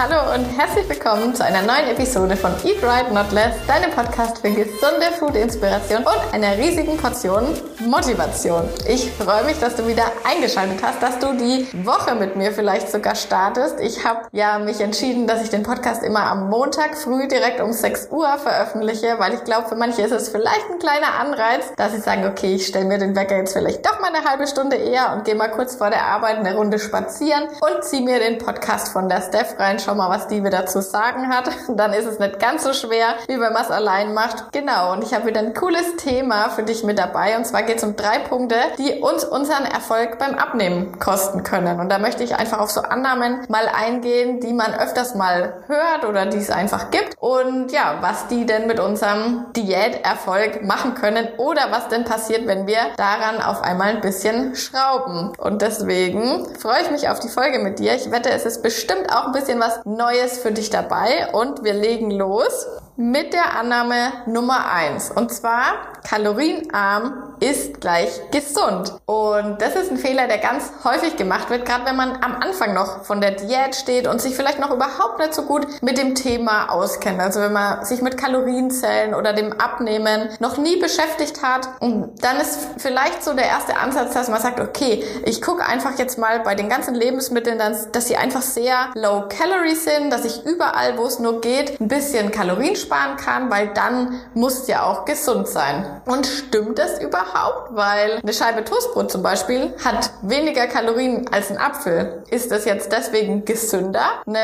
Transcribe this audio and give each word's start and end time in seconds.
Hallo 0.00 0.32
und 0.32 0.44
herzlich 0.56 0.88
willkommen 0.88 1.34
zu 1.34 1.44
einer 1.44 1.60
neuen 1.60 1.88
Episode 1.88 2.36
von 2.36 2.52
Eat 2.62 2.80
Right 2.84 3.12
Not 3.12 3.32
Less, 3.32 3.56
deinem 3.66 3.90
Podcast 3.90 4.38
für 4.38 4.48
gesunde 4.48 5.10
Food-Inspiration 5.18 6.04
und 6.04 6.32
einer 6.32 6.56
riesigen 6.56 6.96
Portion 6.96 7.44
Motivation. 7.84 8.68
Ich 8.86 9.10
freue 9.10 9.42
mich, 9.42 9.58
dass 9.58 9.74
du 9.74 9.88
wieder 9.88 10.04
eingeschaltet 10.22 10.78
hast, 10.84 11.02
dass 11.02 11.18
du 11.18 11.32
die 11.32 11.66
Woche 11.84 12.14
mit 12.14 12.36
mir 12.36 12.52
vielleicht 12.52 12.92
sogar 12.92 13.16
startest. 13.16 13.80
Ich 13.80 14.04
habe 14.04 14.20
ja 14.30 14.60
mich 14.60 14.80
entschieden, 14.80 15.26
dass 15.26 15.42
ich 15.42 15.50
den 15.50 15.64
Podcast 15.64 16.04
immer 16.04 16.30
am 16.30 16.48
Montag 16.48 16.96
früh 16.96 17.26
direkt 17.26 17.60
um 17.60 17.72
6 17.72 18.10
Uhr 18.12 18.38
veröffentliche, 18.38 19.16
weil 19.18 19.34
ich 19.34 19.42
glaube, 19.42 19.68
für 19.68 19.74
manche 19.74 20.02
ist 20.02 20.12
es 20.12 20.28
vielleicht 20.28 20.70
ein 20.70 20.78
kleiner 20.78 21.18
Anreiz, 21.18 21.72
dass 21.74 21.90
sie 21.90 22.00
sagen, 22.00 22.24
okay, 22.24 22.54
ich 22.54 22.68
stelle 22.68 22.84
mir 22.84 22.98
den 22.98 23.16
Wecker 23.16 23.36
jetzt 23.36 23.52
vielleicht 23.52 23.84
doch 23.84 24.00
mal 24.00 24.14
eine 24.14 24.24
halbe 24.24 24.46
Stunde 24.46 24.76
eher 24.76 25.12
und 25.14 25.24
gehe 25.24 25.34
mal 25.34 25.50
kurz 25.50 25.74
vor 25.74 25.90
der 25.90 26.06
Arbeit 26.06 26.36
eine 26.36 26.54
Runde 26.54 26.78
spazieren 26.78 27.48
und 27.60 27.82
ziehe 27.82 28.02
mir 28.02 28.20
den 28.20 28.38
Podcast 28.38 28.92
von 28.92 29.08
der 29.08 29.22
Steph 29.22 29.58
rein, 29.58 29.80
schau 29.88 29.94
mal, 29.94 30.10
was 30.10 30.28
die 30.28 30.44
wieder 30.44 30.66
zu 30.66 30.82
sagen 30.82 31.28
hat. 31.28 31.48
Dann 31.68 31.94
ist 31.94 32.04
es 32.04 32.18
nicht 32.18 32.38
ganz 32.38 32.62
so 32.62 32.74
schwer, 32.74 33.14
wie 33.26 33.40
wenn 33.40 33.52
man 33.54 33.62
es 33.62 33.70
allein 33.70 34.12
macht. 34.12 34.52
Genau, 34.52 34.92
und 34.92 35.02
ich 35.02 35.14
habe 35.14 35.26
wieder 35.26 35.40
ein 35.40 35.54
cooles 35.54 35.96
Thema 35.96 36.50
für 36.50 36.62
dich 36.62 36.84
mit 36.84 36.98
dabei. 36.98 37.38
Und 37.38 37.46
zwar 37.46 37.62
geht 37.62 37.78
es 37.78 37.84
um 37.84 37.96
drei 37.96 38.18
Punkte, 38.18 38.56
die 38.76 39.00
uns 39.00 39.24
unseren 39.24 39.64
Erfolg 39.64 40.18
beim 40.18 40.34
Abnehmen 40.34 40.98
kosten 40.98 41.42
können. 41.42 41.80
Und 41.80 41.88
da 41.88 41.98
möchte 41.98 42.22
ich 42.22 42.36
einfach 42.36 42.58
auf 42.58 42.70
so 42.70 42.82
Annahmen 42.82 43.46
mal 43.48 43.66
eingehen, 43.66 44.40
die 44.40 44.52
man 44.52 44.74
öfters 44.74 45.14
mal 45.14 45.62
hört 45.68 46.04
oder 46.06 46.26
die 46.26 46.36
es 46.36 46.50
einfach 46.50 46.90
gibt. 46.90 47.14
Und 47.18 47.72
ja, 47.72 47.96
was 48.00 48.26
die 48.26 48.44
denn 48.44 48.66
mit 48.66 48.80
unserem 48.80 49.46
Diäterfolg 49.56 50.64
machen 50.64 50.96
können 50.96 51.28
oder 51.38 51.70
was 51.70 51.88
denn 51.88 52.04
passiert, 52.04 52.46
wenn 52.46 52.66
wir 52.66 52.78
daran 52.98 53.40
auf 53.40 53.62
einmal 53.62 53.88
ein 53.88 54.00
bisschen 54.02 54.54
schrauben. 54.54 55.32
Und 55.38 55.62
deswegen 55.62 56.46
freue 56.58 56.82
ich 56.82 56.90
mich 56.90 57.08
auf 57.08 57.20
die 57.20 57.28
Folge 57.28 57.58
mit 57.58 57.78
dir. 57.78 57.94
Ich 57.94 58.10
wette, 58.10 58.30
es 58.30 58.44
ist 58.44 58.62
bestimmt 58.62 59.10
auch 59.10 59.26
ein 59.26 59.32
bisschen 59.32 59.58
was 59.58 59.77
Neues 59.84 60.38
für 60.38 60.52
dich 60.52 60.70
dabei. 60.70 61.28
Und 61.32 61.64
wir 61.64 61.74
legen 61.74 62.10
los 62.10 62.66
mit 63.00 63.32
der 63.32 63.56
Annahme 63.56 64.10
Nummer 64.26 64.72
eins 64.72 65.12
Und 65.12 65.32
zwar, 65.32 65.62
kalorienarm 66.02 67.36
ist 67.38 67.80
gleich 67.80 68.08
gesund. 68.32 68.92
Und 69.06 69.62
das 69.62 69.76
ist 69.76 69.92
ein 69.92 69.98
Fehler, 69.98 70.26
der 70.26 70.38
ganz 70.38 70.72
häufig 70.82 71.16
gemacht 71.16 71.48
wird, 71.48 71.64
gerade 71.64 71.86
wenn 71.86 71.94
man 71.94 72.16
am 72.24 72.42
Anfang 72.42 72.74
noch 72.74 73.04
von 73.04 73.20
der 73.20 73.32
Diät 73.32 73.76
steht 73.76 74.08
und 74.08 74.20
sich 74.20 74.34
vielleicht 74.34 74.58
noch 74.58 74.72
überhaupt 74.72 75.20
nicht 75.20 75.32
so 75.32 75.42
gut 75.42 75.80
mit 75.80 75.96
dem 75.96 76.16
Thema 76.16 76.72
auskennt. 76.72 77.20
Also 77.20 77.40
wenn 77.40 77.52
man 77.52 77.84
sich 77.84 78.02
mit 78.02 78.18
Kalorienzellen 78.18 79.14
oder 79.14 79.32
dem 79.32 79.52
Abnehmen 79.52 80.30
noch 80.40 80.56
nie 80.56 80.80
beschäftigt 80.80 81.40
hat, 81.40 81.68
dann 81.80 82.40
ist 82.40 82.68
vielleicht 82.78 83.22
so 83.22 83.32
der 83.32 83.46
erste 83.46 83.76
Ansatz, 83.76 84.12
dass 84.12 84.28
man 84.28 84.40
sagt, 84.40 84.58
okay, 84.58 85.04
ich 85.24 85.40
gucke 85.40 85.64
einfach 85.64 85.96
jetzt 86.00 86.18
mal 86.18 86.40
bei 86.40 86.56
den 86.56 86.68
ganzen 86.68 86.96
Lebensmitteln, 86.96 87.58
dass, 87.58 87.92
dass 87.92 88.08
sie 88.08 88.16
einfach 88.16 88.42
sehr 88.42 88.88
low 88.94 89.28
calorie 89.28 89.76
sind, 89.76 90.10
dass 90.10 90.24
ich 90.24 90.44
überall, 90.44 90.98
wo 90.98 91.04
es 91.04 91.20
nur 91.20 91.40
geht, 91.40 91.80
ein 91.80 91.86
bisschen 91.86 92.32
Kalorien 92.32 92.74
sparen 92.88 93.16
kann, 93.16 93.50
weil 93.50 93.68
dann 93.74 94.20
muss 94.34 94.66
ja 94.66 94.82
auch 94.84 95.04
gesund 95.04 95.46
sein. 95.46 96.00
Und 96.06 96.26
stimmt 96.26 96.78
das 96.78 97.00
überhaupt? 97.00 97.74
Weil 97.74 98.18
eine 98.22 98.32
Scheibe 98.32 98.64
Toastbrot 98.64 99.10
zum 99.10 99.22
Beispiel 99.22 99.74
hat 99.84 100.10
weniger 100.22 100.66
Kalorien 100.66 101.28
als 101.30 101.50
ein 101.50 101.58
Apfel. 101.58 102.24
Ist 102.30 102.50
das 102.50 102.64
jetzt 102.64 102.92
deswegen 102.92 103.44
gesünder? 103.44 104.22
Eine 104.26 104.38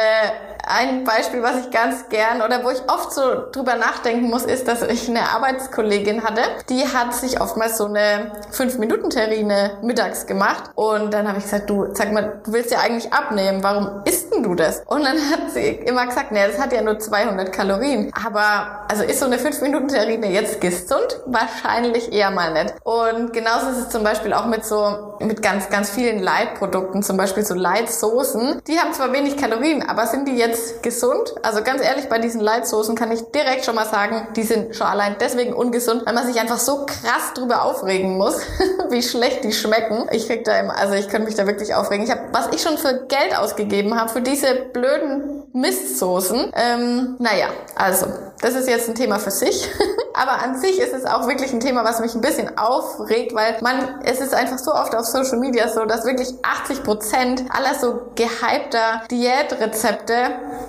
ein 0.66 1.04
Beispiel, 1.04 1.42
was 1.42 1.66
ich 1.66 1.70
ganz 1.70 2.08
gern 2.08 2.42
oder 2.42 2.64
wo 2.64 2.70
ich 2.70 2.80
oft 2.88 3.12
so 3.12 3.22
drüber 3.52 3.76
nachdenken 3.76 4.30
muss, 4.30 4.44
ist, 4.44 4.68
dass 4.68 4.82
ich 4.82 5.08
eine 5.08 5.30
Arbeitskollegin 5.30 6.24
hatte, 6.24 6.42
die 6.68 6.82
hat 6.86 7.14
sich 7.14 7.40
oftmals 7.40 7.78
so 7.78 7.86
eine 7.86 8.32
5-Minuten-Terrine 8.52 9.78
mittags 9.82 10.26
gemacht 10.26 10.70
und 10.74 11.12
dann 11.12 11.28
habe 11.28 11.38
ich 11.38 11.44
gesagt, 11.44 11.68
du, 11.68 11.88
sag 11.94 12.12
mal, 12.12 12.40
du 12.44 12.52
willst 12.52 12.70
ja 12.70 12.80
eigentlich 12.80 13.12
abnehmen, 13.12 13.62
warum 13.62 14.02
isst 14.04 14.32
denn 14.32 14.42
du 14.42 14.54
das? 14.54 14.82
Und 14.86 15.04
dann 15.04 15.16
hat 15.16 15.50
sie 15.52 15.68
immer 15.68 16.06
gesagt, 16.06 16.32
nee, 16.32 16.46
das 16.46 16.60
hat 16.60 16.72
ja 16.72 16.82
nur 16.82 16.98
200 16.98 17.52
Kalorien. 17.52 18.10
Aber, 18.24 18.33
also 18.40 19.02
ist 19.04 19.20
so 19.20 19.26
eine 19.26 19.36
5-Minuten-Terrine 19.36 20.30
jetzt 20.30 20.60
gesund? 20.60 21.20
Wahrscheinlich 21.26 22.12
eher 22.12 22.30
mal 22.30 22.52
nicht. 22.52 22.74
Und 22.84 23.32
genauso 23.32 23.68
ist 23.68 23.78
es 23.78 23.88
zum 23.90 24.04
Beispiel 24.04 24.32
auch 24.32 24.46
mit 24.46 24.64
so, 24.64 25.16
mit 25.20 25.42
ganz, 25.42 25.70
ganz 25.70 25.90
vielen 25.90 26.22
Leitprodukten, 26.22 27.02
zum 27.02 27.16
Beispiel 27.16 27.44
so 27.44 27.54
Leitsoßen. 27.54 28.62
Die 28.66 28.78
haben 28.78 28.92
zwar 28.92 29.12
wenig 29.12 29.36
Kalorien, 29.36 29.82
aber 29.88 30.06
sind 30.06 30.28
die 30.28 30.36
jetzt 30.36 30.82
gesund. 30.82 31.34
Also 31.42 31.62
ganz 31.62 31.82
ehrlich, 31.82 32.08
bei 32.08 32.18
diesen 32.18 32.40
Leitsoßen 32.40 32.94
kann 32.94 33.12
ich 33.12 33.22
direkt 33.32 33.64
schon 33.64 33.74
mal 33.74 33.86
sagen, 33.86 34.28
die 34.36 34.42
sind 34.42 34.74
schon 34.74 34.86
allein 34.86 35.16
deswegen 35.20 35.52
ungesund, 35.52 36.06
weil 36.06 36.14
man 36.14 36.26
sich 36.26 36.40
einfach 36.40 36.58
so 36.58 36.86
krass 36.86 37.32
drüber 37.34 37.62
aufregen 37.62 38.16
muss, 38.16 38.40
wie 38.90 39.02
schlecht 39.02 39.44
die 39.44 39.52
schmecken. 39.52 40.08
Ich 40.12 40.26
krieg 40.26 40.44
da 40.44 40.58
immer, 40.58 40.76
also 40.76 40.94
ich 40.94 41.08
könnte 41.08 41.26
mich 41.26 41.34
da 41.34 41.46
wirklich 41.46 41.74
aufregen. 41.74 42.04
Ich 42.04 42.10
habe, 42.10 42.22
was 42.32 42.48
ich 42.52 42.62
schon 42.62 42.78
für 42.78 43.06
Geld 43.06 43.36
ausgegeben 43.38 43.98
habe 43.98 44.10
für 44.10 44.20
diese 44.20 44.54
blöden 44.72 45.43
Mistsoßen. 45.54 46.52
Ähm, 46.52 47.14
naja, 47.20 47.46
also 47.76 48.06
das 48.44 48.54
ist 48.54 48.68
jetzt 48.68 48.90
ein 48.90 48.94
Thema 48.94 49.18
für 49.18 49.30
sich. 49.30 49.70
Aber 50.14 50.42
an 50.42 50.60
sich 50.60 50.78
ist 50.78 50.92
es 50.92 51.06
auch 51.06 51.26
wirklich 51.26 51.52
ein 51.52 51.60
Thema, 51.60 51.82
was 51.82 51.98
mich 51.98 52.14
ein 52.14 52.20
bisschen 52.20 52.58
aufregt, 52.58 53.34
weil 53.34 53.56
man, 53.62 54.00
es 54.04 54.20
ist 54.20 54.34
einfach 54.34 54.58
so 54.58 54.72
oft 54.72 54.94
auf 54.94 55.06
Social 55.06 55.38
Media 55.38 55.66
so, 55.68 55.86
dass 55.86 56.04
wirklich 56.04 56.28
80 56.42 56.84
Prozent 56.84 57.44
aller 57.48 57.74
so 57.74 58.02
gehypter 58.14 59.02
Diätrezepte, 59.10 60.14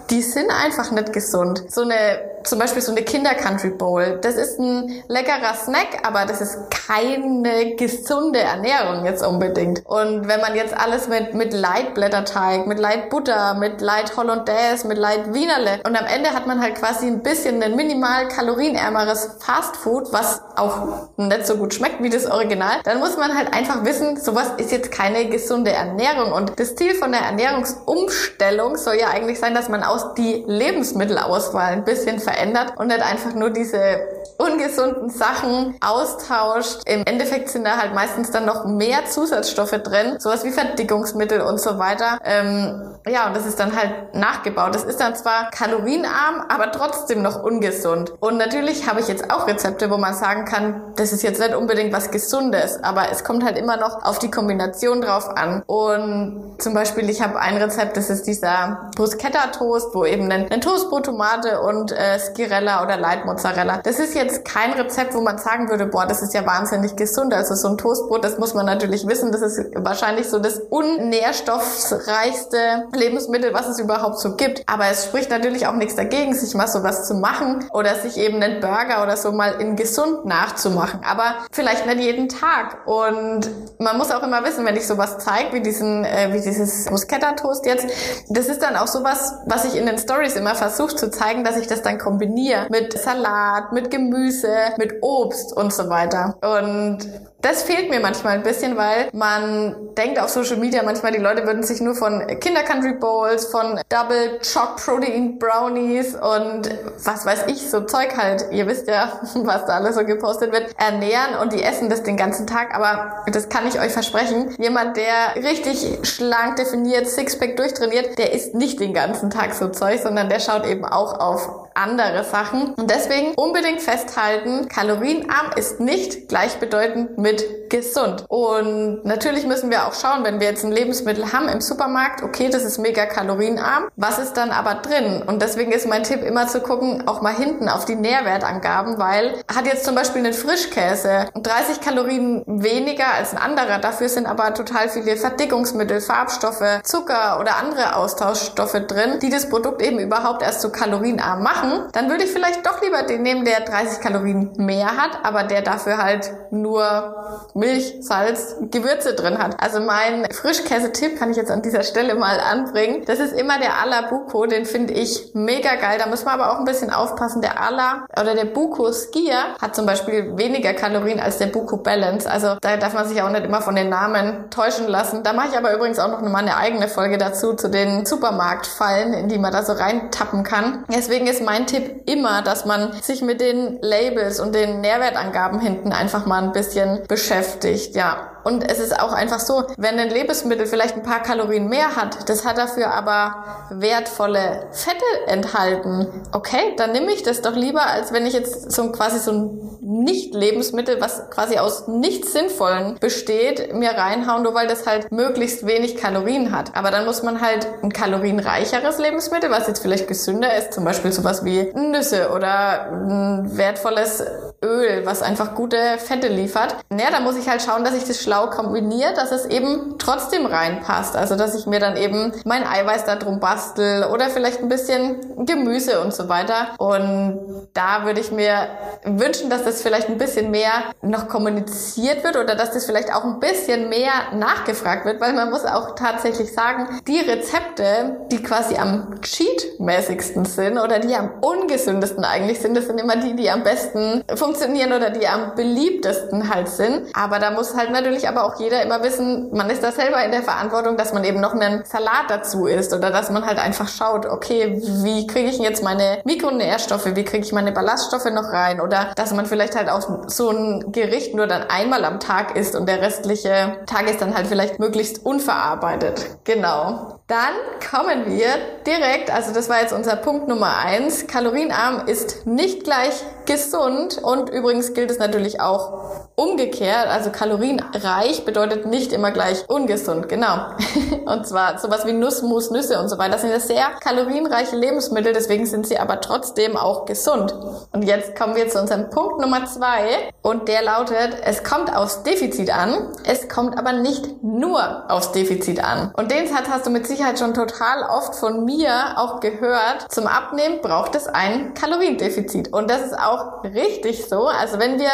die 0.10 0.22
sind 0.22 0.50
einfach 0.50 0.90
nicht 0.92 1.12
gesund. 1.12 1.66
So 1.70 1.82
eine 1.82 2.36
zum 2.46 2.60
Beispiel 2.60 2.82
so 2.82 2.92
eine 2.92 3.02
Kinder-Country 3.02 3.72
Bowl. 3.72 4.20
Das 4.22 4.36
ist 4.36 4.60
ein 4.60 5.04
leckerer 5.08 5.54
Snack, 5.56 6.00
aber 6.04 6.26
das 6.26 6.42
ist 6.42 6.58
keine 6.70 7.76
gesunde 7.76 8.40
Ernährung 8.40 9.06
jetzt 9.06 9.26
unbedingt. 9.26 9.86
Und 9.86 10.28
wenn 10.28 10.42
man 10.42 10.56
jetzt 10.56 10.76
alles 10.76 11.08
mit, 11.08 11.34
mit 11.34 11.54
Light-Blätterteig, 11.54 12.68
mit 12.68 12.80
Light-Butter, 12.80 13.56
mit 13.56 13.82
Light 13.82 14.16
Hollandaise, 14.16 14.88
mit 14.88 14.98
Light 14.98 15.34
Wienerle 15.34 15.80
und 15.86 15.96
am 16.00 16.06
Ende 16.06 16.32
hat 16.32 16.48
man 16.48 16.62
halt 16.62 16.76
quasi 16.76 17.08
ein 17.08 17.24
bisschen 17.24 17.60
ein 17.66 17.76
minimal 17.76 18.28
kalorienärmeres 18.28 19.38
Fastfood, 19.40 20.14
was 20.14 20.42
auch 20.56 21.10
nicht 21.18 21.48
so 21.48 21.58
gut 21.58 21.74
schmeckt 21.74 22.02
wie 22.02 22.10
das 22.10 22.30
Original, 22.30 22.80
dann 22.84 23.00
muss 23.00 23.18
man 23.18 23.36
halt 23.36 23.54
einfach 23.54 23.84
wissen, 23.84 24.18
sowas 24.18 24.52
ist 24.58 24.72
jetzt 24.72 24.92
keine 24.92 25.28
gesunde 25.30 25.72
Ernährung. 25.72 26.32
Und 26.32 26.60
das 26.60 26.76
Ziel 26.76 26.94
von 26.96 27.12
der 27.12 27.22
Ernährungsumstellung 27.22 28.78
soll 28.78 28.96
ja 28.96 29.08
eigentlich 29.08 29.40
sein, 29.40 29.56
dass 29.56 29.70
man 29.70 29.84
aus 29.84 30.14
die 30.14 30.44
Lebensmittelauswahl 30.48 31.74
ein 31.74 31.86
bisschen 31.86 32.20
verändert 32.20 32.74
und 32.78 32.88
nicht 32.88 33.02
einfach 33.02 33.34
nur 33.34 33.50
diese 33.50 34.00
ungesunden 34.38 35.10
Sachen 35.10 35.76
austauscht. 35.82 36.82
Im 36.86 37.04
Endeffekt 37.06 37.50
sind 37.50 37.66
da 37.66 37.78
halt 37.78 37.94
meistens 37.94 38.32
dann 38.32 38.46
noch 38.46 38.66
mehr 38.66 39.06
Zusatzstoffe 39.06 39.72
drin, 39.72 40.20
sowas 40.20 40.44
wie 40.44 40.52
Verdickungsmittel 40.52 41.42
und 41.42 41.60
so 41.60 41.80
weiter. 41.80 42.20
Ähm, 42.24 42.96
ja, 43.08 43.28
und 43.28 43.36
das 43.36 43.46
ist 43.46 43.60
dann 43.60 43.76
halt 43.76 44.14
nachgebaut. 44.14 44.76
Das 44.76 44.84
ist 44.84 45.00
dann 45.00 45.16
zwar 45.16 45.50
kalorienarm, 45.52 46.46
aber 46.50 46.72
trotzdem 46.72 47.22
noch 47.22 47.44
ungesund. 47.56 48.14
Und 48.20 48.38
natürlich 48.38 48.88
habe 48.88 49.00
ich 49.00 49.08
jetzt 49.08 49.32
auch 49.32 49.48
Rezepte, 49.48 49.90
wo 49.90 49.98
man 49.98 50.14
sagen 50.14 50.46
kann, 50.46 50.82
das 50.96 51.14
ist 51.14 51.24
jetzt 51.24 51.40
nicht 51.40 51.56
unbedingt 51.56 51.94
was 51.94 52.12
Gesundes, 52.12 52.84
aber 52.84 53.12
es 53.12 53.24
kommt 53.24 53.44
halt 53.44 53.58
immer 53.58 53.78
noch 53.78 54.04
auf 54.04 54.20
die 54.20 54.30
Kombination 54.30 55.02
drauf 55.02 55.30
an. 55.36 55.64
Und 55.68 56.56
zum 56.60 56.74
Beispiel, 56.74 57.10
ich 57.10 57.22
habe 57.22 57.40
ein 57.40 57.58
Rezept, 57.58 57.98
das 57.98 58.10
ist 58.10 58.28
dieser 58.28 58.90
Bruschetta 58.96 59.48
Toast, 59.48 59.90
wo 59.94 60.06
eben 60.06 60.32
ein, 60.32 60.52
ein 60.52 60.62
Toastbrot, 60.62 61.06
Tomate 61.06 61.62
und 61.62 61.92
äh, 61.92 62.20
Skirella 62.20 62.84
oder 62.84 62.98
Light 62.98 63.26
Mozzarella. 63.26 63.80
Das 63.84 64.00
ist 64.00 64.16
jetzt 64.16 64.46
kein 64.46 64.74
Rezept, 64.74 65.14
wo 65.14 65.22
man 65.22 65.38
sagen 65.38 65.70
würde, 65.70 65.86
boah, 65.86 66.06
das 66.06 66.22
ist 66.22 66.34
ja 66.34 66.46
wahnsinnig 66.46 66.96
gesund. 66.96 67.34
Also 67.34 67.56
so 67.56 67.70
ein 67.70 67.78
Toastbrot, 67.78 68.24
das 68.24 68.38
muss 68.38 68.54
man 68.54 68.66
natürlich 68.66 69.08
wissen, 69.08 69.32
das 69.32 69.42
ist 69.42 69.60
wahrscheinlich 69.76 70.30
so 70.30 70.40
das 70.40 70.60
unnährstoffreichste 70.70 72.86
Lebensmittel, 72.94 73.54
was 73.54 73.68
es 73.68 73.80
überhaupt 73.80 74.20
so 74.20 74.36
gibt. 74.36 74.64
Aber 74.68 74.88
es 74.88 75.06
spricht 75.06 75.30
natürlich 75.30 75.68
auch 75.68 75.76
nichts 75.76 75.96
dagegen, 75.96 76.34
sich 76.34 76.54
mal 76.56 76.68
sowas 76.68 77.08
zu 77.08 77.16
machen 77.16 77.35
oder 77.74 77.96
sich 77.96 78.18
eben 78.18 78.42
einen 78.42 78.60
Burger 78.60 79.04
oder 79.04 79.18
so 79.18 79.32
mal 79.32 79.60
in 79.60 79.76
gesund 79.76 80.26
nachzumachen. 80.26 81.02
Aber 81.04 81.36
vielleicht 81.52 81.86
nicht 81.86 82.00
jeden 82.00 82.30
Tag. 82.30 82.88
Und 82.88 83.50
man 83.80 83.98
muss 83.98 84.12
auch 84.12 84.24
immer 84.24 84.44
wissen, 84.44 84.66
wenn 84.66 84.76
ich 84.76 84.88
sowas 84.88 85.18
zeige, 85.20 85.54
wie 85.54 85.62
diesen, 85.62 86.06
äh, 86.06 86.30
wie 86.32 86.42
dieses 86.42 86.86
Bruschetta 86.86 87.34
Toast 87.34 87.66
jetzt, 87.66 87.88
das 88.30 88.48
ist 88.48 88.62
dann 88.62 88.76
auch 88.76 88.88
sowas, 88.88 89.36
was 89.46 89.66
ich 89.66 89.76
in 89.76 89.86
den 89.86 89.98
Stories 89.98 90.36
immer 90.36 90.56
versuche 90.56 90.96
zu 90.96 91.10
zeigen, 91.10 91.44
dass 91.44 91.58
ich 91.58 91.68
das 91.68 91.82
dann 91.82 91.98
kombiniere 91.98 92.68
mit 92.70 92.98
Salat, 92.98 93.72
mit 93.72 93.92
Gemüse, 93.92 94.56
mit 94.78 95.02
Obst 95.02 95.56
und 95.56 95.74
so 95.74 95.90
weiter. 95.90 96.38
Und 96.42 97.08
das 97.46 97.62
fehlt 97.62 97.92
mir 97.92 98.00
manchmal 98.00 98.34
ein 98.34 98.44
bisschen, 98.44 98.76
weil 98.76 99.10
man 99.14 99.94
denkt 99.96 100.20
auf 100.20 100.30
Social 100.30 100.58
Media 100.58 100.82
manchmal, 100.84 101.12
die 101.12 101.20
Leute 101.20 101.46
würden 101.46 101.62
sich 101.62 101.80
nur 101.80 101.94
von 101.94 102.26
Kinder 102.40 102.64
Country 102.64 102.94
Bowls, 102.94 103.46
von 103.46 103.80
Double 103.90 104.40
Choc 104.42 104.78
Protein 104.78 105.38
Brownies 105.38 106.16
und 106.16 106.70
was 107.04 107.25
weiß 107.26 107.46
ich, 107.48 107.70
so 107.70 107.82
Zeug 107.82 108.16
halt. 108.18 108.48
Ihr 108.52 108.68
wisst 108.68 108.88
ja, 108.88 109.20
was 109.36 109.66
da 109.66 109.76
alles 109.76 109.96
so 109.96 110.06
gepostet 110.06 110.52
wird, 110.52 110.76
ernähren 110.78 111.36
und 111.42 111.54
die 111.54 111.64
essen 111.64 111.90
das 111.90 112.04
den 112.04 112.18
ganzen 112.18 112.48
Tag. 112.48 112.76
Aber 112.76 113.24
das 113.32 113.50
kann 113.50 113.68
ich 113.68 113.80
euch 113.80 113.92
versprechen. 113.92 114.56
Jemand, 114.58 114.98
der 114.98 115.44
richtig 115.44 116.00
schlank 116.04 116.58
definiert, 116.58 117.08
Sixpack 117.08 117.58
durchtrainiert, 117.58 118.18
der 118.18 118.34
isst 118.34 118.56
nicht 118.56 118.80
den 118.80 118.94
ganzen 118.94 119.30
Tag 119.30 119.54
so 119.54 119.70
Zeug, 119.70 120.00
sondern 120.02 120.30
der 120.30 120.40
schaut 120.40 120.66
eben 120.66 120.86
auch 120.86 121.20
auf 121.20 121.65
andere 121.76 122.24
Sachen. 122.24 122.74
Und 122.74 122.90
deswegen 122.90 123.34
unbedingt 123.36 123.82
festhalten, 123.82 124.68
kalorienarm 124.68 125.52
ist 125.56 125.80
nicht 125.80 126.30
gleichbedeutend 126.30 127.18
mit 127.18 127.70
gesund. 127.70 128.26
Und 128.30 129.06
natürlich 129.06 129.46
müssen 129.46 129.70
wir 129.70 129.88
auch 129.88 129.94
schauen, 129.94 130.24
wenn 130.24 130.40
wir 130.40 130.48
jetzt 130.48 130.64
ein 130.64 130.72
Lebensmittel 130.72 131.34
haben 131.34 131.50
im 131.50 131.62
Supermarkt, 131.62 132.24
okay, 132.24 132.50
das 132.50 132.64
ist 132.64 132.78
mega 132.78 133.06
kalorienarm. 133.06 133.90
Was 133.96 134.20
ist 134.20 134.34
dann 134.34 134.52
aber 134.52 134.76
drin? 134.76 135.24
Und 135.26 135.42
deswegen 135.42 135.72
ist 135.72 135.88
mein 135.88 136.04
Tipp 136.04 136.24
immer 136.24 136.48
zu 136.48 136.62
gucken, 136.62 137.08
auch 137.08 137.22
mal 137.22 137.34
hinten 137.36 137.68
auf 137.70 137.86
die 137.86 137.96
Nährwertangaben, 137.96 138.98
weil 138.98 139.42
hat 139.54 139.66
jetzt 139.66 139.86
zum 139.86 139.96
Beispiel 139.96 140.24
einen 140.24 140.34
Frischkäse 140.34 141.28
30 141.36 141.82
Kalorien 141.82 142.44
weniger 142.48 143.14
als 143.14 143.34
ein 143.34 143.38
anderer. 143.38 143.80
Dafür 143.80 144.10
sind 144.10 144.26
aber 144.26 144.54
total 144.54 144.90
viele 144.90 145.18
Verdickungsmittel, 145.18 146.02
Farbstoffe, 146.02 146.82
Zucker 146.84 147.40
oder 147.40 147.58
andere 147.58 147.96
Austauschstoffe 147.96 148.80
drin, 148.88 149.20
die 149.22 149.30
das 149.30 149.50
Produkt 149.50 149.82
eben 149.82 150.00
überhaupt 150.00 150.42
erst 150.42 150.62
so 150.62 150.70
kalorienarm 150.70 151.44
machen. 151.44 151.65
Dann 151.92 152.10
würde 152.10 152.24
ich 152.24 152.32
vielleicht 152.32 152.66
doch 152.66 152.82
lieber 152.82 153.04
den 153.04 153.22
nehmen, 153.22 153.46
der 153.46 153.62
30 153.62 154.02
Kalorien 154.02 154.54
mehr 154.58 154.98
hat, 154.98 155.20
aber 155.24 155.44
der 155.44 155.62
dafür 155.62 155.98
halt 155.98 156.32
nur 156.52 157.50
Milch, 157.54 157.96
Salz, 158.02 158.56
Gewürze 158.72 159.14
drin 159.14 159.38
hat. 159.38 159.62
Also 159.62 159.80
mein 159.80 160.28
Frischkäse-Tipp 160.32 161.18
kann 161.18 161.32
ich 161.32 161.38
jetzt 161.38 161.52
an 161.52 161.62
dieser 161.62 161.84
Stelle 161.84 162.16
mal 162.16 162.40
anbringen. 162.40 163.04
Das 163.06 163.20
ist 163.20 163.34
immer 163.34 163.60
der 163.60 163.80
Alabuco, 163.82 164.46
den 164.46 164.66
finde 164.66 164.94
ich 164.94 165.32
mega 165.34 165.76
geil. 165.76 165.98
Da 166.00 166.08
muss 166.08 166.26
man 166.26 166.40
aber 166.40 166.52
auch 166.52 166.60
ein 166.60 166.66
bisschen 166.66 166.92
aufpassen. 166.92 167.42
Der 167.42 167.62
Ala 167.62 168.06
oder 168.20 168.36
der 168.36 168.46
Buco 168.46 168.92
Skier 168.92 169.56
hat 169.62 169.76
zum 169.76 169.86
Beispiel 169.86 170.38
weniger 170.38 170.74
Kalorien 170.74 171.20
als 171.20 171.38
der 171.38 171.48
Buco 171.48 171.78
Balance. 171.78 172.30
Also 172.30 172.58
da 172.62 172.78
darf 172.78 172.94
man 172.94 173.08
sich 173.08 173.22
auch 173.22 173.30
nicht 173.30 173.46
immer 173.46 173.62
von 173.62 173.76
den 173.76 173.90
Namen 173.90 174.50
täuschen 174.50 174.88
lassen. 174.88 175.24
Da 175.24 175.34
mache 175.34 175.50
ich 175.52 175.58
aber 175.58 175.74
übrigens 175.74 176.00
auch 176.00 176.10
noch 176.10 176.22
mal 176.22 176.40
eine 176.40 176.58
eigene 176.58 176.88
Folge 176.88 177.18
dazu, 177.18 177.54
zu 177.54 177.70
den 177.70 178.06
Supermarktfallen, 178.06 179.14
in 179.14 179.30
die 179.30 179.38
man 179.38 179.52
da 179.52 179.64
so 179.64 179.74
reintappen 179.74 180.44
kann. 180.44 180.84
Deswegen 180.94 181.28
ist 181.28 181.42
mein 181.42 181.55
Tipp 181.66 182.10
immer, 182.10 182.42
dass 182.42 182.66
man 182.66 182.92
sich 183.02 183.22
mit 183.22 183.42
den 183.42 183.80
Labels 183.82 184.40
und 184.40 184.54
den 184.54 184.82
Nährwertangaben 184.82 185.60
hinten 185.60 185.92
einfach 185.92 186.26
mal 186.26 186.44
ein 186.44 186.52
bisschen 186.52 187.04
beschäftigt. 187.08 187.96
Ja, 187.96 188.35
und 188.46 188.70
es 188.70 188.80
ist 188.80 189.00
auch 189.00 189.12
einfach 189.12 189.40
so, 189.40 189.64
wenn 189.78 189.98
ein 189.98 190.10
Lebensmittel 190.10 190.68
vielleicht 190.68 190.96
ein 190.96 191.02
paar 191.02 191.24
Kalorien 191.24 191.68
mehr 191.68 191.96
hat, 191.96 192.30
das 192.30 192.46
hat 192.46 192.60
dafür 192.60 192.94
aber 192.94 193.44
wertvolle 193.72 194.68
Fette 194.72 195.04
enthalten. 195.26 196.08
Okay, 196.32 196.76
dann 196.78 196.92
nehme 196.92 197.12
ich 197.12 197.24
das 197.24 197.42
doch 197.42 197.56
lieber, 197.56 197.88
als 197.88 198.14
wenn 198.14 198.28
ich 198.28 198.34
jetzt 198.34 198.72
so 198.72 198.92
quasi 198.92 199.18
so 199.18 199.32
ein 199.32 199.78
Nicht-Lebensmittel, 199.82 201.02
was 201.02 201.30
quasi 201.32 201.58
aus 201.58 201.88
nichts 201.88 202.34
Sinnvollen 202.34 203.00
besteht, 203.00 203.74
mir 203.74 203.92
reinhauen, 203.92 204.44
nur 204.44 204.54
weil 204.54 204.68
das 204.68 204.86
halt 204.86 205.12
möglichst 205.12 205.66
wenig 205.66 205.98
Kalorien 205.98 206.56
hat. 206.56 206.76
Aber 206.76 206.92
dann 206.92 207.06
muss 207.06 207.24
man 207.24 207.42
halt 207.42 207.68
ein 207.82 207.92
kalorienreicheres 207.92 209.00
Lebensmittel, 209.00 209.50
was 209.50 209.66
jetzt 209.68 209.82
vielleicht 209.82 210.08
gesünder 210.08 210.56
ist, 210.56 210.72
zum 210.72 210.86
Beispiel 210.86 211.12
sowas 211.12 211.44
wie 211.44 211.72
Nüsse 211.74 212.30
oder 212.30 212.92
ein 212.92 213.58
wertvolles 213.58 214.24
Öl, 214.64 215.06
was 215.06 215.24
einfach 215.24 215.56
gute 215.56 215.78
Fette 215.98 216.28
liefert. 216.28 216.76
Ja, 216.92 217.10
da 217.12 217.20
muss 217.20 217.38
ich 217.38 217.50
halt 217.50 217.64
schauen, 217.64 217.84
dass 217.84 217.96
ich 217.96 218.04
das 218.04 218.22
schlau 218.22 218.35
schlau 218.36 218.48
kombiniert, 218.48 219.18
dass 219.18 219.32
es 219.32 219.46
eben 219.46 219.96
trotzdem 219.98 220.46
reinpasst. 220.46 221.16
Also, 221.16 221.36
dass 221.36 221.56
ich 221.56 221.66
mir 221.66 221.80
dann 221.80 221.96
eben 221.96 222.34
mein 222.44 222.66
Eiweiß 222.66 223.06
da 223.06 223.16
drum 223.16 223.40
bastel 223.40 224.06
oder 224.12 224.30
vielleicht 224.30 224.62
ein 224.62 224.70
bisschen 224.70 225.46
Gemüse 225.46 226.02
und 226.02 226.14
so 226.14 226.28
weiter. 226.28 226.68
Und 226.78 227.68
da 227.74 228.06
würde 228.06 228.20
ich 228.20 228.32
mir 228.32 228.68
wünschen, 229.04 229.50
dass 229.50 229.64
das 229.64 229.82
vielleicht 229.82 230.10
ein 230.10 230.18
bisschen 230.18 230.52
mehr 230.52 230.72
noch 231.02 231.28
kommuniziert 231.28 232.24
wird 232.24 232.36
oder 232.36 232.56
dass 232.56 232.72
das 232.72 232.86
vielleicht 232.86 233.14
auch 233.14 233.24
ein 233.24 233.40
bisschen 233.40 233.90
mehr 233.90 234.12
nachgefragt 234.34 235.06
wird, 235.06 235.22
weil 235.22 235.34
man 235.34 235.50
muss 235.50 235.66
auch 235.66 235.96
tatsächlich 235.96 236.54
sagen, 236.54 237.02
die 237.08 237.20
Rezepte, 237.20 238.28
die 238.32 238.42
quasi 238.44 238.76
am 238.76 239.22
cheat-mäßigsten 239.22 240.46
sind 240.46 240.78
oder 240.78 241.00
die 241.00 241.16
am 241.16 241.32
ungesündesten 241.42 242.26
eigentlich 242.26 242.60
sind, 242.60 242.76
das 242.76 242.88
sind 242.88 243.00
immer 243.00 243.16
die, 243.16 243.36
die 243.36 243.50
am 243.50 243.64
besten 243.64 244.24
funktionieren 244.36 244.94
oder 244.94 245.10
die 245.10 245.28
am 245.28 245.56
beliebtesten 245.56 246.54
halt 246.54 246.68
sind. 246.68 247.08
Aber 247.14 247.40
da 247.40 247.52
muss 247.52 247.76
halt 247.76 247.92
natürlich 247.92 248.25
aber 248.28 248.46
auch 248.46 248.60
jeder 248.60 248.82
immer 248.84 249.04
wissen, 249.04 249.50
man 249.56 249.70
ist 249.70 249.84
da 249.84 249.92
selber 249.92 250.24
in 250.24 250.32
der 250.32 250.44
Verantwortung, 250.44 250.98
dass 250.98 251.14
man 251.14 251.24
eben 251.24 251.40
noch 251.40 251.54
einen 251.54 251.86
Salat 251.86 252.26
dazu 252.30 252.66
isst 252.66 252.94
oder 252.94 253.12
dass 253.12 253.30
man 253.30 253.46
halt 253.46 253.60
einfach 253.60 253.88
schaut, 253.88 254.26
okay, 254.26 254.82
wie 255.04 255.28
kriege 255.28 255.50
ich 255.50 255.60
jetzt 255.60 255.84
meine 255.84 256.20
Mikronährstoffe, 256.26 257.16
wie 257.16 257.24
kriege 257.24 257.46
ich 257.46 257.52
meine 257.52 257.72
Ballaststoffe 257.72 258.30
noch 258.32 258.52
rein 258.52 258.82
oder 258.82 259.12
dass 259.16 259.34
man 259.34 259.46
vielleicht 259.46 259.76
halt 259.76 259.90
auch 259.90 260.28
so 260.28 260.50
ein 260.50 260.92
Gericht 260.92 261.36
nur 261.36 261.48
dann 261.48 261.64
einmal 261.64 262.06
am 262.06 262.20
Tag 262.20 262.56
isst 262.56 262.76
und 262.76 262.88
der 262.88 263.02
restliche 263.02 263.78
Tag 263.86 264.10
ist 264.10 264.22
dann 264.22 264.36
halt 264.36 264.48
vielleicht 264.48 264.80
möglichst 264.80 265.26
unverarbeitet. 265.26 266.26
Genau. 266.44 267.20
Dann 267.28 267.56
kommen 267.90 268.28
wir 268.28 268.50
direkt, 268.86 269.32
also 269.32 269.52
das 269.52 269.68
war 269.68 269.82
jetzt 269.82 269.94
unser 269.94 270.16
Punkt 270.16 270.48
Nummer 270.48 270.78
eins. 270.78 271.26
Kalorienarm 271.26 272.08
ist 272.08 272.46
nicht 272.46 272.84
gleich 272.84 273.24
gesund 273.48 274.20
und 274.22 274.50
übrigens 274.50 274.94
gilt 274.94 275.10
es 275.10 275.18
natürlich 275.18 275.60
auch 275.60 276.28
umgekehrt. 276.36 277.08
Also 277.08 277.32
kalorienreich 277.32 278.04
bedeutet 278.46 278.86
nicht 278.86 279.14
immer 279.14 279.32
gleich 279.32 279.68
ungesund, 279.68 280.30
genau. 280.30 280.68
und 281.26 281.48
zwar 281.48 281.80
sowas 281.80 282.06
wie 282.06 282.14
Nussmus, 282.14 282.72
Nüsse 282.72 283.00
und 283.00 283.10
so 283.10 283.18
weiter. 283.18 283.34
Das 283.34 283.42
sind 283.42 283.52
ja 283.52 283.60
sehr 283.60 283.88
kalorienreiche 284.00 284.76
Lebensmittel, 284.76 285.34
deswegen 285.34 285.66
sind 285.66 285.88
sie 285.88 285.98
aber 285.98 286.22
trotzdem 286.22 286.78
auch 286.78 287.06
gesund. 287.06 287.56
Und 287.92 288.04
jetzt 288.04 288.36
kommen 288.36 288.56
wir 288.56 288.70
zu 288.70 288.80
unserem 288.80 289.10
Punkt 289.10 289.40
Nummer 289.40 289.66
zwei 289.66 290.32
und 290.42 290.68
der 290.68 290.84
lautet, 290.84 291.38
es 291.44 291.64
kommt 291.64 291.96
aufs 291.96 292.22
Defizit 292.24 292.70
an, 292.70 293.12
es 293.26 293.50
kommt 293.50 293.78
aber 293.78 293.94
nicht 293.94 294.44
nur 294.44 295.10
aufs 295.10 295.32
Defizit 295.32 295.84
an. 295.84 296.12
Und 296.16 296.32
den 296.32 296.48
Satz 296.48 296.68
hast 296.70 296.86
du 296.86 296.92
mit 296.92 297.08
Sicherheit 297.08 297.40
schon 297.40 297.54
total 297.56 298.04
oft 298.04 298.36
von 298.36 298.66
mir 298.66 299.16
auch 299.18 299.40
gehört. 299.40 300.12
Zum 300.12 300.28
Abnehmen 300.28 300.82
braucht 300.82 301.16
es 301.16 301.28
ein 301.28 301.74
Kaloriendefizit. 301.74 302.72
Und 302.72 302.90
das 302.90 303.02
ist 303.02 303.18
auch 303.18 303.64
richtig 303.64 304.26
so. 304.28 304.48
Also 304.48 304.80
wenn 304.80 305.00
wir 305.00 305.10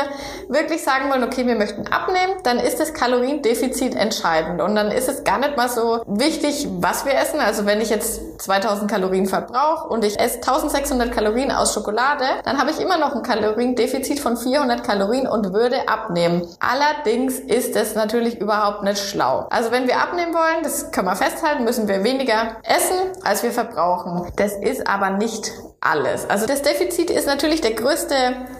wirklich 0.50 0.84
sagen 0.84 1.10
wollen, 1.10 1.24
okay, 1.24 1.48
wir 1.48 1.56
möchten 1.56 1.88
abnehmen, 1.88 2.34
dann 2.44 2.60
ist 2.60 2.81
das 2.82 2.94
Kaloriendefizit 2.94 3.96
entscheidend. 3.96 4.62
Und 4.62 4.76
dann 4.76 4.92
ist 4.92 5.08
es 5.08 5.24
gar 5.24 5.38
nicht 5.38 5.56
mal 5.56 5.70
so 5.70 6.02
wichtig, 6.08 6.68
was 6.80 7.06
wir 7.06 7.14
essen. 7.14 7.40
Also 7.40 7.66
wenn 7.66 7.80
ich 7.80 7.90
jetzt 7.90 8.42
2000 8.42 8.90
Kalorien 8.90 9.28
verbrauche 9.28 9.88
und 9.88 10.04
ich 10.04 10.20
esse 10.20 10.38
1600 10.38 11.12
Kalorien 11.12 11.52
aus 11.52 11.74
Schokolade, 11.74 12.26
dann 12.44 12.58
habe 12.58 12.72
ich 12.72 12.80
immer 12.80 12.98
noch 12.98 13.16
ein 13.16 13.24
Kaloriendefizit 13.24 14.20
von 14.20 14.36
400 14.36 14.84
Kalorien 14.84 15.28
und 15.28 15.54
würde 15.54 15.88
abnehmen. 15.88 16.48
Allerdings 16.60 17.40
ist 17.40 17.76
es 17.76 17.96
natürlich 17.96 18.40
überhaupt 18.40 18.84
nicht 18.84 19.00
schlau. 19.00 19.48
Also 19.52 19.72
wenn 19.72 19.88
wir 19.88 20.00
abnehmen 20.00 20.34
wollen, 20.34 20.64
das 20.64 20.92
können 20.92 21.08
wir 21.08 21.16
festhalten, 21.16 21.64
müssen 21.64 21.88
wir 21.88 22.04
weniger 22.04 22.58
essen, 22.64 22.98
als 23.24 23.44
wir 23.44 23.52
verbrauchen. 23.52 24.32
Das 24.36 24.54
ist 24.54 24.88
aber 24.88 25.12
nicht 25.12 25.52
alles. 25.82 26.30
Also 26.30 26.46
das 26.46 26.62
Defizit 26.62 27.10
ist 27.10 27.26
natürlich 27.26 27.62
der 27.62 27.74
größte 27.74 28.16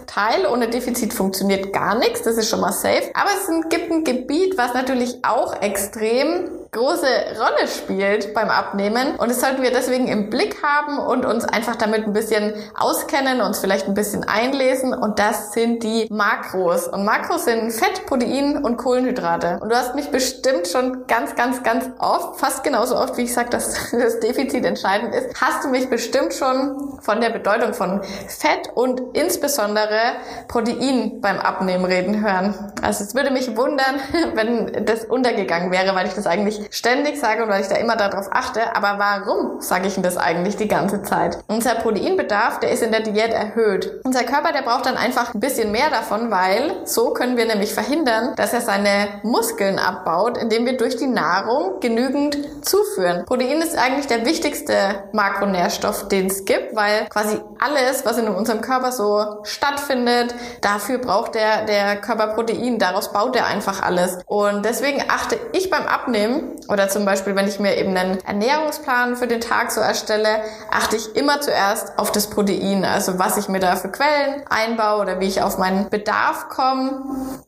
Teil. 0.06 0.44
Ohne 0.52 0.68
Defizit 0.68 1.14
funktioniert 1.14 1.72
gar 1.72 1.96
nichts. 1.96 2.22
Das 2.22 2.36
ist 2.36 2.48
schon 2.48 2.60
mal 2.60 2.72
safe. 2.72 3.10
Aber 3.14 3.30
es 3.30 3.70
gibt 3.70 3.92
ein 3.92 4.02
Gebiet, 4.12 4.58
was 4.58 4.74
natürlich 4.74 5.16
auch 5.22 5.60
extrem 5.62 6.61
große 6.74 7.06
Rolle 7.38 7.68
spielt 7.68 8.32
beim 8.32 8.48
Abnehmen. 8.48 9.16
Und 9.16 9.30
das 9.30 9.42
sollten 9.42 9.60
wir 9.60 9.72
deswegen 9.72 10.08
im 10.08 10.30
Blick 10.30 10.62
haben 10.62 10.98
und 10.98 11.26
uns 11.26 11.44
einfach 11.44 11.76
damit 11.76 12.06
ein 12.06 12.14
bisschen 12.14 12.54
auskennen, 12.74 13.42
uns 13.42 13.58
vielleicht 13.58 13.88
ein 13.88 13.94
bisschen 13.94 14.24
einlesen. 14.24 14.94
Und 14.94 15.18
das 15.18 15.52
sind 15.52 15.82
die 15.82 16.06
Makros. 16.10 16.88
Und 16.88 17.04
Makros 17.04 17.44
sind 17.44 17.72
Fett, 17.72 18.06
Protein 18.06 18.64
und 18.64 18.78
Kohlenhydrate. 18.78 19.58
Und 19.60 19.68
du 19.68 19.76
hast 19.76 19.94
mich 19.94 20.10
bestimmt 20.10 20.66
schon 20.66 21.06
ganz, 21.08 21.34
ganz, 21.34 21.62
ganz 21.62 21.90
oft, 21.98 22.40
fast 22.40 22.64
genauso 22.64 22.96
oft, 22.96 23.18
wie 23.18 23.24
ich 23.24 23.34
sage, 23.34 23.50
dass 23.50 23.90
das 23.92 24.20
Defizit 24.20 24.64
entscheidend 24.64 25.14
ist, 25.14 25.38
hast 25.38 25.64
du 25.64 25.68
mich 25.68 25.90
bestimmt 25.90 26.32
schon 26.32 26.98
von 27.02 27.20
der 27.20 27.30
Bedeutung 27.30 27.74
von 27.74 28.00
Fett 28.28 28.70
und 28.74 29.14
insbesondere 29.14 30.14
Protein 30.48 31.20
beim 31.20 31.38
Abnehmen 31.38 31.84
reden 31.84 32.24
hören. 32.24 32.72
Also 32.80 33.04
es 33.04 33.14
würde 33.14 33.30
mich 33.30 33.58
wundern, 33.58 34.00
wenn 34.34 34.86
das 34.86 35.04
untergegangen 35.04 35.70
wäre, 35.70 35.94
weil 35.94 36.06
ich 36.06 36.14
das 36.14 36.26
eigentlich 36.26 36.61
ständig 36.70 37.18
sage 37.18 37.42
und 37.42 37.48
weil 37.48 37.62
ich 37.62 37.68
da 37.68 37.76
immer 37.76 37.96
darauf 37.96 38.28
achte. 38.30 38.74
Aber 38.76 38.98
warum 38.98 39.60
sage 39.60 39.86
ich 39.88 39.94
denn 39.94 40.02
das 40.02 40.16
eigentlich 40.16 40.56
die 40.56 40.68
ganze 40.68 41.02
Zeit? 41.02 41.38
Unser 41.48 41.74
Proteinbedarf, 41.76 42.60
der 42.60 42.70
ist 42.70 42.82
in 42.82 42.92
der 42.92 43.00
Diät 43.00 43.32
erhöht. 43.32 44.00
Unser 44.04 44.24
Körper, 44.24 44.52
der 44.52 44.62
braucht 44.62 44.86
dann 44.86 44.96
einfach 44.96 45.34
ein 45.34 45.40
bisschen 45.40 45.72
mehr 45.72 45.90
davon, 45.90 46.30
weil 46.30 46.72
so 46.84 47.12
können 47.12 47.36
wir 47.36 47.46
nämlich 47.46 47.74
verhindern, 47.74 48.34
dass 48.36 48.52
er 48.52 48.60
seine 48.60 49.08
Muskeln 49.22 49.78
abbaut, 49.78 50.38
indem 50.38 50.66
wir 50.66 50.76
durch 50.76 50.96
die 50.96 51.06
Nahrung 51.06 51.80
genügend 51.80 52.38
zuführen. 52.64 53.24
Protein 53.26 53.60
ist 53.60 53.76
eigentlich 53.76 54.06
der 54.06 54.24
wichtigste 54.24 55.04
Makronährstoff, 55.12 56.08
den 56.08 56.26
es 56.26 56.44
gibt, 56.44 56.74
weil 56.74 57.06
quasi 57.08 57.38
alles, 57.58 58.04
was 58.04 58.18
in 58.18 58.28
unserem 58.28 58.60
Körper 58.60 58.92
so 58.92 59.40
stattfindet, 59.44 60.34
dafür 60.60 60.98
braucht 60.98 61.34
der, 61.34 61.64
der 61.64 61.96
Körper 61.96 62.28
Protein. 62.28 62.78
Daraus 62.78 63.12
baut 63.12 63.36
er 63.36 63.46
einfach 63.46 63.82
alles. 63.82 64.18
Und 64.26 64.64
deswegen 64.64 65.04
achte 65.08 65.38
ich 65.52 65.70
beim 65.70 65.86
Abnehmen 65.86 66.51
Oder 66.68 66.88
zum 66.88 67.04
Beispiel, 67.04 67.36
wenn 67.36 67.48
ich 67.48 67.58
mir 67.58 67.76
eben 67.76 67.96
einen 67.96 68.18
Ernährungsplan 68.24 69.16
für 69.16 69.26
den 69.26 69.40
Tag 69.40 69.70
so 69.70 69.80
erstelle, 69.80 70.28
achte 70.70 70.96
ich 70.96 71.16
immer 71.16 71.40
zuerst 71.40 71.98
auf 71.98 72.12
das 72.12 72.28
Protein, 72.30 72.84
also 72.84 73.18
was 73.18 73.36
ich 73.36 73.48
mir 73.48 73.60
da 73.60 73.76
für 73.76 73.90
Quellen 73.90 74.42
einbaue 74.48 75.02
oder 75.02 75.20
wie 75.20 75.26
ich 75.26 75.42
auf 75.42 75.58
meinen 75.58 75.88
Bedarf 75.90 76.48
komme. 76.48 77.02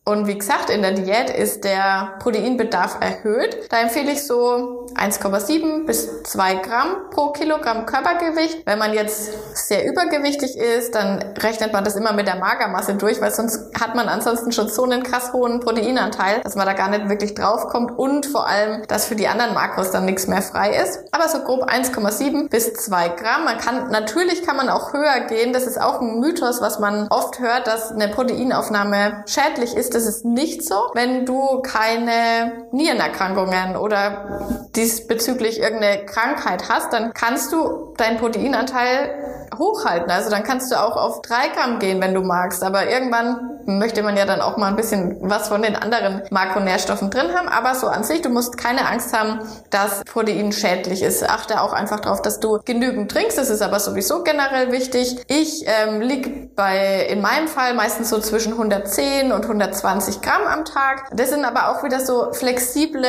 Und 0.04 0.26
wie 0.26 0.38
gesagt, 0.38 0.70
in 0.70 0.82
der 0.82 0.92
Diät 0.92 1.30
ist 1.30 1.64
der 1.64 2.14
Proteinbedarf 2.18 2.98
erhöht. 3.00 3.70
Da 3.70 3.80
empfehle 3.80 4.12
ich 4.12 4.26
so 4.26 4.86
1,7 4.96 5.86
bis 5.86 6.22
2 6.24 6.54
Gramm 6.56 7.10
pro 7.10 7.32
Kilogramm 7.32 7.86
Körpergewicht. 7.86 8.66
Wenn 8.66 8.78
man 8.78 8.92
jetzt 8.92 9.66
sehr 9.68 9.86
übergewichtig 9.86 10.56
ist, 10.56 10.94
dann 10.94 11.34
rechnet 11.38 11.72
man 11.72 11.84
das 11.84 11.96
immer 11.96 12.12
mit 12.12 12.26
der 12.26 12.36
Magermasse 12.36 12.94
durch, 12.94 13.20
weil 13.20 13.32
sonst 13.32 13.70
hat 13.80 13.94
man 13.94 14.08
ansonsten 14.08 14.52
schon 14.52 14.68
so 14.68 14.84
einen 14.84 15.02
krass 15.02 15.32
hohen 15.32 15.60
Proteinanteil, 15.60 16.40
dass 16.42 16.54
man 16.54 16.66
da 16.66 16.72
gar 16.72 16.88
nicht 16.88 17.08
wirklich 17.08 17.34
draufkommt 17.34 17.98
und 17.98 18.26
vor 18.26 18.46
allem, 18.46 18.86
dass 18.94 19.06
für 19.06 19.16
die 19.16 19.26
anderen 19.26 19.54
Makros 19.54 19.90
dann 19.90 20.04
nichts 20.04 20.28
mehr 20.28 20.40
frei 20.40 20.70
ist. 20.70 21.00
Aber 21.10 21.28
so 21.28 21.40
grob 21.40 21.68
1,7 21.68 22.48
bis 22.48 22.72
2 22.74 23.08
Gramm. 23.08 23.44
Man 23.44 23.58
kann, 23.58 23.90
natürlich 23.90 24.46
kann 24.46 24.56
man 24.56 24.68
auch 24.68 24.92
höher 24.92 25.18
gehen. 25.28 25.52
Das 25.52 25.66
ist 25.66 25.80
auch 25.80 26.00
ein 26.00 26.20
Mythos, 26.20 26.60
was 26.60 26.78
man 26.78 27.08
oft 27.08 27.40
hört, 27.40 27.66
dass 27.66 27.90
eine 27.90 28.06
Proteinaufnahme 28.06 29.24
schädlich 29.26 29.76
ist. 29.76 29.96
Das 29.96 30.06
ist 30.06 30.24
nicht 30.24 30.64
so. 30.64 30.76
Wenn 30.94 31.26
du 31.26 31.60
keine 31.62 32.68
Nierenerkrankungen 32.70 33.76
oder 33.76 34.68
diesbezüglich 34.76 35.58
irgendeine 35.58 36.06
Krankheit 36.06 36.68
hast, 36.68 36.92
dann 36.92 37.12
kannst 37.14 37.52
du 37.52 37.94
deinen 37.96 38.18
Proteinanteil 38.18 39.43
hochhalten. 39.58 40.10
Also 40.10 40.30
dann 40.30 40.42
kannst 40.42 40.70
du 40.70 40.80
auch 40.80 40.96
auf 40.96 41.22
drei 41.22 41.48
Gramm 41.48 41.78
gehen, 41.78 42.00
wenn 42.00 42.14
du 42.14 42.22
magst. 42.22 42.62
Aber 42.62 42.88
irgendwann 42.88 43.54
möchte 43.66 44.02
man 44.02 44.16
ja 44.16 44.26
dann 44.26 44.40
auch 44.40 44.56
mal 44.56 44.68
ein 44.68 44.76
bisschen 44.76 45.16
was 45.20 45.48
von 45.48 45.62
den 45.62 45.76
anderen 45.76 46.22
Makronährstoffen 46.30 47.10
drin 47.10 47.34
haben. 47.34 47.48
Aber 47.48 47.74
so 47.74 47.86
an 47.86 48.04
sich, 48.04 48.22
du 48.22 48.28
musst 48.28 48.56
keine 48.56 48.86
Angst 48.88 49.16
haben, 49.16 49.40
dass 49.70 50.04
Protein 50.04 50.52
schädlich 50.52 51.02
ist. 51.02 51.28
Achte 51.28 51.60
auch 51.60 51.72
einfach 51.72 52.00
darauf, 52.00 52.22
dass 52.22 52.40
du 52.40 52.60
genügend 52.64 53.10
trinkst. 53.10 53.38
Das 53.38 53.50
ist 53.50 53.62
aber 53.62 53.80
sowieso 53.80 54.22
generell 54.22 54.72
wichtig. 54.72 55.16
Ich 55.28 55.64
ähm, 55.66 56.00
liege 56.00 56.48
bei, 56.54 57.06
in 57.10 57.20
meinem 57.20 57.48
Fall 57.48 57.74
meistens 57.74 58.10
so 58.10 58.18
zwischen 58.18 58.52
110 58.52 59.32
und 59.32 59.44
120 59.44 60.20
Gramm 60.20 60.46
am 60.46 60.64
Tag. 60.64 61.10
Das 61.12 61.30
sind 61.30 61.44
aber 61.44 61.70
auch 61.70 61.82
wieder 61.82 62.00
so 62.00 62.32
flexible 62.32 63.04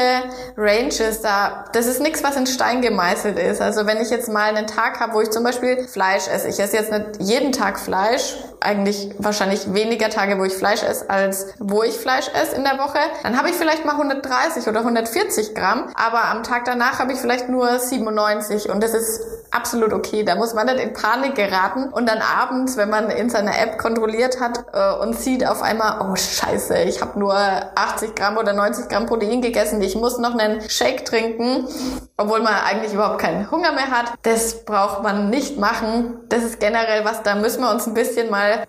Ranges. 0.57 1.21
Da, 1.21 1.65
das 1.73 1.87
ist 1.87 2.01
nichts, 2.01 2.23
was 2.23 2.35
in 2.35 2.47
Stein 2.47 2.81
gemeißelt 2.81 3.37
ist. 3.39 3.61
Also 3.61 3.85
wenn 3.85 4.01
ich 4.01 4.09
jetzt 4.09 4.29
mal 4.29 4.55
einen 4.55 4.67
Tag 4.67 4.99
habe, 4.99 5.13
wo 5.13 5.21
ich 5.21 5.31
zum 5.31 5.43
Beispiel 5.43 5.87
Fleisch 5.87 6.27
esse. 6.35 6.49
Ich 6.49 6.59
esse 6.59 6.75
jetzt 6.75 6.91
nicht 6.91 7.05
jeden 7.19 7.51
Tag 7.51 7.79
Fleisch, 7.79 8.35
eigentlich 8.59 9.11
wahrscheinlich 9.17 9.73
weniger 9.73 10.09
Tage, 10.09 10.37
wo 10.37 10.43
ich 10.43 10.53
Fleisch 10.53 10.83
esse, 10.83 11.09
als 11.09 11.47
wo 11.59 11.83
ich 11.83 11.93
Fleisch 11.93 12.27
esse 12.33 12.55
in 12.55 12.63
der 12.63 12.77
Woche. 12.77 12.99
Dann 13.23 13.37
habe 13.37 13.49
ich 13.49 13.55
vielleicht 13.55 13.85
mal 13.85 13.93
130 13.93 14.67
oder 14.67 14.79
140 14.79 15.55
Gramm, 15.55 15.89
aber 15.95 16.25
am 16.25 16.43
Tag 16.43 16.65
danach 16.65 16.99
habe 16.99 17.13
ich 17.13 17.19
vielleicht 17.19 17.49
nur 17.49 17.79
97 17.79 18.69
und 18.69 18.83
das 18.83 18.93
ist 18.93 19.21
absolut 19.55 19.93
okay. 19.93 20.23
Da 20.23 20.35
muss 20.35 20.53
man 20.53 20.65
nicht 20.67 20.79
in 20.79 20.93
Panik 20.93 21.35
geraten 21.35 21.89
und 21.89 22.07
dann 22.07 22.19
abends, 22.19 22.77
wenn 22.77 22.89
man 22.89 23.09
in 23.09 23.29
seiner 23.29 23.57
App 23.59 23.77
kontrolliert 23.77 24.39
hat 24.39 24.65
äh, 24.73 25.01
und 25.01 25.17
sieht 25.17 25.47
auf 25.47 25.61
einmal, 25.61 26.01
oh 26.01 26.15
scheiße, 26.15 26.77
ich 26.83 27.01
habe 27.01 27.17
nur 27.17 27.35
80 27.35 28.15
Gramm 28.15 28.37
oder 28.37 28.53
90 28.53 28.89
Gramm 28.89 29.05
Protein 29.05 29.41
gegessen, 29.41 29.81
ich 29.81 29.95
muss 29.95 30.17
noch 30.17 30.37
einen 30.37 30.61
Shake 30.69 31.05
trinken, 31.05 31.67
obwohl 32.17 32.41
man 32.41 32.53
eigentlich 32.53 32.93
überhaupt 32.93 33.19
keinen 33.19 33.49
Hunger 33.49 33.71
mehr 33.71 33.89
hat. 33.91 34.13
Das 34.23 34.65
braucht 34.65 35.03
man 35.03 35.29
nicht 35.29 35.57
machen. 35.57 36.19
Das 36.29 36.43
ist 36.43 36.59
generell 36.59 37.05
was, 37.05 37.23
da 37.23 37.35
müssen 37.35 37.61
wir 37.61 37.71
uns 37.71 37.87
ein 37.87 37.93
bisschen 37.93 38.29
mal 38.29 38.65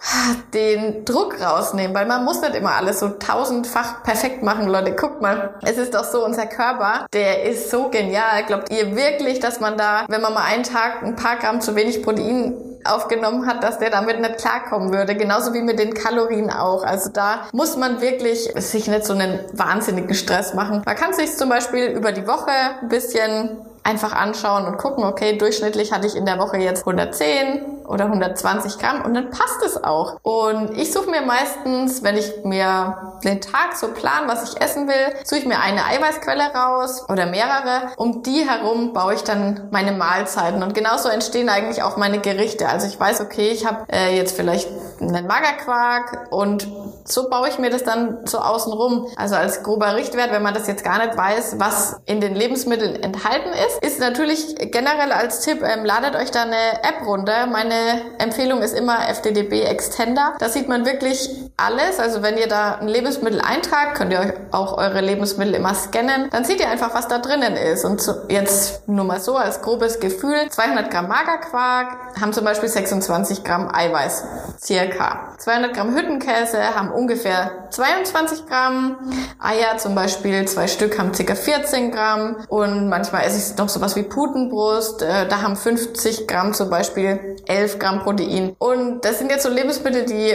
den 0.55 1.05
Druck 1.05 1.41
rausnehmen, 1.41 1.95
weil 1.95 2.07
man 2.07 2.25
muss 2.25 2.41
nicht 2.41 2.55
immer 2.55 2.75
alles 2.75 3.01
so 3.01 3.09
tausendfach 3.09 4.03
perfekt 4.03 4.43
machen, 4.43 4.69
Leute. 4.69 4.93
Guckt 4.93 5.21
mal, 5.21 5.55
es 5.63 5.79
ist 5.79 5.95
doch 5.95 6.05
so, 6.05 6.25
unser 6.25 6.47
Körper, 6.47 7.07
der 7.13 7.45
ist 7.45 7.71
so 7.71 7.89
genial. 7.89 8.45
Glaubt 8.47 8.71
ihr 8.71 8.95
wirklich, 8.97 9.41
dass 9.41 9.61
man 9.61 9.77
da, 9.77 10.05
wenn 10.09 10.21
man 10.21 10.35
mal 10.35 10.45
einen 10.45 10.63
Tag 10.63 10.76
ein 11.03 11.17
paar 11.17 11.37
Gramm 11.37 11.61
zu 11.61 11.75
wenig 11.75 12.03
Protein 12.03 12.55
aufgenommen 12.85 13.47
hat, 13.47 13.63
dass 13.65 13.79
der 13.79 13.91
damit 13.91 14.21
nicht 14.21 14.39
klarkommen 14.39 14.93
würde. 14.93 15.17
Genauso 15.17 15.53
wie 15.55 15.63
mit 15.63 15.79
den 15.79 15.95
Kalorien 15.95 16.51
auch. 16.51 16.85
Also 16.85 17.11
da 17.11 17.49
muss 17.53 17.77
man 17.77 18.01
wirklich 18.01 18.51
sich 18.57 18.87
nicht 18.89 19.05
so 19.05 19.13
einen 19.13 19.41
wahnsinnigen 19.53 20.15
Stress 20.15 20.55
machen. 20.55 20.83
Man 20.85 20.97
kann 20.97 21.13
sich 21.13 21.37
zum 21.37 21.49
Beispiel 21.49 21.87
über 21.87 22.13
die 22.13 22.27
Woche 22.27 22.51
ein 22.83 22.89
bisschen 22.89 23.59
einfach 23.87 24.13
anschauen 24.13 24.67
und 24.67 24.79
gucken, 24.79 25.05
okay, 25.05 25.39
durchschnittlich 25.39 25.93
hatte 25.93 26.07
ich 26.09 26.17
in 26.17 26.27
der 26.27 26.39
Woche 26.39 26.57
jetzt 26.57 26.81
110 26.81 27.85
oder 27.87 28.07
120 28.07 28.79
Gramm 28.79 29.03
und 29.03 29.15
dann 29.15 29.31
passt 29.31 29.63
es 29.65 29.83
auch. 29.83 30.19
Und 30.23 30.77
ich 30.77 30.93
suche 30.93 31.09
mir 31.09 31.23
meistens, 31.23 32.03
wenn 32.03 32.17
ich 32.17 32.33
mir 32.43 33.19
den 33.23 33.41
Tag 33.41 33.77
so 33.77 33.89
plan, 33.93 34.27
was 34.27 34.53
ich 34.53 34.61
essen 34.61 34.89
will, 34.89 35.15
suche 35.25 35.41
ich 35.41 35.47
mir 35.47 35.61
eine 35.61 35.85
Eiweißquelle 35.85 36.53
raus 36.53 37.05
oder 37.09 37.27
mehrere. 37.27 37.93
Um 37.97 38.25
die 38.25 38.49
herum 38.49 38.93
baue 38.93 39.15
ich 39.15 39.23
dann 39.23 39.69
meine 39.71 39.93
Mahlzeiten 39.93 40.65
und 40.65 40.75
genauso 40.75 41.09
entstehen 41.09 41.49
eigentlich 41.49 41.85
auch 41.85 41.97
meine 41.97 42.19
Gerichte. 42.19 42.69
Also 42.69 42.89
ich 42.89 42.99
weiß, 42.99 43.21
okay, 43.21 43.51
ich 43.51 43.67
habe 43.67 43.85
äh, 43.89 44.17
jetzt 44.17 44.37
vielleicht 44.37 44.69
einen 45.01 45.29
Magerquark 45.29 46.27
und 46.31 46.67
so 47.07 47.29
baue 47.29 47.49
ich 47.49 47.59
mir 47.59 47.71
das 47.71 47.85
dann 47.85 48.27
so 48.27 48.39
außen 48.39 48.73
rum. 48.73 49.09
Also 49.17 49.37
als 49.37 49.63
grober 49.63 49.95
Richtwert, 49.97 50.33
wenn 50.33 50.43
man 50.43 50.55
das 50.55 50.67
jetzt 50.67 50.85
gar 50.85 51.05
nicht 51.05 51.17
weiß, 51.17 51.57
was 51.59 51.97
in 52.07 52.21
den 52.21 52.35
Lebensmitteln 52.35 53.03
enthalten 53.03 53.51
ist, 53.67 53.83
ist 53.85 54.01
natürlich 54.01 54.57
generell 54.57 55.13
als 55.13 55.41
Tipp, 55.41 55.63
ähm, 55.63 55.85
ladet 55.85 56.17
euch 56.17 56.31
da 56.31 56.43
eine 56.43 56.83
App 56.83 57.07
runter. 57.07 57.47
Meine 57.47 57.75
Empfehlung 58.19 58.63
ist 58.63 58.77
immer 58.77 59.09
FDDB 59.09 59.63
Extender. 59.63 60.35
Da 60.39 60.49
sieht 60.49 60.69
man 60.69 60.85
wirklich 60.85 61.31
alles. 61.57 61.99
Also 61.99 62.23
wenn 62.23 62.37
ihr 62.37 62.49
da 62.49 62.77
ein 62.77 62.89
Lebensmittel 62.89 63.41
eintragt, 63.41 63.97
könnt 63.97 64.13
ihr 64.13 64.21
euch 64.21 64.33
auch 64.53 64.77
eure 64.77 65.01
Lebensmittel 65.01 65.55
immer 65.55 65.75
scannen. 65.75 66.29
Dann 66.31 66.45
seht 66.45 66.61
ihr 66.61 66.69
einfach, 66.69 66.95
was 66.95 67.09
da 67.09 67.19
drinnen 67.19 67.57
ist. 67.57 67.85
Und 67.85 68.01
so, 68.01 68.13
jetzt 68.29 68.89
nur 68.89 69.05
mal 69.05 69.21
so 69.21 69.37
als 69.37 69.63
grobes 69.63 70.01
Gefühl. 70.01 70.49
200 70.51 70.91
Gramm 70.91 71.09
Magerquark 71.09 72.21
haben 72.21 72.33
zum 72.33 72.45
Beispiel 72.45 72.69
26 72.69 73.45
Gramm 73.45 73.71
Eiweiß. 73.73 74.25
Circa. 74.61 75.35
200 75.39 75.75
Gramm 75.75 75.95
Hüttenkäse 75.95 76.75
haben 76.75 76.91
ungefähr 76.97 77.69
22 77.71 78.47
Gramm. 78.47 78.97
Eier 79.39 79.79
zum 79.79 79.95
Beispiel, 79.95 80.47
zwei 80.47 80.67
Stück 80.67 80.99
haben 80.99 81.13
ca. 81.13 81.35
14 81.35 81.91
Gramm. 81.91 82.37
Und 82.49 82.89
manchmal 82.89 83.25
esse 83.25 83.53
ich 83.53 83.59
noch 83.59 83.69
sowas 83.69 83.97
wie 83.97 84.03
Putenbrust. 84.03 85.03
Äh, 85.03 85.29
da 85.29 85.43
haben 85.43 85.57
50 85.57 86.27
Gramm 86.27 86.55
zum 86.55 86.71
Beispiel 86.71 87.37
11 87.47 87.79
Gramm 87.79 88.01
Protein. 88.01 88.57
Und 88.59 89.05
das 89.05 89.19
sind 89.19 89.31
jetzt 89.31 89.43
so 89.43 89.51
Lebensmittel, 89.51 90.05
die 90.05 90.35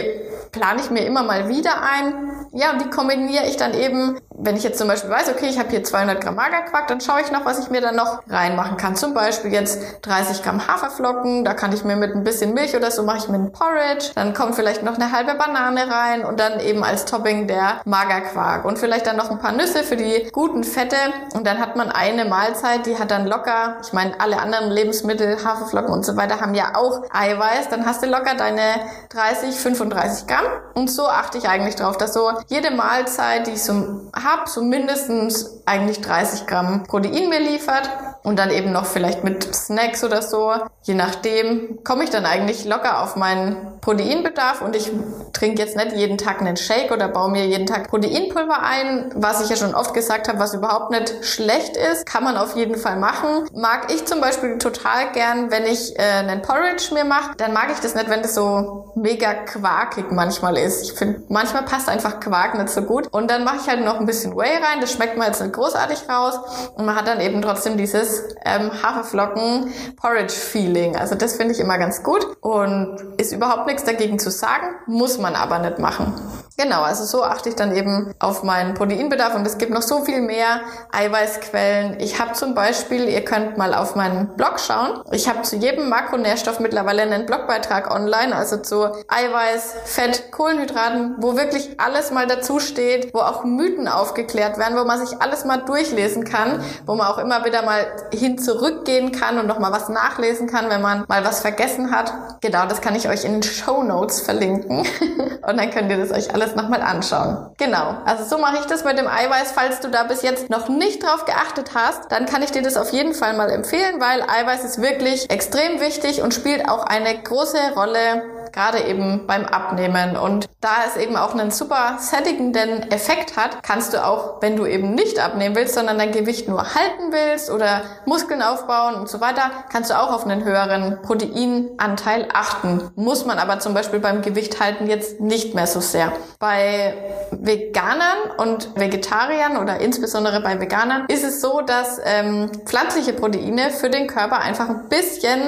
plane 0.52 0.82
ich 0.82 0.90
mir 0.90 1.06
immer 1.06 1.22
mal 1.22 1.48
wieder 1.48 1.82
ein. 1.82 2.46
Ja, 2.52 2.72
und 2.72 2.82
die 2.82 2.90
kombiniere 2.90 3.46
ich 3.46 3.56
dann 3.56 3.72
eben, 3.72 4.20
wenn 4.36 4.54
ich 4.54 4.62
jetzt 4.62 4.78
zum 4.78 4.86
Beispiel 4.86 5.10
weiß, 5.10 5.30
okay, 5.30 5.46
ich 5.48 5.58
habe 5.58 5.70
hier 5.70 5.82
200 5.82 6.20
Gramm 6.20 6.34
Magerquark, 6.34 6.88
dann 6.88 7.00
schaue 7.00 7.22
ich 7.22 7.32
noch, 7.32 7.46
was 7.46 7.58
ich 7.58 7.70
mir 7.70 7.80
dann 7.80 7.96
noch 7.96 8.20
reinmachen 8.28 8.76
kann. 8.76 8.94
Zum 8.94 9.14
Beispiel 9.14 9.50
jetzt 9.50 9.80
30 10.02 10.42
Gramm 10.42 10.66
Haferflocken, 10.66 11.44
da 11.44 11.54
kann 11.54 11.72
ich 11.72 11.84
mir 11.84 11.96
mit 11.96 12.14
ein 12.14 12.22
bisschen 12.22 12.52
Milch 12.52 12.76
oder 12.76 12.90
so 12.90 13.02
mache 13.02 13.16
ich 13.16 13.28
mir 13.28 13.36
einen 13.36 13.52
Porridge. 13.52 14.10
Dann 14.14 14.34
kommt 14.34 14.54
vielleicht 14.54 14.82
noch 14.82 14.96
eine 14.96 15.10
halbe 15.10 15.34
Banane 15.34 15.90
rein 15.90 16.24
und 16.24 16.38
dann 16.38 16.60
eben 16.60 16.84
als 16.84 17.06
Topping 17.06 17.46
der 17.46 17.80
Magerquark. 17.86 18.66
Und 18.66 18.78
vielleicht 18.78 19.06
dann 19.06 19.16
noch 19.16 19.30
ein 19.30 19.38
paar 19.38 19.52
Nüsse 19.52 19.82
für 19.82 19.96
die 19.96 20.28
guten 20.32 20.64
Fette. 20.64 20.96
Und 21.32 21.46
dann 21.46 21.58
hat 21.58 21.76
man 21.76 21.90
eine 21.90 22.26
Mahlzeit, 22.26 22.84
die 22.84 22.98
hat 22.98 23.10
dann 23.10 23.26
locker, 23.26 23.76
ich 23.82 23.94
meine, 23.94 24.20
alle 24.20 24.38
anderen 24.38 24.70
Lebensmittel, 24.70 25.42
Haferflocken 25.42 25.94
und 25.94 26.04
so 26.04 26.18
weiter 26.18 26.42
haben 26.42 26.52
ja 26.52 26.72
auch 26.74 27.04
Eiweiß. 27.10 27.70
Dann 27.70 27.86
hast 27.86 28.02
du 28.02 28.06
locker 28.06 28.34
deine 28.34 28.60
30, 29.08 29.58
35 29.58 30.26
Gramm. 30.26 30.41
Und 30.74 30.90
so 30.90 31.06
achte 31.06 31.38
ich 31.38 31.48
eigentlich 31.48 31.76
drauf, 31.76 31.98
dass 31.98 32.14
so 32.14 32.32
jede 32.48 32.70
Mahlzeit, 32.70 33.46
die 33.46 33.52
ich 33.52 33.62
so 33.62 34.10
habe, 34.14 34.48
so 34.48 34.62
mindestens 34.62 35.62
eigentlich 35.66 36.00
30 36.00 36.46
Gramm 36.46 36.84
Protein 36.84 37.28
mir 37.28 37.40
liefert 37.40 37.88
und 38.22 38.38
dann 38.38 38.50
eben 38.50 38.72
noch 38.72 38.86
vielleicht 38.86 39.24
mit 39.24 39.54
Snacks 39.54 40.04
oder 40.04 40.22
so. 40.22 40.52
Je 40.82 40.94
nachdem 40.94 41.82
komme 41.84 42.04
ich 42.04 42.10
dann 42.10 42.24
eigentlich 42.24 42.64
locker 42.64 43.02
auf 43.02 43.16
meinen 43.16 43.80
Proteinbedarf 43.80 44.62
und 44.62 44.76
ich 44.76 44.90
trinke 45.32 45.60
jetzt 45.60 45.76
nicht 45.76 45.92
jeden 45.92 46.18
Tag 46.18 46.40
einen 46.40 46.56
Shake 46.56 46.92
oder 46.92 47.08
baue 47.08 47.30
mir 47.30 47.46
jeden 47.46 47.66
Tag 47.66 47.88
Proteinpulver 47.88 48.62
ein, 48.62 49.10
was 49.14 49.42
ich 49.42 49.50
ja 49.50 49.56
schon 49.56 49.74
oft 49.74 49.94
gesagt 49.94 50.28
habe, 50.28 50.38
was 50.38 50.54
überhaupt 50.54 50.90
nicht 50.90 51.24
schlecht 51.24 51.76
ist, 51.76 52.06
kann 52.06 52.22
man 52.22 52.36
auf 52.36 52.56
jeden 52.56 52.76
Fall 52.76 52.96
machen. 52.96 53.48
Mag 53.54 53.92
ich 53.92 54.04
zum 54.06 54.20
Beispiel 54.20 54.58
total 54.58 55.10
gern, 55.12 55.50
wenn 55.50 55.64
ich 55.64 55.98
äh, 55.98 56.02
einen 56.02 56.42
Porridge 56.42 56.94
mir 56.94 57.04
mache, 57.04 57.32
dann 57.36 57.52
mag 57.52 57.70
ich 57.72 57.80
das 57.80 57.94
nicht, 57.94 58.08
wenn 58.08 58.22
das 58.22 58.34
so 58.34 58.92
mega 58.94 59.34
quarkig 59.34 60.10
manchmal 60.10 60.56
ist. 60.56 60.82
Ich 60.82 60.92
finde, 60.92 61.22
manchmal 61.28 61.64
passt 61.64 61.88
einfach 61.88 62.20
Quark 62.20 62.56
nicht 62.56 62.68
so 62.68 62.82
gut 62.82 63.08
und 63.10 63.30
dann 63.30 63.44
mache 63.44 63.56
ich 63.62 63.68
halt 63.68 63.84
noch 63.84 63.98
ein 63.98 64.06
bisschen 64.06 64.36
Whey 64.36 64.56
rein, 64.56 64.80
das 64.80 64.92
schmeckt 64.92 65.16
mir 65.16 65.26
jetzt 65.26 65.40
nicht 65.40 65.52
großartig 65.54 66.08
raus 66.08 66.38
und 66.76 66.86
man 66.86 66.94
hat 66.94 67.08
dann 67.08 67.20
eben 67.20 67.42
trotzdem 67.42 67.76
dieses 67.76 68.11
ähm, 68.44 68.70
Haferflocken-Porridge-Feeling. 68.82 70.96
Also 70.96 71.14
das 71.14 71.36
finde 71.36 71.54
ich 71.54 71.60
immer 71.60 71.78
ganz 71.78 72.02
gut 72.02 72.26
und 72.40 72.96
ist 73.18 73.32
überhaupt 73.32 73.66
nichts 73.66 73.84
dagegen 73.84 74.18
zu 74.18 74.30
sagen, 74.30 74.66
muss 74.86 75.18
man 75.18 75.34
aber 75.34 75.58
nicht 75.58 75.78
machen. 75.78 76.14
Genau, 76.58 76.82
also 76.82 77.04
so 77.04 77.24
achte 77.24 77.48
ich 77.48 77.54
dann 77.54 77.74
eben 77.74 78.12
auf 78.18 78.42
meinen 78.42 78.74
Proteinbedarf 78.74 79.34
und 79.34 79.46
es 79.46 79.56
gibt 79.56 79.72
noch 79.72 79.80
so 79.80 80.04
viel 80.04 80.20
mehr 80.20 80.60
Eiweißquellen. 80.92 81.98
Ich 81.98 82.20
habe 82.20 82.34
zum 82.34 82.54
Beispiel, 82.54 83.08
ihr 83.08 83.24
könnt 83.24 83.56
mal 83.56 83.74
auf 83.74 83.96
meinen 83.96 84.36
Blog 84.36 84.60
schauen. 84.60 85.02
Ich 85.12 85.28
habe 85.28 85.42
zu 85.42 85.56
jedem 85.56 85.88
Makronährstoff 85.88 86.60
mittlerweile 86.60 87.02
einen 87.02 87.24
Blogbeitrag 87.24 87.90
online, 87.90 88.36
also 88.36 88.58
zu 88.58 88.84
Eiweiß, 89.08 89.76
Fett, 89.86 90.30
Kohlenhydraten, 90.30 91.16
wo 91.18 91.36
wirklich 91.36 91.80
alles 91.80 92.10
mal 92.10 92.26
dazu 92.26 92.60
steht, 92.60 93.14
wo 93.14 93.20
auch 93.20 93.44
Mythen 93.44 93.88
aufgeklärt 93.88 94.58
werden, 94.58 94.78
wo 94.78 94.84
man 94.84 95.04
sich 95.04 95.22
alles 95.22 95.46
mal 95.46 95.58
durchlesen 95.58 96.24
kann, 96.24 96.62
wo 96.84 96.94
man 96.94 97.06
auch 97.06 97.18
immer 97.18 97.46
wieder 97.46 97.62
mal 97.62 97.86
hin 98.12 98.38
zurückgehen 98.38 99.12
kann 99.12 99.38
und 99.38 99.46
nochmal 99.46 99.72
was 99.72 99.88
nachlesen 99.88 100.46
kann, 100.46 100.68
wenn 100.70 100.82
man 100.82 101.04
mal 101.08 101.24
was 101.24 101.40
vergessen 101.40 101.90
hat. 101.90 102.12
Genau, 102.40 102.66
das 102.66 102.80
kann 102.80 102.94
ich 102.94 103.08
euch 103.08 103.24
in 103.24 103.32
den 103.32 103.42
Show 103.42 103.82
Notes 103.82 104.20
verlinken 104.20 104.78
und 105.46 105.56
dann 105.56 105.70
könnt 105.70 105.90
ihr 105.90 105.98
das 105.98 106.10
euch 106.10 106.34
alles 106.34 106.54
nochmal 106.54 106.82
anschauen. 106.82 107.50
Genau, 107.58 107.96
also 108.04 108.24
so 108.24 108.38
mache 108.38 108.58
ich 108.60 108.66
das 108.66 108.84
mit 108.84 108.98
dem 108.98 109.06
Eiweiß. 109.06 109.52
Falls 109.52 109.80
du 109.80 109.88
da 109.88 110.04
bis 110.04 110.22
jetzt 110.22 110.50
noch 110.50 110.68
nicht 110.68 111.02
drauf 111.02 111.24
geachtet 111.24 111.70
hast, 111.74 112.10
dann 112.10 112.26
kann 112.26 112.42
ich 112.42 112.50
dir 112.50 112.62
das 112.62 112.76
auf 112.76 112.90
jeden 112.92 113.14
Fall 113.14 113.34
mal 113.36 113.50
empfehlen, 113.50 114.00
weil 114.00 114.22
Eiweiß 114.22 114.64
ist 114.64 114.80
wirklich 114.80 115.30
extrem 115.30 115.80
wichtig 115.80 116.22
und 116.22 116.34
spielt 116.34 116.68
auch 116.68 116.84
eine 116.84 117.22
große 117.22 117.58
Rolle 117.76 118.22
gerade 118.52 118.82
eben 118.82 119.26
beim 119.26 119.44
Abnehmen. 119.44 120.16
Und 120.16 120.48
da 120.60 120.84
es 120.86 120.96
eben 120.96 121.16
auch 121.16 121.34
einen 121.34 121.50
super 121.50 121.96
sättigenden 121.98 122.90
Effekt 122.90 123.36
hat, 123.36 123.62
kannst 123.62 123.94
du 123.94 124.04
auch, 124.04 124.40
wenn 124.42 124.56
du 124.56 124.66
eben 124.66 124.94
nicht 124.94 125.18
abnehmen 125.18 125.56
willst, 125.56 125.74
sondern 125.74 125.98
dein 125.98 126.12
Gewicht 126.12 126.48
nur 126.48 126.62
halten 126.62 127.10
willst 127.10 127.50
oder 127.50 127.82
Muskeln 128.06 128.42
aufbauen 128.42 128.94
und 128.94 129.08
so 129.08 129.20
weiter, 129.20 129.50
kannst 129.70 129.90
du 129.90 129.98
auch 129.98 130.12
auf 130.12 130.24
einen 130.24 130.44
höheren 130.44 131.00
Proteinanteil 131.02 132.28
achten. 132.32 132.90
Muss 132.94 133.24
man 133.24 133.38
aber 133.38 133.58
zum 133.58 133.74
Beispiel 133.74 134.00
beim 134.00 134.22
Gewicht 134.22 134.60
halten 134.60 134.86
jetzt 134.86 135.20
nicht 135.20 135.54
mehr 135.54 135.66
so 135.66 135.80
sehr. 135.80 136.12
Bei 136.38 136.94
Veganern 137.30 138.18
und 138.38 138.68
Vegetariern 138.76 139.56
oder 139.56 139.80
insbesondere 139.80 140.40
bei 140.40 140.60
Veganern 140.60 141.06
ist 141.08 141.24
es 141.24 141.40
so, 141.40 141.60
dass 141.60 142.00
ähm, 142.04 142.50
pflanzliche 142.64 143.12
Proteine 143.12 143.70
für 143.70 143.90
den 143.90 144.06
Körper 144.06 144.40
einfach 144.40 144.68
ein 144.68 144.88
bisschen 144.88 145.40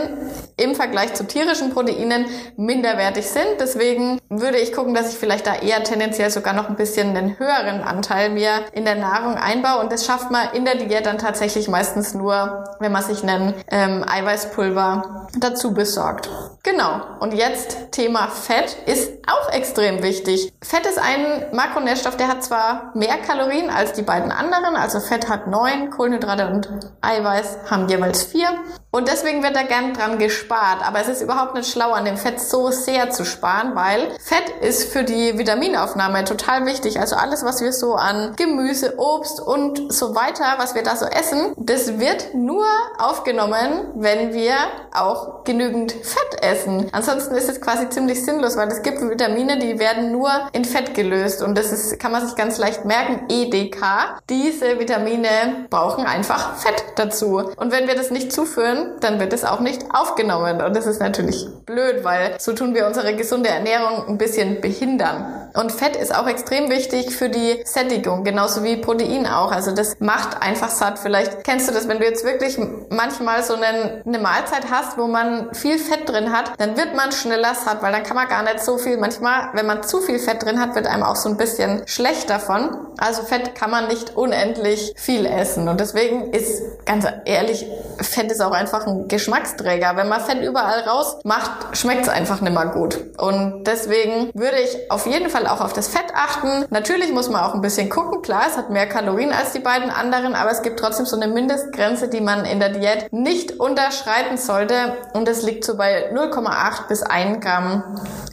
im 0.56 0.75
Vergleich 0.75 1.14
zu 1.14 1.26
tierischen 1.26 1.70
Proteinen 1.70 2.26
minder 2.56 2.93
minderwertig 2.94 3.26
sind. 3.26 3.60
Deswegen 3.60 4.20
würde 4.28 4.58
ich 4.58 4.72
gucken, 4.72 4.94
dass 4.94 5.12
ich 5.12 5.18
vielleicht 5.18 5.46
da 5.46 5.54
eher 5.54 5.82
tendenziell 5.84 6.30
sogar 6.30 6.54
noch 6.54 6.68
ein 6.68 6.76
bisschen 6.76 7.16
einen 7.16 7.38
höheren 7.38 7.82
Anteil 7.82 8.30
mir 8.30 8.64
in 8.72 8.84
der 8.84 8.94
Nahrung 8.94 9.34
einbaue. 9.34 9.80
Und 9.80 9.92
das 9.92 10.06
schafft 10.06 10.30
man 10.30 10.48
in 10.52 10.64
der 10.64 10.76
Diät 10.76 11.06
dann 11.06 11.18
tatsächlich 11.18 11.68
meistens 11.68 12.14
nur, 12.14 12.64
wenn 12.80 12.92
man 12.92 13.02
sich 13.02 13.22
einen 13.22 13.54
ähm, 13.70 14.04
Eiweißpulver 14.08 15.28
dazu 15.38 15.74
besorgt. 15.74 16.30
Genau. 16.62 17.02
Und 17.20 17.34
jetzt 17.34 17.92
Thema 17.92 18.28
Fett 18.28 18.76
ist 18.86 19.12
auch 19.26 19.52
extrem 19.52 20.02
wichtig. 20.02 20.52
Fett 20.62 20.86
ist 20.86 20.98
ein 20.98 21.54
Makronährstoff, 21.54 22.16
der 22.16 22.28
hat 22.28 22.42
zwar 22.42 22.92
mehr 22.94 23.16
Kalorien 23.26 23.70
als 23.70 23.92
die 23.92 24.02
beiden 24.02 24.32
anderen. 24.32 24.76
Also 24.76 25.00
Fett 25.00 25.28
hat 25.28 25.46
neun, 25.46 25.90
Kohlenhydrate 25.90 26.46
und 26.48 26.68
Eiweiß 27.00 27.58
haben 27.70 27.88
jeweils 27.88 28.24
vier. 28.24 28.48
Und 28.90 29.08
deswegen 29.08 29.42
wird 29.42 29.56
da 29.56 29.62
gern 29.62 29.92
dran 29.92 30.18
gespart. 30.18 30.86
Aber 30.86 31.00
es 31.00 31.08
ist 31.08 31.20
überhaupt 31.20 31.54
nicht 31.54 31.70
schlau, 31.70 31.92
an 31.92 32.04
dem 32.04 32.16
Fett 32.16 32.40
so 32.40 32.70
sehr 32.84 33.10
zu 33.10 33.24
sparen, 33.24 33.74
weil 33.74 34.10
Fett 34.20 34.50
ist 34.60 34.92
für 34.92 35.04
die 35.04 35.38
Vitaminaufnahme 35.38 36.24
total 36.24 36.66
wichtig. 36.66 37.00
Also 37.00 37.16
alles, 37.16 37.44
was 37.44 37.60
wir 37.60 37.72
so 37.72 37.94
an 37.94 38.34
Gemüse, 38.36 38.94
Obst 38.98 39.40
und 39.40 39.92
so 39.92 40.14
weiter, 40.14 40.44
was 40.58 40.74
wir 40.74 40.82
da 40.82 40.96
so 40.96 41.06
essen, 41.06 41.52
das 41.56 41.98
wird 41.98 42.34
nur 42.34 42.64
aufgenommen, 42.98 43.92
wenn 43.94 44.34
wir 44.34 44.54
auch 44.92 45.44
genügend 45.44 45.92
Fett 45.92 46.42
essen. 46.42 46.88
Ansonsten 46.92 47.34
ist 47.34 47.48
es 47.48 47.60
quasi 47.60 47.88
ziemlich 47.88 48.24
sinnlos, 48.24 48.56
weil 48.56 48.68
es 48.68 48.82
gibt 48.82 49.00
Vitamine, 49.00 49.58
die 49.58 49.78
werden 49.78 50.12
nur 50.12 50.30
in 50.52 50.64
Fett 50.64 50.94
gelöst. 50.94 51.42
Und 51.42 51.56
das 51.56 51.72
ist, 51.72 51.98
kann 51.98 52.12
man 52.12 52.26
sich 52.26 52.36
ganz 52.36 52.58
leicht 52.58 52.84
merken, 52.84 53.26
EDK. 53.28 54.20
Diese 54.28 54.78
Vitamine 54.78 55.66
brauchen 55.70 56.06
einfach 56.06 56.56
Fett 56.56 56.84
dazu. 56.96 57.50
Und 57.56 57.72
wenn 57.72 57.86
wir 57.86 57.94
das 57.94 58.10
nicht 58.10 58.32
zuführen, 58.32 58.92
dann 59.00 59.20
wird 59.20 59.32
es 59.32 59.44
auch 59.44 59.60
nicht 59.60 59.82
aufgenommen. 59.92 60.62
Und 60.62 60.76
das 60.76 60.86
ist 60.86 61.00
natürlich 61.00 61.46
blöd, 61.66 62.04
weil 62.04 62.36
so 62.38 62.52
tun 62.52 62.74
wir 62.75 62.87
unsere 62.87 63.14
gesunde 63.14 63.49
Ernährung 63.49 64.09
ein 64.09 64.19
bisschen 64.19 64.61
behindern. 64.61 65.43
Und 65.54 65.73
Fett 65.73 65.96
ist 65.96 66.14
auch 66.14 66.26
extrem 66.26 66.68
wichtig 66.70 67.14
für 67.14 67.28
die 67.28 67.62
Sättigung, 67.64 68.25
genauso 68.25 68.62
wie 68.62 68.76
Protein 68.76 69.26
auch. 69.26 69.52
Also 69.52 69.73
das 69.73 69.96
macht 70.00 70.42
einfach 70.42 70.68
satt. 70.68 70.99
Vielleicht 70.99 71.44
kennst 71.44 71.68
du 71.68 71.73
das, 71.73 71.88
wenn 71.88 71.99
du 71.99 72.04
jetzt 72.04 72.25
wirklich 72.25 72.58
manchmal 72.90 73.42
so 73.42 73.54
eine, 73.54 74.02
eine 74.04 74.18
Mahlzeit 74.18 74.70
hast, 74.70 74.99
wo 74.99 75.06
man 75.06 75.54
viel 75.54 75.78
Fett 75.78 76.08
drin 76.08 76.32
hat, 76.32 76.52
dann 76.58 76.76
wird 76.76 76.94
man 76.94 77.12
schneller 77.12 77.54
satt, 77.54 77.82
weil 77.82 77.92
dann 77.92 78.02
kann 78.02 78.16
man 78.16 78.28
gar 78.28 78.42
nicht 78.42 78.61
so 78.61 78.78
viel. 78.78 78.99
Manchmal, 78.99 79.50
wenn 79.54 79.66
man 79.66 79.82
zu 79.82 80.00
viel 80.00 80.18
Fett 80.18 80.42
drin 80.42 80.61
hat, 80.61 80.75
wird 80.75 80.87
einem 80.87 81.04
auch 81.04 81.16
so 81.16 81.28
ein 81.28 81.37
bisschen 81.37 81.82
schlecht 81.87 82.28
davon. 82.28 82.76
Also 82.99 83.23
Fett 83.23 83.54
kann 83.54 83.70
man 83.70 83.88
nicht 83.88 84.16
unendlich 84.16 84.92
viel 84.96 85.25
essen. 85.25 85.68
Und 85.68 85.80
deswegen 85.80 86.32
ist 86.32 86.84
ganz 86.84 87.06
ehrlich, 87.25 87.66
Fett 88.00 88.30
ist 88.30 88.42
auch 88.42 88.52
einfach 88.52 88.75
einfach 88.75 88.87
ein 88.87 89.08
Geschmacksträger. 89.08 89.96
Wenn 89.96 90.08
man 90.08 90.20
Fett 90.20 90.42
überall 90.42 90.80
raus 90.80 91.18
macht, 91.25 91.76
schmeckt 91.76 92.02
es 92.02 92.08
einfach 92.08 92.40
nicht 92.40 92.52
mehr 92.52 92.66
gut. 92.66 92.99
Und 93.18 93.64
deswegen 93.64 94.30
würde 94.34 94.58
ich 94.58 94.90
auf 94.90 95.06
jeden 95.06 95.30
Fall 95.30 95.43
auch 95.46 95.60
auf 95.60 95.72
das 95.72 95.88
Fett 95.88 96.14
achten. 96.14 96.66
Natürlich 96.70 97.12
muss 97.12 97.28
man 97.28 97.42
auch 97.42 97.54
ein 97.54 97.60
bisschen 97.60 97.88
gucken. 97.88 98.22
Klar, 98.22 98.44
es 98.48 98.56
hat 98.56 98.70
mehr 98.70 98.88
Kalorien 98.88 99.32
als 99.32 99.52
die 99.52 99.58
beiden 99.58 99.90
anderen, 99.90 100.34
aber 100.34 100.50
es 100.50 100.62
gibt 100.62 100.78
trotzdem 100.78 101.06
so 101.06 101.16
eine 101.16 101.28
Mindestgrenze, 101.32 102.08
die 102.08 102.20
man 102.20 102.44
in 102.44 102.60
der 102.60 102.70
Diät 102.70 103.12
nicht 103.12 103.58
unterschreiten 103.58 104.36
sollte. 104.36 104.74
Und 105.12 105.28
das 105.28 105.42
liegt 105.42 105.64
so 105.64 105.76
bei 105.76 106.12
0,8 106.12 106.88
bis 106.88 107.02
1 107.02 107.45
Gramm 107.45 107.82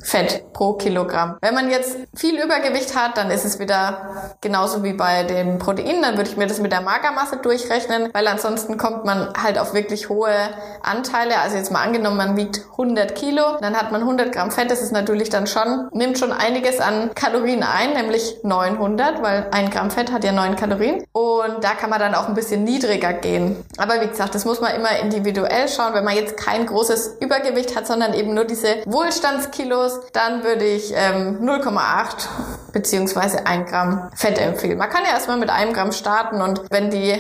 Fett 0.04 0.52
pro 0.54 0.74
Kilogramm. 0.74 1.38
Wenn 1.42 1.54
man 1.54 1.70
jetzt 1.70 1.98
viel 2.14 2.42
Übergewicht 2.42 2.96
hat, 2.96 3.18
dann 3.18 3.32
ist 3.32 3.46
es 3.46 3.60
wieder 3.60 4.36
genauso 4.42 4.84
wie 4.84 4.94
bei 4.94 5.24
dem 5.24 5.58
Protein. 5.58 6.02
Dann 6.02 6.18
würde 6.18 6.30
ich 6.30 6.38
mir 6.38 6.48
das 6.48 6.60
mit 6.60 6.72
der 6.72 6.82
Magermasse 6.82 7.38
durchrechnen, 7.38 8.10
weil 8.14 8.28
ansonsten 8.28 8.78
kommt 8.78 9.06
man 9.06 9.34
halt 9.42 9.58
auf 9.58 9.74
wirklich 9.74 10.10
hohe 10.10 10.36
Anteile. 10.84 11.40
Also 11.40 11.58
jetzt 11.58 11.72
mal 11.72 11.82
angenommen, 11.82 12.18
man 12.18 12.38
wiegt 12.38 12.62
100 12.72 13.16
Kilo, 13.16 13.58
dann 13.62 13.76
hat 13.76 13.92
man 13.92 14.02
100 14.02 14.32
Gramm 14.32 14.52
Fett. 14.52 14.70
Das 14.70 14.82
ist 14.82 14.92
natürlich 14.92 15.30
dann 15.30 15.48
schon, 15.48 15.90
nimmt 15.94 16.20
schon 16.20 16.32
einiges 16.32 16.80
an 16.80 17.01
Kalorien 17.16 17.64
ein, 17.64 17.94
nämlich 17.94 18.38
900, 18.44 19.22
weil 19.22 19.48
ein 19.52 19.70
Gramm 19.70 19.92
Fett 19.92 20.12
hat 20.12 20.24
ja 20.24 20.32
9 20.32 20.56
Kalorien. 20.56 21.04
Und 21.12 21.64
da 21.64 21.72
kann 21.72 21.90
man 21.90 22.00
dann 22.00 22.16
auch 22.16 22.28
ein 22.28 22.34
bisschen 22.34 22.64
niedriger 22.64 23.14
gehen. 23.14 23.64
Aber 23.78 24.02
wie 24.02 24.08
gesagt, 24.08 24.36
das 24.36 24.46
muss 24.46 24.62
man 24.62 24.76
immer 24.76 25.00
individuell 25.00 25.68
schauen. 25.68 25.94
Wenn 25.94 26.04
man 26.04 26.16
jetzt 26.16 26.38
kein 26.38 26.66
großes 26.66 27.18
Übergewicht 27.20 27.76
hat, 27.76 27.88
sondern 27.88 28.14
eben 28.14 28.34
nur 28.34 28.46
diese 28.46 28.68
Wohlstandskilos, 28.86 30.00
dann 30.14 30.44
würde 30.44 30.66
ich 30.66 30.94
ähm, 30.96 31.40
0,8 31.42 32.28
beziehungsweise 32.74 33.46
1 33.46 33.70
Gramm 33.70 34.10
Fett 34.16 34.40
empfehlen. 34.40 34.78
Man 34.78 34.90
kann 34.90 35.04
ja 35.04 35.12
erstmal 35.12 35.38
mit 35.38 35.50
einem 35.50 35.74
Gramm 35.74 35.92
starten 35.92 36.42
und 36.42 36.62
wenn 36.70 36.90
die, 36.90 37.16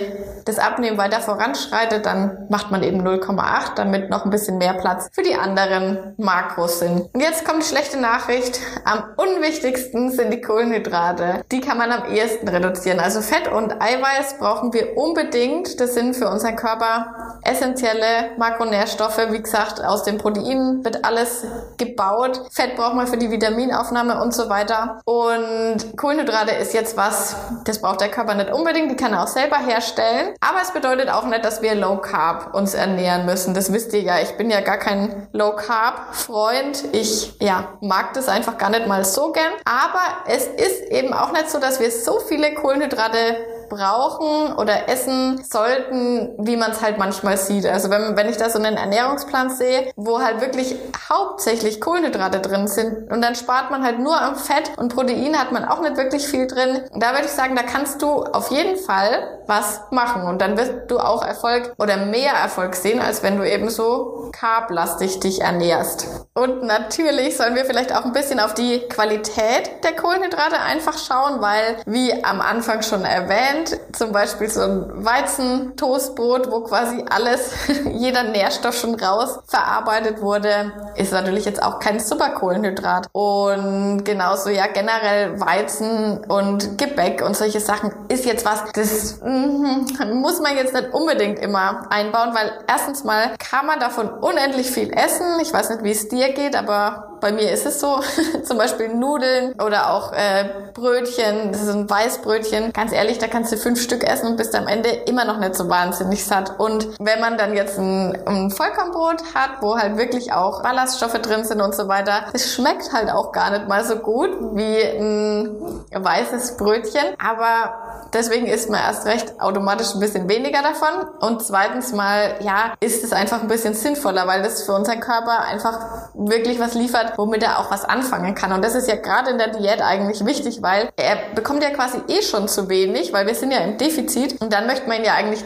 das 0.46 0.60
Abnehmen 0.60 0.98
weiter 0.98 1.20
voranschreitet, 1.20 2.06
dann 2.06 2.46
macht 2.50 2.72
man 2.72 2.84
eben 2.84 3.06
0,8, 3.06 3.76
damit 3.76 4.10
noch 4.10 4.26
ein 4.26 4.32
bisschen 4.32 4.58
mehr 4.58 4.74
Platz 4.74 5.10
für 5.12 5.24
die 5.24 5.36
anderen 5.36 6.14
Makros 6.18 6.80
sind. 6.80 7.10
Und 7.14 7.20
jetzt 7.20 7.46
kommt 7.46 7.64
die 7.64 7.68
schlechte 7.68 8.00
Nachricht. 8.00 8.60
Am 8.86 9.04
unwichtigsten 9.18 9.71
sind 9.78 10.32
die 10.32 10.42
Kohlenhydrate. 10.42 11.44
Die 11.52 11.62
kann 11.62 11.78
man 11.78 11.92
am 11.92 12.12
ehesten 12.12 12.48
reduzieren. 12.48 13.00
Also 13.00 13.22
Fett 13.22 13.52
und 13.52 13.82
Eiweiß 13.82 14.38
brauchen 14.40 14.74
wir 14.74 14.98
unbedingt. 14.98 15.80
Das 15.80 15.94
sind 15.94 16.16
für 16.16 16.30
unseren 16.30 16.56
Körper 16.56 17.38
essentielle 17.44 18.32
Makronährstoffe. 18.38 19.20
Wie 19.30 19.42
gesagt, 19.42 19.84
aus 19.84 20.04
den 20.04 20.18
Proteinen 20.18 20.84
wird 20.84 21.06
alles 21.06 21.46
gebaut. 21.78 22.42
Fett 22.52 22.76
braucht 22.76 22.96
man 22.96 23.08
für 23.08 23.18
die 23.18 23.32
Vitaminaufnahme 23.32 24.22
und 24.22 24.34
so 24.34 24.50
weiter. 24.50 25.02
Und 25.06 25.98
Kohlenhydrate 25.98 26.56
ist 26.56 26.74
jetzt 26.74 26.98
was, 26.98 27.36
das 27.66 27.82
braucht 27.82 28.02
der 28.02 28.10
Körper 28.10 28.36
nicht 28.36 28.52
unbedingt. 28.52 28.92
Die 28.92 28.96
kann 28.96 29.14
er 29.14 29.24
auch 29.24 29.28
selber 29.28 29.58
herstellen. 29.58 30.36
Aber 30.40 30.62
es 30.62 30.72
bedeutet 30.72 31.10
auch 31.10 31.26
nicht, 31.26 31.44
dass 31.46 31.62
wir 31.62 31.76
Low 31.76 31.98
Carb 31.98 32.54
uns 32.54 32.74
ernähren 32.74 33.26
müssen. 33.26 33.54
Das 33.54 33.72
wisst 33.74 33.94
ihr 33.94 34.02
ja. 34.02 34.20
Ich 34.20 34.38
bin 34.38 34.50
ja 34.50 34.62
gar 34.62 34.78
kein 34.78 35.28
Low 35.34 35.56
Carb 35.56 36.14
Freund. 36.14 36.84
Ich, 36.92 37.34
ja, 37.40 37.70
mag 37.82 38.14
das 38.14 38.28
einfach 38.28 38.58
gar 38.58 38.70
nicht 38.70 38.88
mal 38.88 39.04
so 39.06 39.32
gern. 39.32 39.52
Aber 39.66 40.24
es 40.28 40.48
ist 40.48 40.84
eben 40.92 41.14
auch 41.14 41.32
nicht 41.32 41.50
so, 41.50 41.60
dass 41.60 41.80
wir 41.80 41.92
so 41.92 42.20
viele 42.20 42.54
Kohlenhydrate 42.54 43.61
brauchen 43.72 44.54
oder 44.54 44.90
essen 44.90 45.44
sollten, 45.50 46.36
wie 46.38 46.58
man 46.58 46.72
es 46.72 46.82
halt 46.82 46.98
manchmal 46.98 47.38
sieht. 47.38 47.66
Also 47.66 47.90
wenn, 47.90 48.18
wenn 48.18 48.30
ich 48.30 48.38
da 48.38 48.50
so 48.50 48.60
einen 48.60 48.76
Ernährungsplan 48.76 49.50
sehe, 49.50 49.92
wo 49.96 50.20
halt 50.20 50.42
wirklich 50.42 50.76
hauptsächlich 51.10 51.80
Kohlenhydrate 51.80 52.40
drin 52.40 52.68
sind 52.68 53.12
und 53.12 53.22
dann 53.22 53.36
spart 53.36 53.72
man 53.72 53.84
halt 53.84 54.00
nur 54.00 54.22
am 54.22 54.36
Fett 54.36 54.72
und 54.78 54.94
Protein 54.94 55.40
hat 55.40 55.52
man 55.52 55.66
auch 55.66 55.82
nicht 55.82 55.98
wirklich 55.98 56.28
viel 56.28 56.48
drin. 56.48 56.82
Da 56.94 57.14
würde 57.14 57.26
ich 57.26 57.32
sagen, 57.32 57.56
da 57.56 57.64
kannst 57.64 58.02
du 58.02 58.24
auf 58.24 58.52
jeden 58.52 58.78
Fall 58.78 59.40
was 59.48 59.82
machen 59.92 60.24
und 60.24 60.42
dann 60.42 60.58
wirst 60.58 60.74
du 60.88 61.00
auch 61.00 61.24
Erfolg 61.24 61.74
oder 61.78 61.98
mehr 61.98 62.34
Erfolg 62.34 62.76
sehen, 62.76 63.00
als 63.02 63.24
wenn 63.24 63.38
du 63.38 63.50
eben 63.50 63.70
so 63.70 64.30
carblastig 64.34 65.20
dich 65.20 65.42
ernährst. 65.42 66.08
Und 66.34 66.64
natürlich 66.64 67.38
sollen 67.38 67.56
wir 67.56 67.66
vielleicht 67.66 67.96
auch 67.96 68.06
ein 68.06 68.14
bisschen 68.14 68.40
auf 68.40 68.54
die 68.54 68.80
Qualität 68.88 69.84
der 69.84 69.96
Kohlenhydrate 69.96 70.60
einfach 70.60 70.98
schauen, 70.98 71.42
weil 71.42 71.78
wie 71.86 72.24
am 72.24 72.42
Anfang 72.42 72.82
schon 72.82 73.04
erwähnt, 73.04 73.61
kennt, 73.62 73.96
zum 73.96 74.12
Beispiel 74.12 74.50
so 74.50 74.62
ein 74.62 75.06
Weizentoastbrot, 75.06 76.52
wo 76.52 76.62
quasi 76.62 77.04
alles, 77.10 77.52
jeder 77.92 78.24
Nährstoff 78.24 78.76
schon 78.76 78.96
raus 78.96 79.40
verarbeitet 79.48 80.22
wurde, 80.22 80.72
ist 80.96 81.12
natürlich 81.12 81.46
jetzt 81.46 81.62
auch 81.62 81.80
kein 81.80 82.00
Superkohlenhydrat. 82.00 83.08
Und 83.12 84.04
genauso 84.04 84.50
ja 84.50 84.68
generell 84.68 85.40
Weizen 85.40 86.24
und 86.26 86.78
Gebäck 86.78 87.24
und 87.26 87.36
solche 87.36 87.60
Sachen 87.60 87.92
ist 88.08 88.26
jetzt 88.26 88.46
was, 88.46 88.64
das 88.74 89.20
mm, 89.22 90.14
muss 90.16 90.40
man 90.40 90.56
jetzt 90.56 90.74
nicht 90.74 90.94
unbedingt 90.94 91.40
immer 91.40 91.92
einbauen, 91.92 92.34
weil 92.34 92.52
erstens 92.68 93.04
mal 93.04 93.36
kann 93.38 93.66
man 93.66 93.80
davon 93.80 94.10
unendlich 94.10 94.70
viel 94.70 94.92
essen. 94.94 95.40
Ich 95.42 95.54
weiß 95.54 95.70
nicht, 95.70 95.84
wie 95.84 95.92
es 95.92 96.08
dir 96.10 96.34
geht, 96.34 96.56
aber 96.56 97.11
bei 97.22 97.32
mir 97.32 97.52
ist 97.52 97.66
es 97.66 97.80
so, 97.80 98.02
zum 98.44 98.58
Beispiel 98.58 98.90
Nudeln 98.90 99.54
oder 99.62 99.94
auch 99.94 100.12
äh, 100.12 100.50
Brötchen, 100.74 101.52
das 101.52 101.62
ist 101.62 101.70
ein 101.70 101.90
Weißbrötchen. 101.90 102.74
Ganz 102.74 102.92
ehrlich, 102.92 103.20
da 103.20 103.28
kannst 103.28 103.52
du 103.52 103.58
fünf 103.58 103.82
Stück 103.82 104.04
essen 104.04 104.28
und 104.28 104.38
bist 104.38 104.56
am 104.56 104.68
Ende 104.68 104.90
immer 104.90 105.24
noch 105.24 105.38
nicht 105.38 105.56
so 105.56 105.70
wahnsinnig 105.70 106.26
satt. 106.26 106.60
Und 106.60 106.90
wenn 107.00 107.20
man 107.20 107.38
dann 107.38 107.56
jetzt 107.56 107.78
ein, 107.78 108.18
ein 108.26 108.52
Vollkornbrot 108.52 109.36
hat, 109.36 109.62
wo 109.62 109.78
halt 109.78 109.98
wirklich 109.98 110.34
auch 110.34 110.64
Ballaststoffe 110.64 111.20
drin 111.22 111.46
sind 111.46 111.62
und 111.62 111.76
so 111.76 111.88
weiter, 111.88 112.26
es 112.34 112.54
schmeckt 112.54 112.92
halt 112.92 113.12
auch 113.12 113.32
gar 113.32 113.52
nicht 113.52 113.68
mal 113.68 113.86
so 113.86 113.98
gut 113.98 114.32
wie 114.56 114.82
ein 114.82 115.56
weißes 115.94 116.58
Brötchen. 116.58 117.04
Aber 117.24 118.08
deswegen 118.14 118.48
isst 118.48 118.70
man 118.70 118.82
erst 118.82 119.06
recht 119.06 119.40
automatisch 119.40 119.94
ein 119.94 120.00
bisschen 120.00 120.28
weniger 120.28 120.62
davon. 120.64 121.08
Und 121.20 121.44
zweitens 121.44 121.94
mal, 121.94 122.36
ja, 122.42 122.74
ist 122.80 123.04
es 123.04 123.14
einfach 123.14 123.42
ein 123.42 123.48
bisschen 123.48 123.76
sinnvoller, 123.76 124.26
weil 124.28 124.42
das 124.42 124.64
für 124.64 124.74
unseren 124.74 125.00
Körper 125.00 125.42
einfach 125.42 126.10
wirklich 126.14 126.60
was 126.60 126.74
liefert, 126.74 127.11
womit 127.18 127.44
er 127.44 127.60
auch 127.60 127.72
was 127.72 127.86
anfangen 127.86 128.36
kann. 128.36 128.52
Und 128.52 128.64
das 128.64 128.76
ist 128.76 128.88
ja 128.88 128.96
gerade 128.96 129.32
in 129.32 129.38
der 129.38 129.50
Diät 129.50 129.82
eigentlich 129.82 130.26
wichtig, 130.26 130.62
weil 130.62 130.90
er 130.96 131.18
bekommt 131.36 131.64
ja 131.64 131.70
quasi 131.70 132.00
eh 132.08 132.22
schon 132.22 132.48
zu 132.48 132.70
wenig, 132.70 133.14
weil 133.14 133.28
wir 133.28 133.36
sind 133.36 133.52
ja 133.52 133.60
im 133.60 133.78
Defizit 133.78 134.42
und 134.42 134.54
dann 134.54 134.68
möchte 134.68 134.88
man 134.88 134.98
ihn 134.98 135.06
ja 135.06 135.14
eigentlich 135.14 135.44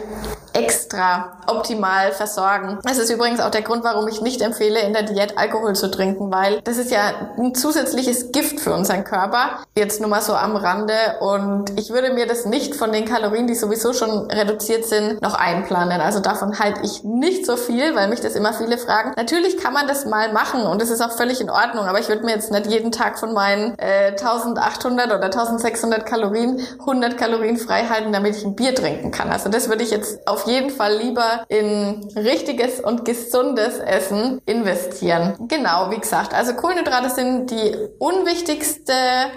extra 0.56 1.38
optimal 1.46 2.12
versorgen. 2.12 2.78
Das 2.82 2.98
ist 2.98 3.10
übrigens 3.10 3.40
auch 3.40 3.50
der 3.50 3.62
Grund, 3.62 3.84
warum 3.84 4.08
ich 4.08 4.20
nicht 4.22 4.40
empfehle, 4.40 4.80
in 4.80 4.92
der 4.92 5.02
Diät 5.02 5.36
Alkohol 5.38 5.74
zu 5.74 5.90
trinken, 5.90 6.32
weil 6.32 6.60
das 6.62 6.78
ist 6.78 6.90
ja 6.90 7.30
ein 7.38 7.54
zusätzliches 7.54 8.32
Gift 8.32 8.60
für 8.60 8.72
unseren 8.72 9.04
Körper. 9.04 9.60
Jetzt 9.76 10.00
nur 10.00 10.08
mal 10.08 10.22
so 10.22 10.34
am 10.34 10.56
Rande. 10.56 10.94
Und 11.20 11.78
ich 11.78 11.90
würde 11.90 12.12
mir 12.12 12.26
das 12.26 12.46
nicht 12.46 12.74
von 12.74 12.92
den 12.92 13.04
Kalorien, 13.04 13.46
die 13.46 13.54
sowieso 13.54 13.92
schon 13.92 14.30
reduziert 14.30 14.86
sind, 14.86 15.20
noch 15.20 15.34
einplanen. 15.34 16.00
Also 16.00 16.20
davon 16.20 16.58
halte 16.58 16.80
ich 16.82 17.04
nicht 17.04 17.44
so 17.44 17.56
viel, 17.56 17.94
weil 17.94 18.08
mich 18.08 18.20
das 18.20 18.34
immer 18.34 18.52
viele 18.52 18.78
fragen. 18.78 19.12
Natürlich 19.16 19.58
kann 19.58 19.74
man 19.74 19.86
das 19.86 20.06
mal 20.06 20.32
machen 20.32 20.62
und 20.62 20.80
das 20.80 20.90
ist 20.90 21.02
auch 21.02 21.12
völlig 21.12 21.40
in 21.40 21.50
Ordnung, 21.50 21.86
aber 21.86 22.00
ich 22.00 22.08
würde 22.08 22.24
mir 22.24 22.32
jetzt 22.32 22.50
nicht 22.50 22.66
jeden 22.66 22.92
Tag 22.92 23.18
von 23.18 23.34
meinen 23.34 23.78
äh, 23.78 24.12
1800 24.12 25.06
oder 25.08 25.24
1600 25.24 26.06
Kalorien 26.06 26.60
100 26.80 27.18
Kalorien 27.18 27.56
frei 27.56 27.84
halten, 27.84 28.12
damit 28.12 28.36
ich 28.36 28.44
ein 28.44 28.54
Bier 28.54 28.74
trinken 28.74 29.10
kann. 29.10 29.30
Also 29.30 29.48
das 29.48 29.68
würde 29.68 29.82
ich 29.82 29.90
jetzt 29.90 30.26
auf 30.26 30.45
jeden 30.46 30.70
Fall 30.70 30.96
lieber 30.96 31.44
in 31.48 32.08
richtiges 32.16 32.80
und 32.80 33.04
gesundes 33.04 33.78
Essen 33.78 34.40
investieren. 34.46 35.36
Genau, 35.48 35.90
wie 35.90 35.98
gesagt, 35.98 36.34
also 36.34 36.54
Kohlenhydrate 36.54 37.10
sind 37.10 37.50
die 37.50 37.76
unwichtigste, 37.98 38.92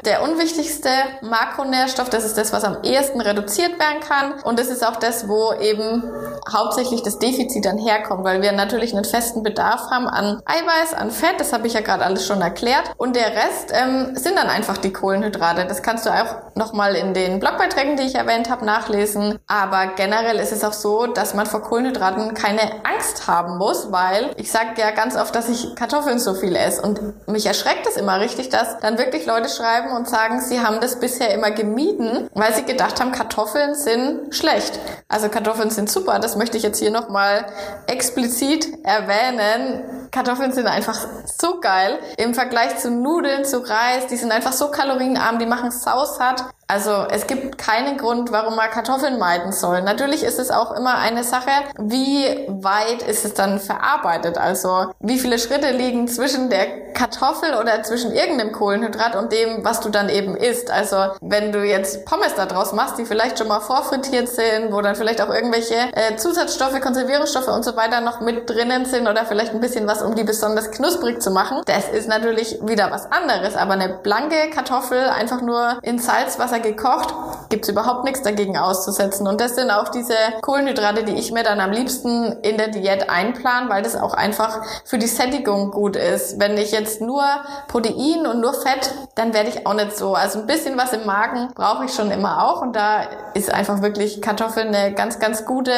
der 0.06 0.24
unwichtigste 0.24 0.90
Makronährstoff. 1.22 2.10
Das 2.10 2.26
ist 2.26 2.38
das, 2.38 2.54
was 2.54 2.64
am 2.64 2.84
ehesten 2.84 3.22
reduziert 3.22 3.80
werden 3.80 4.00
kann. 4.02 4.42
Und 4.44 4.60
das 4.60 4.68
ist 4.68 4.86
auch 4.86 4.96
das, 4.96 5.28
wo 5.28 5.54
eben 5.54 6.04
hauptsächlich 6.52 7.04
das 7.04 7.20
Defizit 7.20 7.66
dann 7.66 7.78
herkommt, 7.78 8.24
weil 8.24 8.42
wir 8.42 8.52
natürlich 8.52 8.94
einen 8.94 9.06
festen 9.06 9.44
Bedarf 9.44 9.90
haben 9.92 10.08
an 10.08 10.42
Eiweiß, 10.46 10.94
an 10.94 11.12
Fett. 11.12 11.40
Das 11.40 11.54
habe 11.54 11.68
ich 11.68 11.74
ja 11.74 11.82
gerade 11.82 12.06
alles 12.06 12.26
schon 12.26 12.42
erklärt. 12.42 12.94
Und 12.98 13.16
der 13.16 13.36
Rest 13.36 13.72
ähm, 13.72 14.16
sind 14.16 14.38
dann 14.38 14.48
einfach 14.48 14.78
die 14.78 14.92
Kohlenhydrate. 14.92 15.66
Das 15.66 15.82
kannst 15.82 16.06
du 16.06 16.10
auch 16.10 16.56
nochmal 16.56 16.96
in 16.96 17.14
den 17.14 17.40
Blogbeiträgen, 17.40 17.98
die 17.98 18.04
ich 18.04 18.16
erwähnt 18.16 18.50
habe, 18.50 18.66
nachlesen. 18.66 19.40
Aber 19.48 19.88
generell 19.96 20.38
ist 20.38 20.52
es 20.52 20.64
auch 20.64 20.74
so, 20.74 20.89
dass 21.08 21.34
man 21.34 21.46
vor 21.46 21.62
Kohlenhydraten 21.62 22.34
keine 22.34 22.62
Angst 22.84 23.28
haben 23.28 23.58
muss, 23.58 23.92
weil 23.92 24.32
ich 24.38 24.52
sage 24.52 24.70
ja 24.78 24.92
ganz 24.92 25.16
oft, 25.16 25.34
dass 25.36 25.50
ich 25.50 25.76
Kartoffeln 25.76 26.20
so 26.20 26.34
viel 26.34 26.56
esse. 26.56 26.82
Und 26.82 27.28
mich 27.28 27.46
erschreckt 27.46 27.88
es 27.88 27.98
immer 27.98 28.20
richtig, 28.20 28.50
dass 28.50 28.80
dann 28.80 28.98
wirklich 28.98 29.26
Leute 29.26 29.50
schreiben 29.50 29.96
und 29.96 30.08
sagen, 30.08 30.42
sie 30.42 30.62
haben 30.62 30.80
das 30.82 31.00
bisher 31.00 31.34
immer 31.34 31.52
gemieden, 31.52 32.30
weil 32.34 32.54
sie 32.54 32.64
gedacht 32.64 33.00
haben, 33.00 33.12
Kartoffeln 33.12 33.76
sind 33.76 34.36
schlecht. 34.36 34.80
Also 35.08 35.30
Kartoffeln 35.30 35.70
sind 35.70 35.90
super, 35.90 36.20
das 36.20 36.36
möchte 36.36 36.58
ich 36.58 36.64
jetzt 36.64 36.80
hier 36.80 36.92
nochmal 36.92 37.46
explizit 37.88 38.84
erwähnen. 38.84 39.84
Kartoffeln 40.12 40.52
sind 40.52 40.68
einfach 40.68 40.98
so 41.26 41.60
geil 41.60 42.00
im 42.18 42.34
Vergleich 42.34 42.78
zu 42.78 42.90
Nudeln, 42.90 43.46
zu 43.46 43.60
Reis. 43.60 44.08
Die 44.10 44.18
sind 44.18 44.32
einfach 44.32 44.54
so 44.54 44.70
kalorienarm, 44.70 45.40
die 45.40 45.46
machen 45.46 45.72
saussatt. 45.72 46.46
Also 46.70 47.08
es 47.10 47.26
gibt 47.26 47.58
keinen 47.58 47.98
Grund, 47.98 48.32
warum 48.32 48.56
man 48.56 48.70
Kartoffeln 48.70 49.18
meiden 49.18 49.52
soll. 49.52 49.82
Natürlich 49.82 50.24
ist 50.24 50.38
es 50.38 50.52
auch 50.52 50.72
immer 50.78 51.00
eine 51.00 51.24
Sache, 51.24 51.50
wie 51.80 52.46
weit 52.48 53.02
ist 53.02 53.26
es 53.26 53.34
dann 53.34 53.60
verarbeitet. 53.60 54.38
Also 54.38 54.92
wie 55.00 55.18
viele 55.18 55.40
Schritte 55.40 55.72
liegen 55.72 56.08
zwischen 56.08 56.52
der 56.52 56.94
Kartoffel 56.94 57.56
oder 57.56 57.82
zwischen 57.82 58.12
irgendeinem 58.12 58.52
Kohlenhydrat 58.52 59.16
und 59.16 59.32
dem, 59.32 59.66
was 59.66 59.80
du 59.80 59.90
dann 59.90 60.10
eben 60.10 60.36
isst. 60.36 60.70
Also 60.70 60.98
wenn 61.22 61.52
du 61.52 61.64
jetzt 61.64 62.06
Pommes 62.06 62.36
da 62.36 62.46
draus 62.46 62.72
machst, 62.72 63.00
die 63.00 63.06
vielleicht 63.06 63.40
schon 63.40 63.48
mal 63.48 63.62
vorfrittiert 63.62 64.30
sind, 64.30 64.72
wo 64.72 64.82
dann 64.82 64.96
vielleicht 64.96 65.22
auch 65.22 65.34
irgendwelche 65.34 65.74
äh, 65.74 66.18
Zusatzstoffe, 66.18 66.80
Konservierungsstoffe 66.82 67.48
und 67.48 67.66
so 67.66 67.76
weiter 67.78 68.00
noch 68.02 68.22
mit 68.22 68.48
drinnen 68.48 68.86
sind 68.86 69.08
oder 69.08 69.26
vielleicht 69.26 69.56
ein 69.56 69.60
bisschen 69.60 69.88
was, 69.88 70.04
um 70.04 70.14
die 70.14 70.24
besonders 70.24 70.70
knusprig 70.70 71.20
zu 71.20 71.32
machen, 71.32 71.64
das 71.66 71.90
ist 71.90 72.08
natürlich 72.08 72.60
wieder 72.62 72.92
was 72.92 73.12
anderes. 73.12 73.56
Aber 73.56 73.74
eine 73.74 73.90
blanke 73.90 74.52
Kartoffel 74.54 75.10
einfach 75.10 75.42
nur 75.42 75.80
in 75.82 75.98
Salzwasser 75.98 76.59
Wasser 76.60 76.70
gekocht, 76.70 77.14
gibt's 77.50 77.70
überhaupt 77.70 78.04
nichts 78.04 78.22
dagegen 78.22 78.58
auszusetzen. 78.58 79.28
Und 79.28 79.42
das 79.42 79.56
sind 79.56 79.72
auch 79.72 79.90
diese 79.90 80.16
Kohlenhydrate, 80.42 81.04
die 81.04 81.14
ich 81.14 81.32
mir 81.32 81.44
dann 81.44 81.60
am 81.60 81.72
liebsten 81.72 82.34
in 82.44 82.58
der 82.58 82.68
Diät 82.68 83.10
einplan, 83.10 83.70
weil 83.70 83.82
das 83.82 83.96
auch 83.96 84.14
einfach 84.14 84.62
für 84.86 84.98
die 84.98 85.08
Sättigung 85.08 85.72
gut 85.72 85.96
ist. 85.96 86.40
Wenn 86.40 86.58
ich 86.58 86.72
jetzt 86.72 87.02
nur 87.02 87.24
Protein 87.68 88.28
und 88.28 88.42
nur 88.42 88.54
Fett, 88.54 88.92
dann 89.16 89.34
werde 89.34 89.50
ich 89.50 89.66
auch 89.66 89.74
nicht 89.74 89.98
so. 89.98 90.14
Also 90.14 90.40
ein 90.40 90.48
bisschen 90.48 90.78
was 90.78 90.94
im 90.94 91.06
Magen 91.06 91.50
brauche 91.56 91.86
ich 91.86 91.94
schon 91.94 92.12
immer 92.12 92.44
auch. 92.44 92.62
Und 92.62 92.76
da 92.76 93.04
ist 93.34 93.52
einfach 93.52 93.82
wirklich 93.82 94.22
Kartoffeln 94.22 94.74
eine 94.74 94.94
ganz, 94.94 95.20
ganz 95.20 95.46
gute 95.46 95.74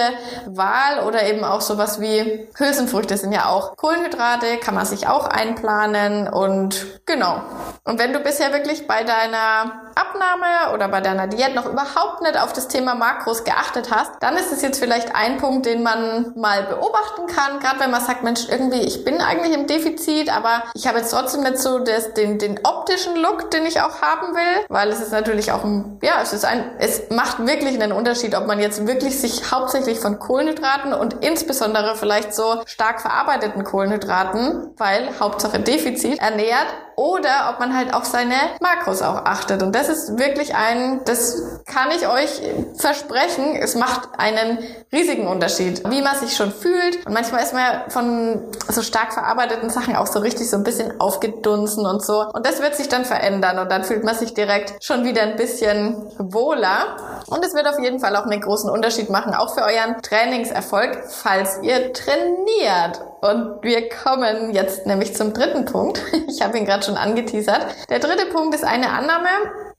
Wahl. 0.48 1.06
Oder 1.08 1.24
eben 1.24 1.44
auch 1.44 1.62
sowas 1.62 2.02
wie 2.02 2.48
Hülsenfrüchte 2.58 3.18
sind 3.18 3.32
ja 3.32 3.48
auch 3.48 3.78
Kohlenhydrate, 3.78 4.58
kann 4.58 4.76
man 4.76 4.86
sich 4.86 5.08
auch 5.08 5.28
einplanen. 5.28 6.28
Und 6.28 7.06
genau. 7.06 7.42
Und 7.84 8.00
wenn 8.00 8.14
du 8.14 8.20
bisher 8.20 8.52
wirklich 8.52 8.88
bei 8.88 9.04
deiner 9.04 9.91
Abnahme 9.96 10.74
oder 10.74 10.88
bei 10.88 11.02
deiner 11.02 11.28
Diät 11.28 11.56
noch 11.56 11.66
überhaupt 11.66 12.22
nicht 12.22 12.40
auf 12.40 12.54
das 12.54 12.68
Thema 12.68 12.96
Makros 12.96 13.44
geachtet 13.44 13.90
hast, 13.92 14.12
dann 14.20 14.36
ist 14.36 14.52
es 14.52 14.62
jetzt 14.62 14.80
vielleicht 14.80 15.16
ein 15.16 15.38
Punkt, 15.38 15.66
den 15.66 15.84
man 15.84 16.34
mal 16.36 16.64
beobachten 16.64 17.28
kann. 17.28 17.60
Gerade 17.60 17.80
wenn 17.80 17.92
man 17.92 18.02
sagt, 18.02 18.24
Mensch, 18.24 18.48
irgendwie, 18.50 18.82
ich 18.82 19.04
bin 19.04 19.22
eigentlich 19.22 19.54
im 19.54 19.68
Defizit, 19.68 20.36
aber 20.36 20.64
ich 20.74 20.88
habe 20.88 21.00
jetzt 21.00 21.12
trotzdem 21.12 21.42
nicht 21.42 21.58
so 21.58 21.80
das, 21.80 22.14
den, 22.14 22.40
den 22.40 22.60
optischen 22.64 23.16
Look, 23.16 23.52
den 23.52 23.66
ich 23.66 23.82
auch 23.82 24.02
haben 24.02 24.36
will, 24.36 24.66
weil 24.70 24.90
es 24.90 25.00
ist 25.00 25.12
natürlich 25.12 25.52
auch 25.52 25.64
ein, 25.64 26.00
ja, 26.02 26.22
es 26.22 26.34
ist 26.34 26.46
ein, 26.46 26.72
es 26.80 27.10
macht 27.10 27.46
wirklich 27.46 27.82
einen 27.82 27.92
Unterschied, 27.92 28.36
ob 28.36 28.48
man 28.48 28.60
jetzt 28.60 28.86
wirklich 28.88 29.20
sich 29.20 29.52
hauptsächlich 29.52 30.00
von 30.00 30.20
Kohlenhydraten 30.20 30.94
und 30.94 31.24
insbesondere 31.24 31.96
vielleicht 31.96 32.34
so 32.34 32.62
stark 32.66 33.02
verarbeiteten 33.02 33.64
Kohlenhydraten, 33.64 34.74
weil 34.78 35.10
Hauptsache 35.20 35.60
Defizit 35.60 36.20
ernährt 36.20 36.68
oder 36.96 37.50
ob 37.52 37.60
man 37.60 37.76
halt 37.76 37.94
auf 37.94 38.06
seine 38.06 38.36
Makros 38.60 39.02
auch 39.02 39.26
achtet. 39.26 39.64
Und 39.64 39.74
das 39.82 39.90
ist 39.90 40.20
wirklich 40.20 40.54
ein, 40.56 41.02
das 41.06 41.42
kann 41.66 41.90
ich 41.92 42.08
euch 42.08 42.42
versprechen, 42.78 43.56
es 43.56 43.76
macht 43.76 44.10
einen 44.18 44.60
riesigen 44.92 45.28
Unterschied, 45.28 45.82
wie 45.90 46.02
man 46.02 46.16
sich 46.16 46.36
schon 46.36 46.52
fühlt. 46.52 47.06
Und 47.06 47.14
manchmal 47.14 47.42
ist 47.42 47.54
man 47.54 47.62
ja 47.62 47.86
von 47.90 48.42
so 48.70 48.84
stark 48.84 49.14
verarbeiteten 49.14 49.70
Sachen 49.70 49.96
auch 49.96 50.08
so 50.08 50.20
richtig 50.20 50.50
so 50.50 50.58
ein 50.58 50.64
bisschen 50.64 51.00
aufgedunsen 51.00 51.86
und 51.86 52.04
so. 52.06 52.26
Und 52.32 52.46
das 52.46 52.62
wird 52.62 52.76
sich 52.76 52.90
dann 52.90 53.06
verändern 53.06 53.58
und 53.58 53.72
dann 53.72 53.84
fühlt 53.84 54.04
man 54.04 54.16
sich 54.16 54.34
direkt 54.34 54.84
schon 54.84 55.04
wieder 55.04 55.24
ein 55.24 55.36
bisschen 55.36 56.12
wohler. 56.18 56.98
Und 57.28 57.44
es 57.44 57.54
wird 57.56 57.68
auf 57.68 57.80
jeden 57.80 58.00
Fall 58.00 58.16
auch 58.16 58.26
einen 58.26 58.42
großen 58.42 58.70
Unterschied 58.70 59.10
machen, 59.10 59.34
auch 59.34 59.56
für 59.56 59.62
euren 59.62 60.02
Trainingserfolg, 60.02 61.06
falls 61.10 61.60
ihr 61.64 61.92
trainiert. 61.94 63.02
Und 63.22 63.64
wir 63.64 63.88
kommen 63.90 64.52
jetzt 64.52 64.86
nämlich 64.86 65.16
zum 65.16 65.34
dritten 65.34 65.66
Punkt. 65.66 66.02
Ich 66.28 66.42
habe 66.42 66.58
ihn 66.58 66.66
gerade 66.66 66.84
schon 66.84 66.96
angeteasert. 66.96 67.66
Der 67.90 68.00
dritte 68.00 68.28
Punkt 68.28 68.56
ist 68.56 68.64
eine 68.64 68.90
Annahme. 68.92 69.28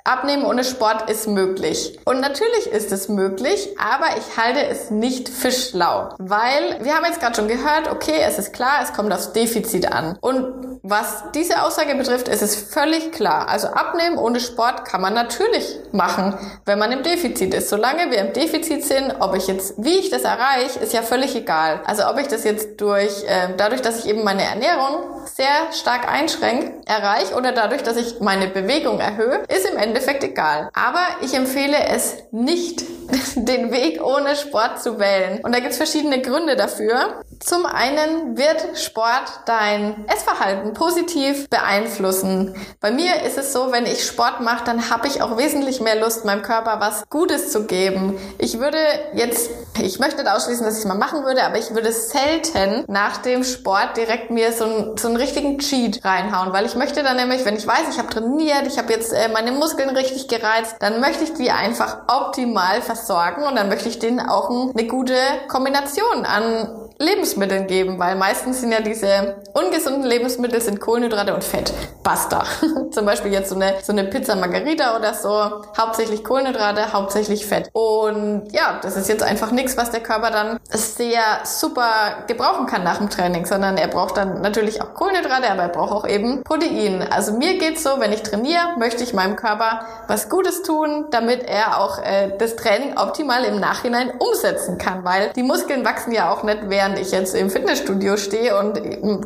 Abnehmen 0.04 0.44
ohne 0.44 0.64
Sport 0.64 1.08
ist 1.08 1.28
möglich. 1.28 1.98
Und 2.04 2.20
natürlich 2.20 2.66
ist 2.66 2.90
es 2.90 3.08
möglich, 3.08 3.68
aber 3.78 4.06
ich 4.18 4.36
halte 4.36 4.66
es 4.66 4.90
nicht 4.90 5.28
für 5.28 5.52
schlau. 5.52 6.08
Weil 6.18 6.78
wir 6.82 6.94
haben 6.94 7.04
jetzt 7.04 7.20
gerade 7.20 7.36
schon 7.36 7.46
gehört, 7.46 7.88
okay, 7.90 8.16
es 8.26 8.38
ist 8.38 8.52
klar, 8.52 8.80
es 8.82 8.92
kommt 8.92 9.12
aufs 9.12 9.32
Defizit 9.32 9.92
an. 9.92 10.18
Und 10.20 10.80
was 10.82 11.24
diese 11.34 11.62
Aussage 11.62 11.94
betrifft, 11.94 12.26
ist 12.26 12.42
es 12.42 12.56
völlig 12.56 13.12
klar. 13.12 13.48
Also 13.48 13.68
abnehmen 13.68 14.18
ohne 14.18 14.40
Sport 14.40 14.84
kann 14.84 15.00
man 15.00 15.14
natürlich 15.14 15.78
machen, 15.92 16.34
wenn 16.64 16.80
man 16.80 16.90
im 16.90 17.04
Defizit 17.04 17.54
ist. 17.54 17.68
Solange 17.68 18.10
wir 18.10 18.18
im 18.18 18.32
Defizit 18.32 18.84
sind, 18.84 19.14
ob 19.20 19.36
ich 19.36 19.46
jetzt, 19.46 19.74
wie 19.78 19.98
ich 19.98 20.10
das 20.10 20.22
erreiche, 20.22 20.80
ist 20.80 20.92
ja 20.92 21.02
völlig 21.02 21.36
egal. 21.36 21.80
Also 21.86 22.08
ob 22.08 22.18
ich 22.18 22.26
das 22.26 22.42
jetzt 22.42 22.80
durch, 22.80 23.22
äh, 23.24 23.54
dadurch, 23.56 23.82
dass 23.82 24.00
ich 24.00 24.08
eben 24.08 24.24
meine 24.24 24.42
Ernährung 24.42 25.21
sehr 25.26 25.72
stark 25.72 26.08
einschränkt, 26.08 26.88
erreiche 26.88 27.34
oder 27.34 27.52
dadurch, 27.52 27.82
dass 27.82 27.96
ich 27.96 28.20
meine 28.20 28.48
Bewegung 28.48 29.00
erhöhe, 29.00 29.42
ist 29.48 29.68
im 29.68 29.76
Endeffekt 29.76 30.24
egal. 30.24 30.68
Aber 30.74 31.04
ich 31.20 31.34
empfehle 31.34 31.76
es 31.88 32.16
nicht, 32.30 32.82
den 33.36 33.70
Weg 33.70 34.02
ohne 34.02 34.36
Sport 34.36 34.82
zu 34.82 34.98
wählen. 34.98 35.40
Und 35.42 35.52
da 35.52 35.60
gibt 35.60 35.72
es 35.72 35.76
verschiedene 35.76 36.22
Gründe 36.22 36.56
dafür. 36.56 37.22
Zum 37.40 37.66
einen 37.66 38.36
wird 38.36 38.78
Sport 38.78 39.40
dein 39.46 40.06
Essverhalten 40.08 40.74
positiv 40.74 41.48
beeinflussen. 41.48 42.54
Bei 42.80 42.90
mir 42.90 43.22
ist 43.22 43.36
es 43.36 43.52
so, 43.52 43.72
wenn 43.72 43.84
ich 43.84 44.04
Sport 44.06 44.40
mache, 44.40 44.64
dann 44.64 44.90
habe 44.90 45.08
ich 45.08 45.22
auch 45.22 45.36
wesentlich 45.36 45.80
mehr 45.80 45.96
Lust, 45.96 46.24
meinem 46.24 46.42
Körper 46.42 46.78
was 46.80 47.08
Gutes 47.10 47.50
zu 47.50 47.66
geben. 47.66 48.18
Ich 48.38 48.60
würde 48.60 48.78
jetzt, 49.14 49.50
ich 49.80 49.98
möchte 49.98 50.22
nicht 50.22 50.32
ausschließen, 50.32 50.64
dass 50.64 50.74
ich 50.74 50.80
es 50.80 50.88
mal 50.88 50.96
machen 50.96 51.24
würde, 51.24 51.42
aber 51.44 51.58
ich 51.58 51.74
würde 51.74 51.92
selten 51.92 52.84
nach 52.86 53.18
dem 53.18 53.44
Sport 53.44 53.96
direkt 53.96 54.30
mir 54.30 54.52
so, 54.52 54.64
ein, 54.64 54.96
so 54.96 55.08
einen 55.12 55.20
richtigen 55.20 55.58
Cheat 55.58 56.04
reinhauen, 56.04 56.52
weil 56.52 56.66
ich 56.66 56.74
möchte 56.74 57.02
dann 57.02 57.16
nämlich, 57.16 57.44
wenn 57.44 57.56
ich 57.56 57.66
weiß, 57.66 57.88
ich 57.90 57.98
habe 57.98 58.08
trainiert, 58.08 58.66
ich 58.66 58.78
habe 58.78 58.92
jetzt 58.92 59.12
äh, 59.12 59.28
meine 59.28 59.52
Muskeln 59.52 59.90
richtig 59.90 60.28
gereizt, 60.28 60.76
dann 60.80 61.00
möchte 61.00 61.24
ich 61.24 61.34
die 61.34 61.50
einfach 61.50 61.98
optimal 62.08 62.82
versorgen 62.82 63.44
und 63.44 63.56
dann 63.56 63.68
möchte 63.68 63.88
ich 63.88 63.98
denen 63.98 64.20
auch 64.20 64.50
eine 64.50 64.86
gute 64.86 65.16
Kombination 65.48 66.24
an 66.24 66.81
Lebensmitteln 66.98 67.66
geben, 67.66 67.98
weil 67.98 68.16
meistens 68.16 68.60
sind 68.60 68.72
ja 68.72 68.80
diese 68.80 69.36
ungesunden 69.54 70.04
Lebensmittel 70.04 70.60
sind 70.60 70.80
Kohlenhydrate 70.80 71.34
und 71.34 71.44
Fett. 71.44 71.72
Basta. 72.02 72.44
Zum 72.90 73.06
Beispiel 73.06 73.32
jetzt 73.32 73.50
so 73.50 73.54
eine, 73.54 73.74
so 73.82 73.92
eine 73.92 74.04
Pizza 74.04 74.36
Margarita 74.36 74.96
oder 74.96 75.14
so. 75.14 75.64
Hauptsächlich 75.76 76.24
Kohlenhydrate, 76.24 76.92
hauptsächlich 76.92 77.46
Fett. 77.46 77.68
Und 77.72 78.48
ja, 78.52 78.80
das 78.82 78.96
ist 78.96 79.08
jetzt 79.08 79.22
einfach 79.22 79.52
nichts, 79.52 79.76
was 79.76 79.90
der 79.90 80.00
Körper 80.00 80.30
dann 80.30 80.58
sehr 80.70 81.22
super 81.44 82.24
gebrauchen 82.26 82.66
kann 82.66 82.84
nach 82.84 82.98
dem 82.98 83.10
Training, 83.10 83.46
sondern 83.46 83.76
er 83.76 83.88
braucht 83.88 84.16
dann 84.16 84.40
natürlich 84.40 84.82
auch 84.82 84.94
Kohlenhydrate, 84.94 85.50
aber 85.50 85.62
er 85.62 85.68
braucht 85.68 85.92
auch 85.92 86.06
eben 86.06 86.42
Protein. 86.44 87.06
Also 87.10 87.32
mir 87.32 87.58
geht's 87.58 87.82
so, 87.82 87.90
wenn 87.98 88.12
ich 88.12 88.22
trainiere, 88.22 88.76
möchte 88.78 89.02
ich 89.02 89.12
meinem 89.12 89.36
Körper 89.36 89.86
was 90.08 90.28
Gutes 90.28 90.62
tun, 90.62 91.06
damit 91.10 91.44
er 91.44 91.80
auch 91.80 91.98
äh, 91.98 92.36
das 92.38 92.56
Training 92.56 92.96
optimal 92.96 93.44
im 93.44 93.60
Nachhinein 93.60 94.12
umsetzen 94.18 94.78
kann, 94.78 95.04
weil 95.04 95.30
die 95.34 95.42
Muskeln 95.42 95.84
wachsen 95.84 96.12
ja 96.12 96.30
auch 96.30 96.42
nicht 96.42 96.58
während 96.68 96.91
während 96.92 97.06
ich 97.06 97.12
jetzt 97.12 97.34
im 97.34 97.48
Fitnessstudio 97.48 98.16
stehe 98.16 98.58
und 98.58 98.78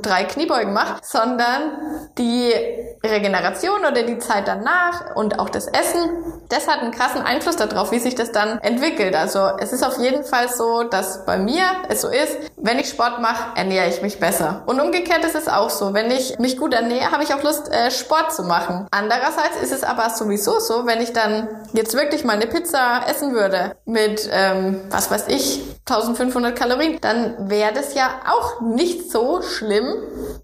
drei 0.02 0.24
Kniebeugen 0.24 0.72
mache, 0.72 1.00
sondern 1.02 1.72
die 2.16 2.52
Regeneration 3.04 3.80
oder 3.80 4.02
die 4.02 4.18
Zeit 4.18 4.46
danach 4.46 5.16
und 5.16 5.38
auch 5.38 5.48
das 5.48 5.66
Essen, 5.66 6.10
das 6.48 6.68
hat 6.68 6.80
einen 6.80 6.92
krassen 6.92 7.22
Einfluss 7.22 7.56
darauf, 7.56 7.90
wie 7.92 7.98
sich 7.98 8.14
das 8.14 8.32
dann 8.32 8.58
entwickelt. 8.58 9.14
Also 9.16 9.40
es 9.58 9.72
ist 9.72 9.84
auf 9.84 9.98
jeden 9.98 10.24
Fall 10.24 10.48
so, 10.48 10.84
dass 10.84 11.24
bei 11.24 11.38
mir 11.38 11.64
es 11.88 12.02
so 12.02 12.08
ist, 12.08 12.36
wenn 12.56 12.78
ich 12.78 12.88
Sport 12.88 13.20
mache, 13.20 13.56
ernähre 13.56 13.88
ich 13.88 14.02
mich 14.02 14.20
besser. 14.20 14.62
Und 14.66 14.80
umgekehrt 14.80 15.24
ist 15.24 15.34
es 15.34 15.48
auch 15.48 15.70
so, 15.70 15.94
wenn 15.94 16.10
ich 16.10 16.38
mich 16.38 16.56
gut 16.56 16.72
ernähre, 16.72 17.10
habe 17.10 17.24
ich 17.24 17.34
auch 17.34 17.42
Lust, 17.42 17.72
äh, 17.72 17.90
Sport 17.90 18.32
zu 18.32 18.44
machen. 18.44 18.86
Andererseits 18.90 19.60
ist 19.62 19.72
es 19.72 19.82
aber 19.82 20.10
sowieso 20.10 20.60
so, 20.60 20.86
wenn 20.86 21.00
ich 21.00 21.12
dann 21.12 21.48
jetzt 21.72 21.94
wirklich 21.94 22.24
mal 22.24 22.34
eine 22.34 22.46
Pizza 22.46 23.02
essen 23.08 23.32
würde 23.34 23.76
mit, 23.84 24.28
ähm, 24.32 24.80
was 24.90 25.10
weiß 25.10 25.26
ich, 25.28 25.62
1500 25.86 26.56
Kalorien, 26.56 26.98
dann 27.00 27.45
wäre 27.50 27.72
das 27.72 27.94
ja 27.94 28.20
auch 28.26 28.60
nicht 28.60 29.10
so 29.10 29.42
schlimm, 29.42 29.94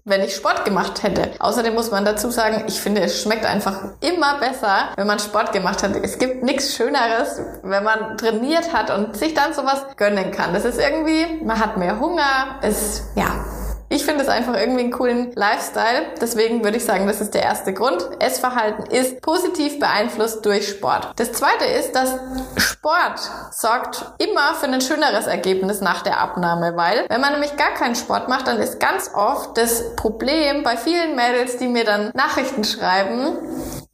wenn 0.05 0.21
ich 0.21 0.35
Sport 0.35 0.65
gemacht 0.65 1.03
hätte. 1.03 1.31
Außerdem 1.39 1.73
muss 1.73 1.91
man 1.91 2.05
dazu 2.05 2.29
sagen, 2.31 2.63
ich 2.67 2.79
finde, 2.79 3.01
es 3.01 3.21
schmeckt 3.21 3.45
einfach 3.45 3.91
immer 4.01 4.39
besser, 4.39 4.89
wenn 4.95 5.07
man 5.07 5.19
Sport 5.19 5.51
gemacht 5.51 5.83
hat. 5.83 5.95
Es 6.01 6.17
gibt 6.17 6.43
nichts 6.43 6.75
Schöneres, 6.75 7.41
wenn 7.63 7.83
man 7.83 8.17
trainiert 8.17 8.73
hat 8.73 8.89
und 8.89 9.15
sich 9.15 9.33
dann 9.33 9.53
sowas 9.53 9.85
gönnen 9.97 10.31
kann. 10.31 10.53
Das 10.53 10.65
ist 10.65 10.79
irgendwie, 10.79 11.43
man 11.43 11.59
hat 11.59 11.77
mehr 11.77 11.99
Hunger, 11.99 12.59
es, 12.61 13.03
ja, 13.15 13.45
ich 13.93 14.05
finde 14.05 14.23
es 14.23 14.27
einfach 14.27 14.55
irgendwie 14.55 14.81
einen 14.81 14.91
coolen 14.91 15.31
Lifestyle. 15.35 16.07
Deswegen 16.19 16.63
würde 16.63 16.77
ich 16.77 16.85
sagen, 16.85 17.05
das 17.05 17.21
ist 17.21 17.35
der 17.35 17.43
erste 17.43 17.73
Grund. 17.73 18.09
Essverhalten 18.19 18.87
ist 18.87 19.21
positiv 19.21 19.79
beeinflusst 19.79 20.43
durch 20.45 20.67
Sport. 20.67 21.11
Das 21.17 21.31
zweite 21.31 21.65
ist, 21.65 21.95
dass 21.95 22.15
Sport 22.57 23.19
sorgt 23.51 24.05
immer 24.17 24.55
für 24.55 24.65
ein 24.65 24.81
schöneres 24.81 25.27
Ergebnis 25.27 25.81
nach 25.81 26.01
der 26.01 26.19
Abnahme, 26.19 26.75
weil 26.75 27.05
wenn 27.07 27.21
man 27.21 27.33
nämlich 27.33 27.55
gar 27.55 27.75
keinen 27.75 27.95
Sport 27.95 28.29
macht, 28.29 28.47
dann 28.47 28.57
ist 28.57 28.79
ganz 28.79 29.11
oft 29.13 29.57
das 29.57 29.95
Problem 29.95 30.63
bei 30.63 30.75
vielen 30.75 31.15
Mädels, 31.15 31.57
die 31.57 31.67
mir 31.67 31.85
dann 31.85 32.11
Nachrichten 32.15 32.63
schreiben, 32.63 33.37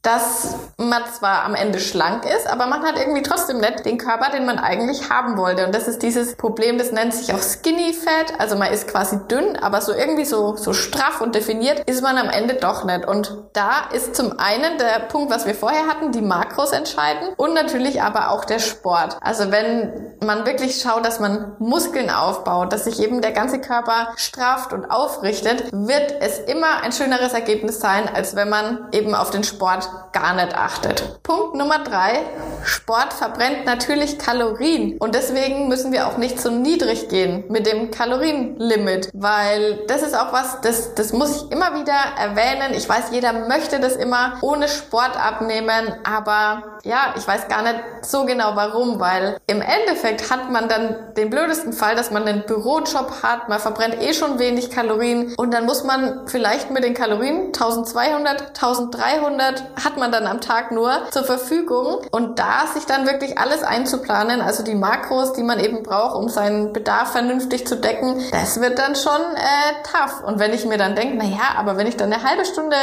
dass 0.02 0.56
man 0.78 1.02
zwar 1.06 1.44
am 1.44 1.54
Ende 1.54 1.78
schlank 1.78 2.24
ist, 2.24 2.46
aber 2.46 2.66
man 2.66 2.82
hat 2.82 2.98
irgendwie 2.98 3.22
trotzdem 3.22 3.58
nicht 3.58 3.84
den 3.84 3.98
Körper, 3.98 4.30
den 4.30 4.46
man 4.46 4.58
eigentlich 4.58 5.10
haben 5.10 5.36
wollte. 5.36 5.66
Und 5.66 5.74
das 5.74 5.88
ist 5.88 6.02
dieses 6.02 6.36
Problem, 6.36 6.78
das 6.78 6.90
nennt 6.90 7.12
sich 7.12 7.34
auch 7.34 7.42
Skinny 7.42 7.92
Fat. 7.92 8.40
Also 8.40 8.56
man 8.56 8.72
ist 8.72 8.88
quasi 8.88 9.18
dünn, 9.28 9.56
aber 9.56 9.82
so 9.82 9.92
irgendwie 9.92 10.24
so, 10.24 10.56
so 10.56 10.72
straff 10.72 11.20
und 11.20 11.34
definiert 11.34 11.80
ist 11.80 12.02
man 12.02 12.16
am 12.16 12.30
Ende 12.30 12.54
doch 12.54 12.84
nicht. 12.84 13.06
Und 13.06 13.36
da 13.52 13.90
ist 13.92 14.16
zum 14.16 14.38
einen 14.38 14.78
der 14.78 15.00
Punkt, 15.00 15.30
was 15.30 15.46
wir 15.46 15.54
vorher 15.54 15.86
hatten, 15.86 16.12
die 16.12 16.22
Makros 16.22 16.72
entscheiden 16.72 17.34
und 17.36 17.52
natürlich 17.52 18.00
aber 18.00 18.30
auch 18.30 18.46
der 18.46 18.58
Sport. 18.58 19.18
Also 19.20 19.50
wenn 19.50 20.09
man 20.22 20.46
wirklich 20.46 20.80
schaut, 20.80 21.04
dass 21.04 21.20
man 21.20 21.52
Muskeln 21.58 22.10
aufbaut, 22.10 22.72
dass 22.72 22.84
sich 22.84 23.00
eben 23.00 23.20
der 23.22 23.32
ganze 23.32 23.60
Körper 23.60 24.12
strafft 24.16 24.72
und 24.72 24.90
aufrichtet, 24.90 25.70
wird 25.72 26.14
es 26.20 26.38
immer 26.38 26.82
ein 26.82 26.92
schöneres 26.92 27.32
Ergebnis 27.32 27.80
sein, 27.80 28.08
als 28.12 28.36
wenn 28.36 28.48
man 28.48 28.88
eben 28.92 29.14
auf 29.14 29.30
den 29.30 29.44
Sport 29.44 29.88
gar 30.12 30.34
nicht 30.34 30.54
achtet. 30.54 31.22
Punkt 31.22 31.54
Nummer 31.54 31.82
drei. 31.84 32.20
Sport 32.64 33.12
verbrennt 33.12 33.64
natürlich 33.64 34.18
Kalorien 34.18 34.96
und 34.98 35.14
deswegen 35.14 35.68
müssen 35.68 35.92
wir 35.92 36.06
auch 36.06 36.16
nicht 36.16 36.40
so 36.40 36.50
niedrig 36.50 37.08
gehen 37.08 37.44
mit 37.48 37.66
dem 37.66 37.90
Kalorienlimit, 37.90 39.10
weil 39.14 39.84
das 39.86 40.02
ist 40.02 40.16
auch 40.16 40.32
was, 40.32 40.60
das, 40.60 40.94
das 40.94 41.12
muss 41.12 41.36
ich 41.36 41.50
immer 41.52 41.74
wieder 41.74 41.94
erwähnen. 42.18 42.74
Ich 42.74 42.88
weiß, 42.88 43.10
jeder 43.12 43.32
möchte 43.32 43.80
das 43.80 43.96
immer 43.96 44.38
ohne 44.42 44.68
Sport 44.68 45.16
abnehmen, 45.16 45.94
aber 46.04 46.78
ja, 46.84 47.14
ich 47.16 47.26
weiß 47.26 47.48
gar 47.48 47.62
nicht 47.62 47.80
so 48.02 48.24
genau 48.24 48.52
warum, 48.54 49.00
weil 49.00 49.38
im 49.46 49.62
Endeffekt 49.62 50.30
hat 50.30 50.50
man 50.50 50.68
dann 50.68 51.14
den 51.16 51.30
blödesten 51.30 51.72
Fall, 51.72 51.94
dass 51.94 52.10
man 52.10 52.26
einen 52.26 52.44
Bürojob 52.46 53.22
hat, 53.22 53.48
man 53.48 53.60
verbrennt 53.60 54.00
eh 54.00 54.14
schon 54.14 54.38
wenig 54.38 54.70
Kalorien 54.70 55.34
und 55.36 55.52
dann 55.52 55.66
muss 55.66 55.84
man 55.84 56.26
vielleicht 56.26 56.70
mit 56.70 56.84
den 56.84 56.94
Kalorien 56.94 57.46
1200, 57.46 58.48
1300 58.48 59.64
hat 59.84 59.96
man 59.96 60.12
dann 60.12 60.26
am 60.26 60.40
Tag 60.40 60.72
nur 60.72 60.90
zur 61.10 61.24
Verfügung 61.24 62.00
und 62.10 62.38
da 62.38 62.49
sich 62.72 62.86
dann 62.86 63.06
wirklich 63.06 63.38
alles 63.38 63.62
einzuplanen, 63.62 64.40
also 64.40 64.62
die 64.62 64.74
Makros, 64.74 65.32
die 65.32 65.42
man 65.42 65.60
eben 65.60 65.82
braucht, 65.82 66.16
um 66.16 66.28
seinen 66.28 66.72
Bedarf 66.72 67.12
vernünftig 67.12 67.66
zu 67.66 67.76
decken, 67.76 68.22
das 68.30 68.60
wird 68.60 68.78
dann 68.78 68.94
schon 68.94 69.20
äh, 69.36 69.82
tough. 69.82 70.22
Und 70.24 70.38
wenn 70.38 70.52
ich 70.52 70.64
mir 70.66 70.78
dann 70.78 70.94
denke, 70.94 71.16
na 71.18 71.24
ja, 71.24 71.58
aber 71.58 71.76
wenn 71.76 71.86
ich 71.86 71.96
dann 71.96 72.12
eine 72.12 72.22
halbe 72.22 72.44
Stunde 72.44 72.76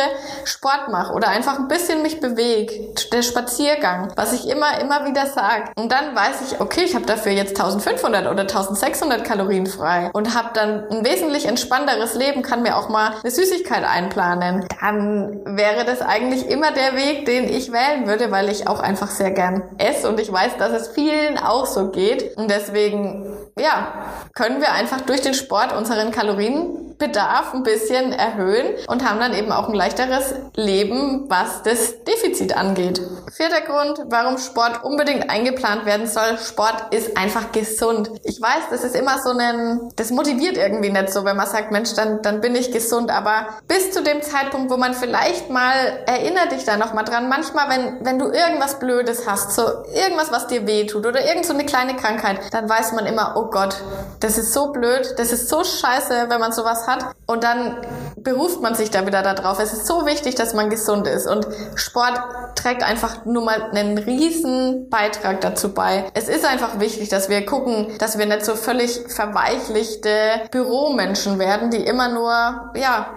Sport 0.46 0.90
mache 0.90 1.14
oder 1.14 1.30
einfach 1.30 1.60
ein 1.60 1.68
bisschen 1.68 2.02
mich 2.02 2.20
bewege, 2.20 2.94
der 3.12 3.22
Spaziergang, 3.22 4.12
was 4.16 4.34
ich 4.34 4.48
immer, 4.50 4.80
immer 4.80 5.06
wieder 5.06 5.26
sage, 5.26 5.72
und 5.76 5.92
dann 5.92 6.16
weiß 6.16 6.42
ich, 6.48 6.60
okay, 6.62 6.82
ich 6.84 6.96
habe 6.96 7.06
dafür 7.06 7.32
jetzt 7.32 7.60
1500 7.60 8.28
oder 8.28 8.42
1600 8.42 9.24
Kalorien 9.24 9.66
frei 9.66 10.10
und 10.14 10.36
habe 10.36 10.50
dann 10.54 10.88
ein 10.90 11.06
wesentlich 11.06 11.46
entspannteres 11.46 12.16
Leben, 12.16 12.42
kann 12.42 12.64
mir 12.64 12.78
auch 12.78 12.90
mal 12.90 13.14
eine 13.22 13.32
Süßigkeit 13.32 13.84
einplanen, 13.84 14.68
dann 14.82 15.42
wäre 15.46 15.86
das 15.86 16.02
eigentlich 16.02 16.50
immer 16.50 16.72
der 16.72 16.96
Weg, 16.96 17.26
den 17.26 17.50
ich 17.50 17.72
wählen 17.72 18.08
würde, 18.08 18.32
weil 18.32 18.50
ich 18.50 18.68
auch 18.68 18.80
einfach 18.80 19.10
sehr 19.10 19.32
gern 19.32 19.57
esse 19.78 20.08
und 20.10 20.20
ich 20.20 20.32
weiß, 20.32 20.58
dass 20.58 20.72
es 20.72 20.90
vielen 20.90 21.38
auch 21.38 21.66
so 21.66 21.90
geht. 21.92 22.38
Und 22.38 22.50
deswegen, 22.50 23.26
ja, 23.60 23.94
können 24.34 24.62
wir 24.62 24.72
einfach 24.72 25.02
durch 25.02 25.22
den 25.22 25.34
Sport 25.34 25.76
unseren 25.76 26.12
Kalorienbedarf 26.12 27.54
ein 27.54 27.64
bisschen 27.64 28.12
erhöhen 28.12 28.68
und 28.88 29.08
haben 29.08 29.20
dann 29.20 29.34
eben 29.34 29.52
auch 29.52 29.70
ein 29.70 29.76
leichteres 29.76 30.34
Leben, 30.56 31.26
was 31.30 31.64
das 31.64 32.04
Defizit 32.04 32.56
angeht. 32.56 33.02
Vierter 33.34 33.62
Grund, 33.62 34.00
warum 34.10 34.38
Sport 34.38 34.84
unbedingt 34.84 35.30
eingeplant 35.30 35.86
werden 35.86 36.08
soll. 36.08 36.38
Sport 36.38 36.94
ist 36.94 37.18
einfach 37.18 37.52
gesund. 37.52 38.10
Ich 38.24 38.42
weiß, 38.42 38.70
das 38.72 38.84
ist 38.84 38.96
immer 38.96 39.20
so 39.20 39.30
ein, 39.30 39.92
das 39.96 40.12
motiviert 40.12 40.58
irgendwie 40.58 40.90
nicht 40.90 41.10
so, 41.10 41.26
wenn 41.26 41.36
man 41.36 41.48
sagt, 41.48 41.72
Mensch, 41.72 41.94
dann, 41.94 42.22
dann 42.22 42.42
bin 42.42 42.56
ich 42.56 42.72
gesund. 42.72 43.12
Aber 43.12 43.48
bis 43.68 43.92
zu 43.92 44.02
dem 44.02 44.22
Zeitpunkt, 44.22 44.72
wo 44.72 44.78
man 44.78 44.94
vielleicht 44.94 45.50
mal, 45.50 45.74
erinnert 46.06 46.52
dich 46.52 46.64
da 46.64 46.78
nochmal 46.78 47.04
dran, 47.04 47.30
manchmal, 47.30 47.70
wenn, 47.70 48.06
wenn 48.06 48.18
du 48.18 48.32
irgendwas 48.32 48.80
Blödes 48.80 49.28
hast, 49.28 49.47
so 49.52 49.64
irgendwas, 49.94 50.32
was 50.32 50.48
dir 50.48 50.66
wehtut 50.68 51.06
oder 51.06 51.26
irgend 51.26 51.46
so 51.46 51.54
eine 51.54 51.66
kleine 51.66 51.96
Krankheit, 51.96 52.40
dann 52.52 52.70
weiß 52.70 52.94
man 52.94 53.06
immer, 53.06 53.34
oh 53.36 53.50
Gott, 53.50 53.76
das 54.20 54.38
ist 54.38 54.54
so 54.54 54.72
blöd, 54.72 55.16
das 55.18 55.32
ist 55.32 55.50
so 55.50 55.64
scheiße, 55.64 56.26
wenn 56.30 56.40
man 56.40 56.52
sowas 56.52 56.88
hat. 56.88 57.06
Und 57.26 57.44
dann 57.44 57.78
beruft 58.18 58.62
man 58.62 58.76
sich 58.76 58.90
da 58.90 59.06
wieder 59.06 59.22
darauf. 59.22 59.60
Es 59.60 59.74
ist 59.74 59.86
so 59.86 60.06
wichtig, 60.06 60.36
dass 60.36 60.54
man 60.54 60.70
gesund 60.70 61.08
ist. 61.08 61.28
Und 61.28 61.48
Sport 61.76 62.20
trägt 62.56 62.84
einfach 62.84 63.26
nur 63.26 63.44
mal 63.44 63.70
einen 63.72 63.98
riesen 63.98 64.90
Beitrag 64.90 65.42
dazu 65.42 65.74
bei. 65.74 66.10
Es 66.14 66.30
ist 66.30 66.46
einfach 66.46 66.80
wichtig, 66.80 67.10
dass 67.10 67.30
wir 67.30 67.46
gucken, 67.46 67.88
dass 68.00 68.18
wir 68.18 68.26
nicht 68.26 68.46
so 68.46 68.56
völlig 68.56 69.06
verweichlichte 69.08 70.10
Büromenschen 70.52 71.40
werden, 71.40 71.70
die 71.70 71.86
immer 71.86 72.10
nur, 72.10 72.72
ja, 72.76 73.08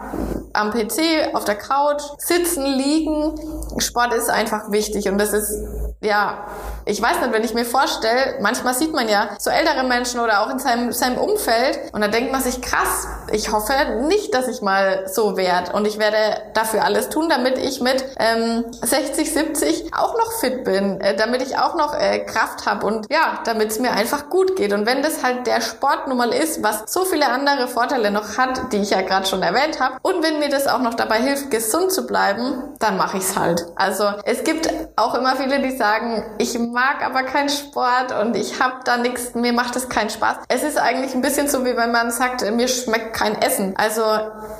am 0.52 0.70
PC, 0.70 1.34
auf 1.34 1.44
der 1.44 1.56
Couch 1.56 2.02
sitzen, 2.18 2.64
liegen. 2.64 3.34
Sport 3.78 4.14
ist 4.14 4.28
einfach 4.28 4.70
wichtig 4.70 5.08
und 5.08 5.18
das 5.18 5.32
ist, 5.32 5.52
ja, 6.00 6.19
あ 6.20 6.69
ich 6.90 7.00
weiß 7.00 7.20
nicht, 7.20 7.33
wenn 7.33 7.44
ich 7.44 7.55
mir 7.55 7.64
vorstelle, 7.64 8.38
manchmal 8.40 8.74
sieht 8.74 8.92
man 8.92 9.09
ja 9.09 9.31
so 9.38 9.48
ältere 9.48 9.85
Menschen 9.85 10.18
oder 10.18 10.42
auch 10.42 10.50
in 10.50 10.59
seinem, 10.59 10.90
seinem 10.90 11.18
Umfeld 11.18 11.79
und 11.92 12.00
da 12.00 12.09
denkt 12.09 12.33
man 12.33 12.42
sich, 12.42 12.61
krass, 12.61 13.07
ich 13.31 13.53
hoffe 13.53 13.72
nicht, 14.09 14.35
dass 14.35 14.48
ich 14.48 14.61
mal 14.61 15.09
so 15.09 15.37
werde 15.37 15.72
und 15.72 15.87
ich 15.87 15.98
werde 15.98 16.16
dafür 16.53 16.85
alles 16.85 17.09
tun, 17.09 17.29
damit 17.29 17.59
ich 17.59 17.81
mit 17.81 18.05
ähm, 18.18 18.64
60, 18.83 19.33
70 19.33 19.94
auch 19.94 20.18
noch 20.18 20.33
fit 20.40 20.64
bin, 20.64 21.00
äh, 21.00 21.14
damit 21.14 21.42
ich 21.42 21.59
auch 21.59 21.76
noch 21.76 21.94
äh, 21.94 22.24
Kraft 22.24 22.66
habe 22.66 22.85
und 22.87 23.07
ja, 23.09 23.38
damit 23.44 23.70
es 23.70 23.79
mir 23.79 23.92
einfach 23.92 24.29
gut 24.29 24.57
geht. 24.57 24.72
Und 24.72 24.85
wenn 24.85 25.03
das 25.03 25.22
halt 25.22 25.46
der 25.46 25.61
Sport 25.61 26.09
nun 26.09 26.16
mal 26.16 26.33
ist, 26.35 26.62
was 26.64 26.92
so 26.92 27.05
viele 27.05 27.29
andere 27.29 27.68
Vorteile 27.68 28.11
noch 28.11 28.37
hat, 28.37 28.72
die 28.72 28.79
ich 28.79 28.90
ja 28.90 29.03
gerade 29.03 29.26
schon 29.26 29.42
erwähnt 29.42 29.79
habe, 29.79 29.96
und 30.03 30.24
wenn 30.24 30.40
mir 30.40 30.48
das 30.48 30.66
auch 30.66 30.81
noch 30.81 30.94
dabei 30.94 31.20
hilft, 31.20 31.53
gesund 31.53 31.92
zu 31.92 32.07
bleiben, 32.07 32.74
dann 32.81 32.96
mache 32.96 33.18
ich 33.18 33.24
es 33.24 33.38
halt. 33.38 33.64
Also 33.76 34.11
es 34.24 34.42
gibt 34.42 34.68
auch 34.96 35.14
immer 35.14 35.37
viele, 35.37 35.61
die 35.61 35.76
sagen, 35.76 36.24
ich 36.38 36.59
mag 36.59 36.79
aber 37.02 37.22
keinen 37.22 37.48
Sport 37.48 38.12
und 38.20 38.36
ich 38.36 38.60
habe 38.60 38.76
da 38.84 38.96
nichts, 38.96 39.34
mir 39.34 39.52
macht 39.52 39.76
es 39.76 39.88
keinen 39.88 40.10
Spaß. 40.10 40.36
Es 40.48 40.62
ist 40.62 40.78
eigentlich 40.78 41.14
ein 41.14 41.22
bisschen 41.22 41.48
so, 41.48 41.64
wie 41.64 41.76
wenn 41.76 41.92
man 41.92 42.10
sagt, 42.10 42.48
mir 42.50 42.68
schmeckt 42.68 43.14
kein 43.14 43.40
Essen. 43.40 43.74
Also 43.76 44.02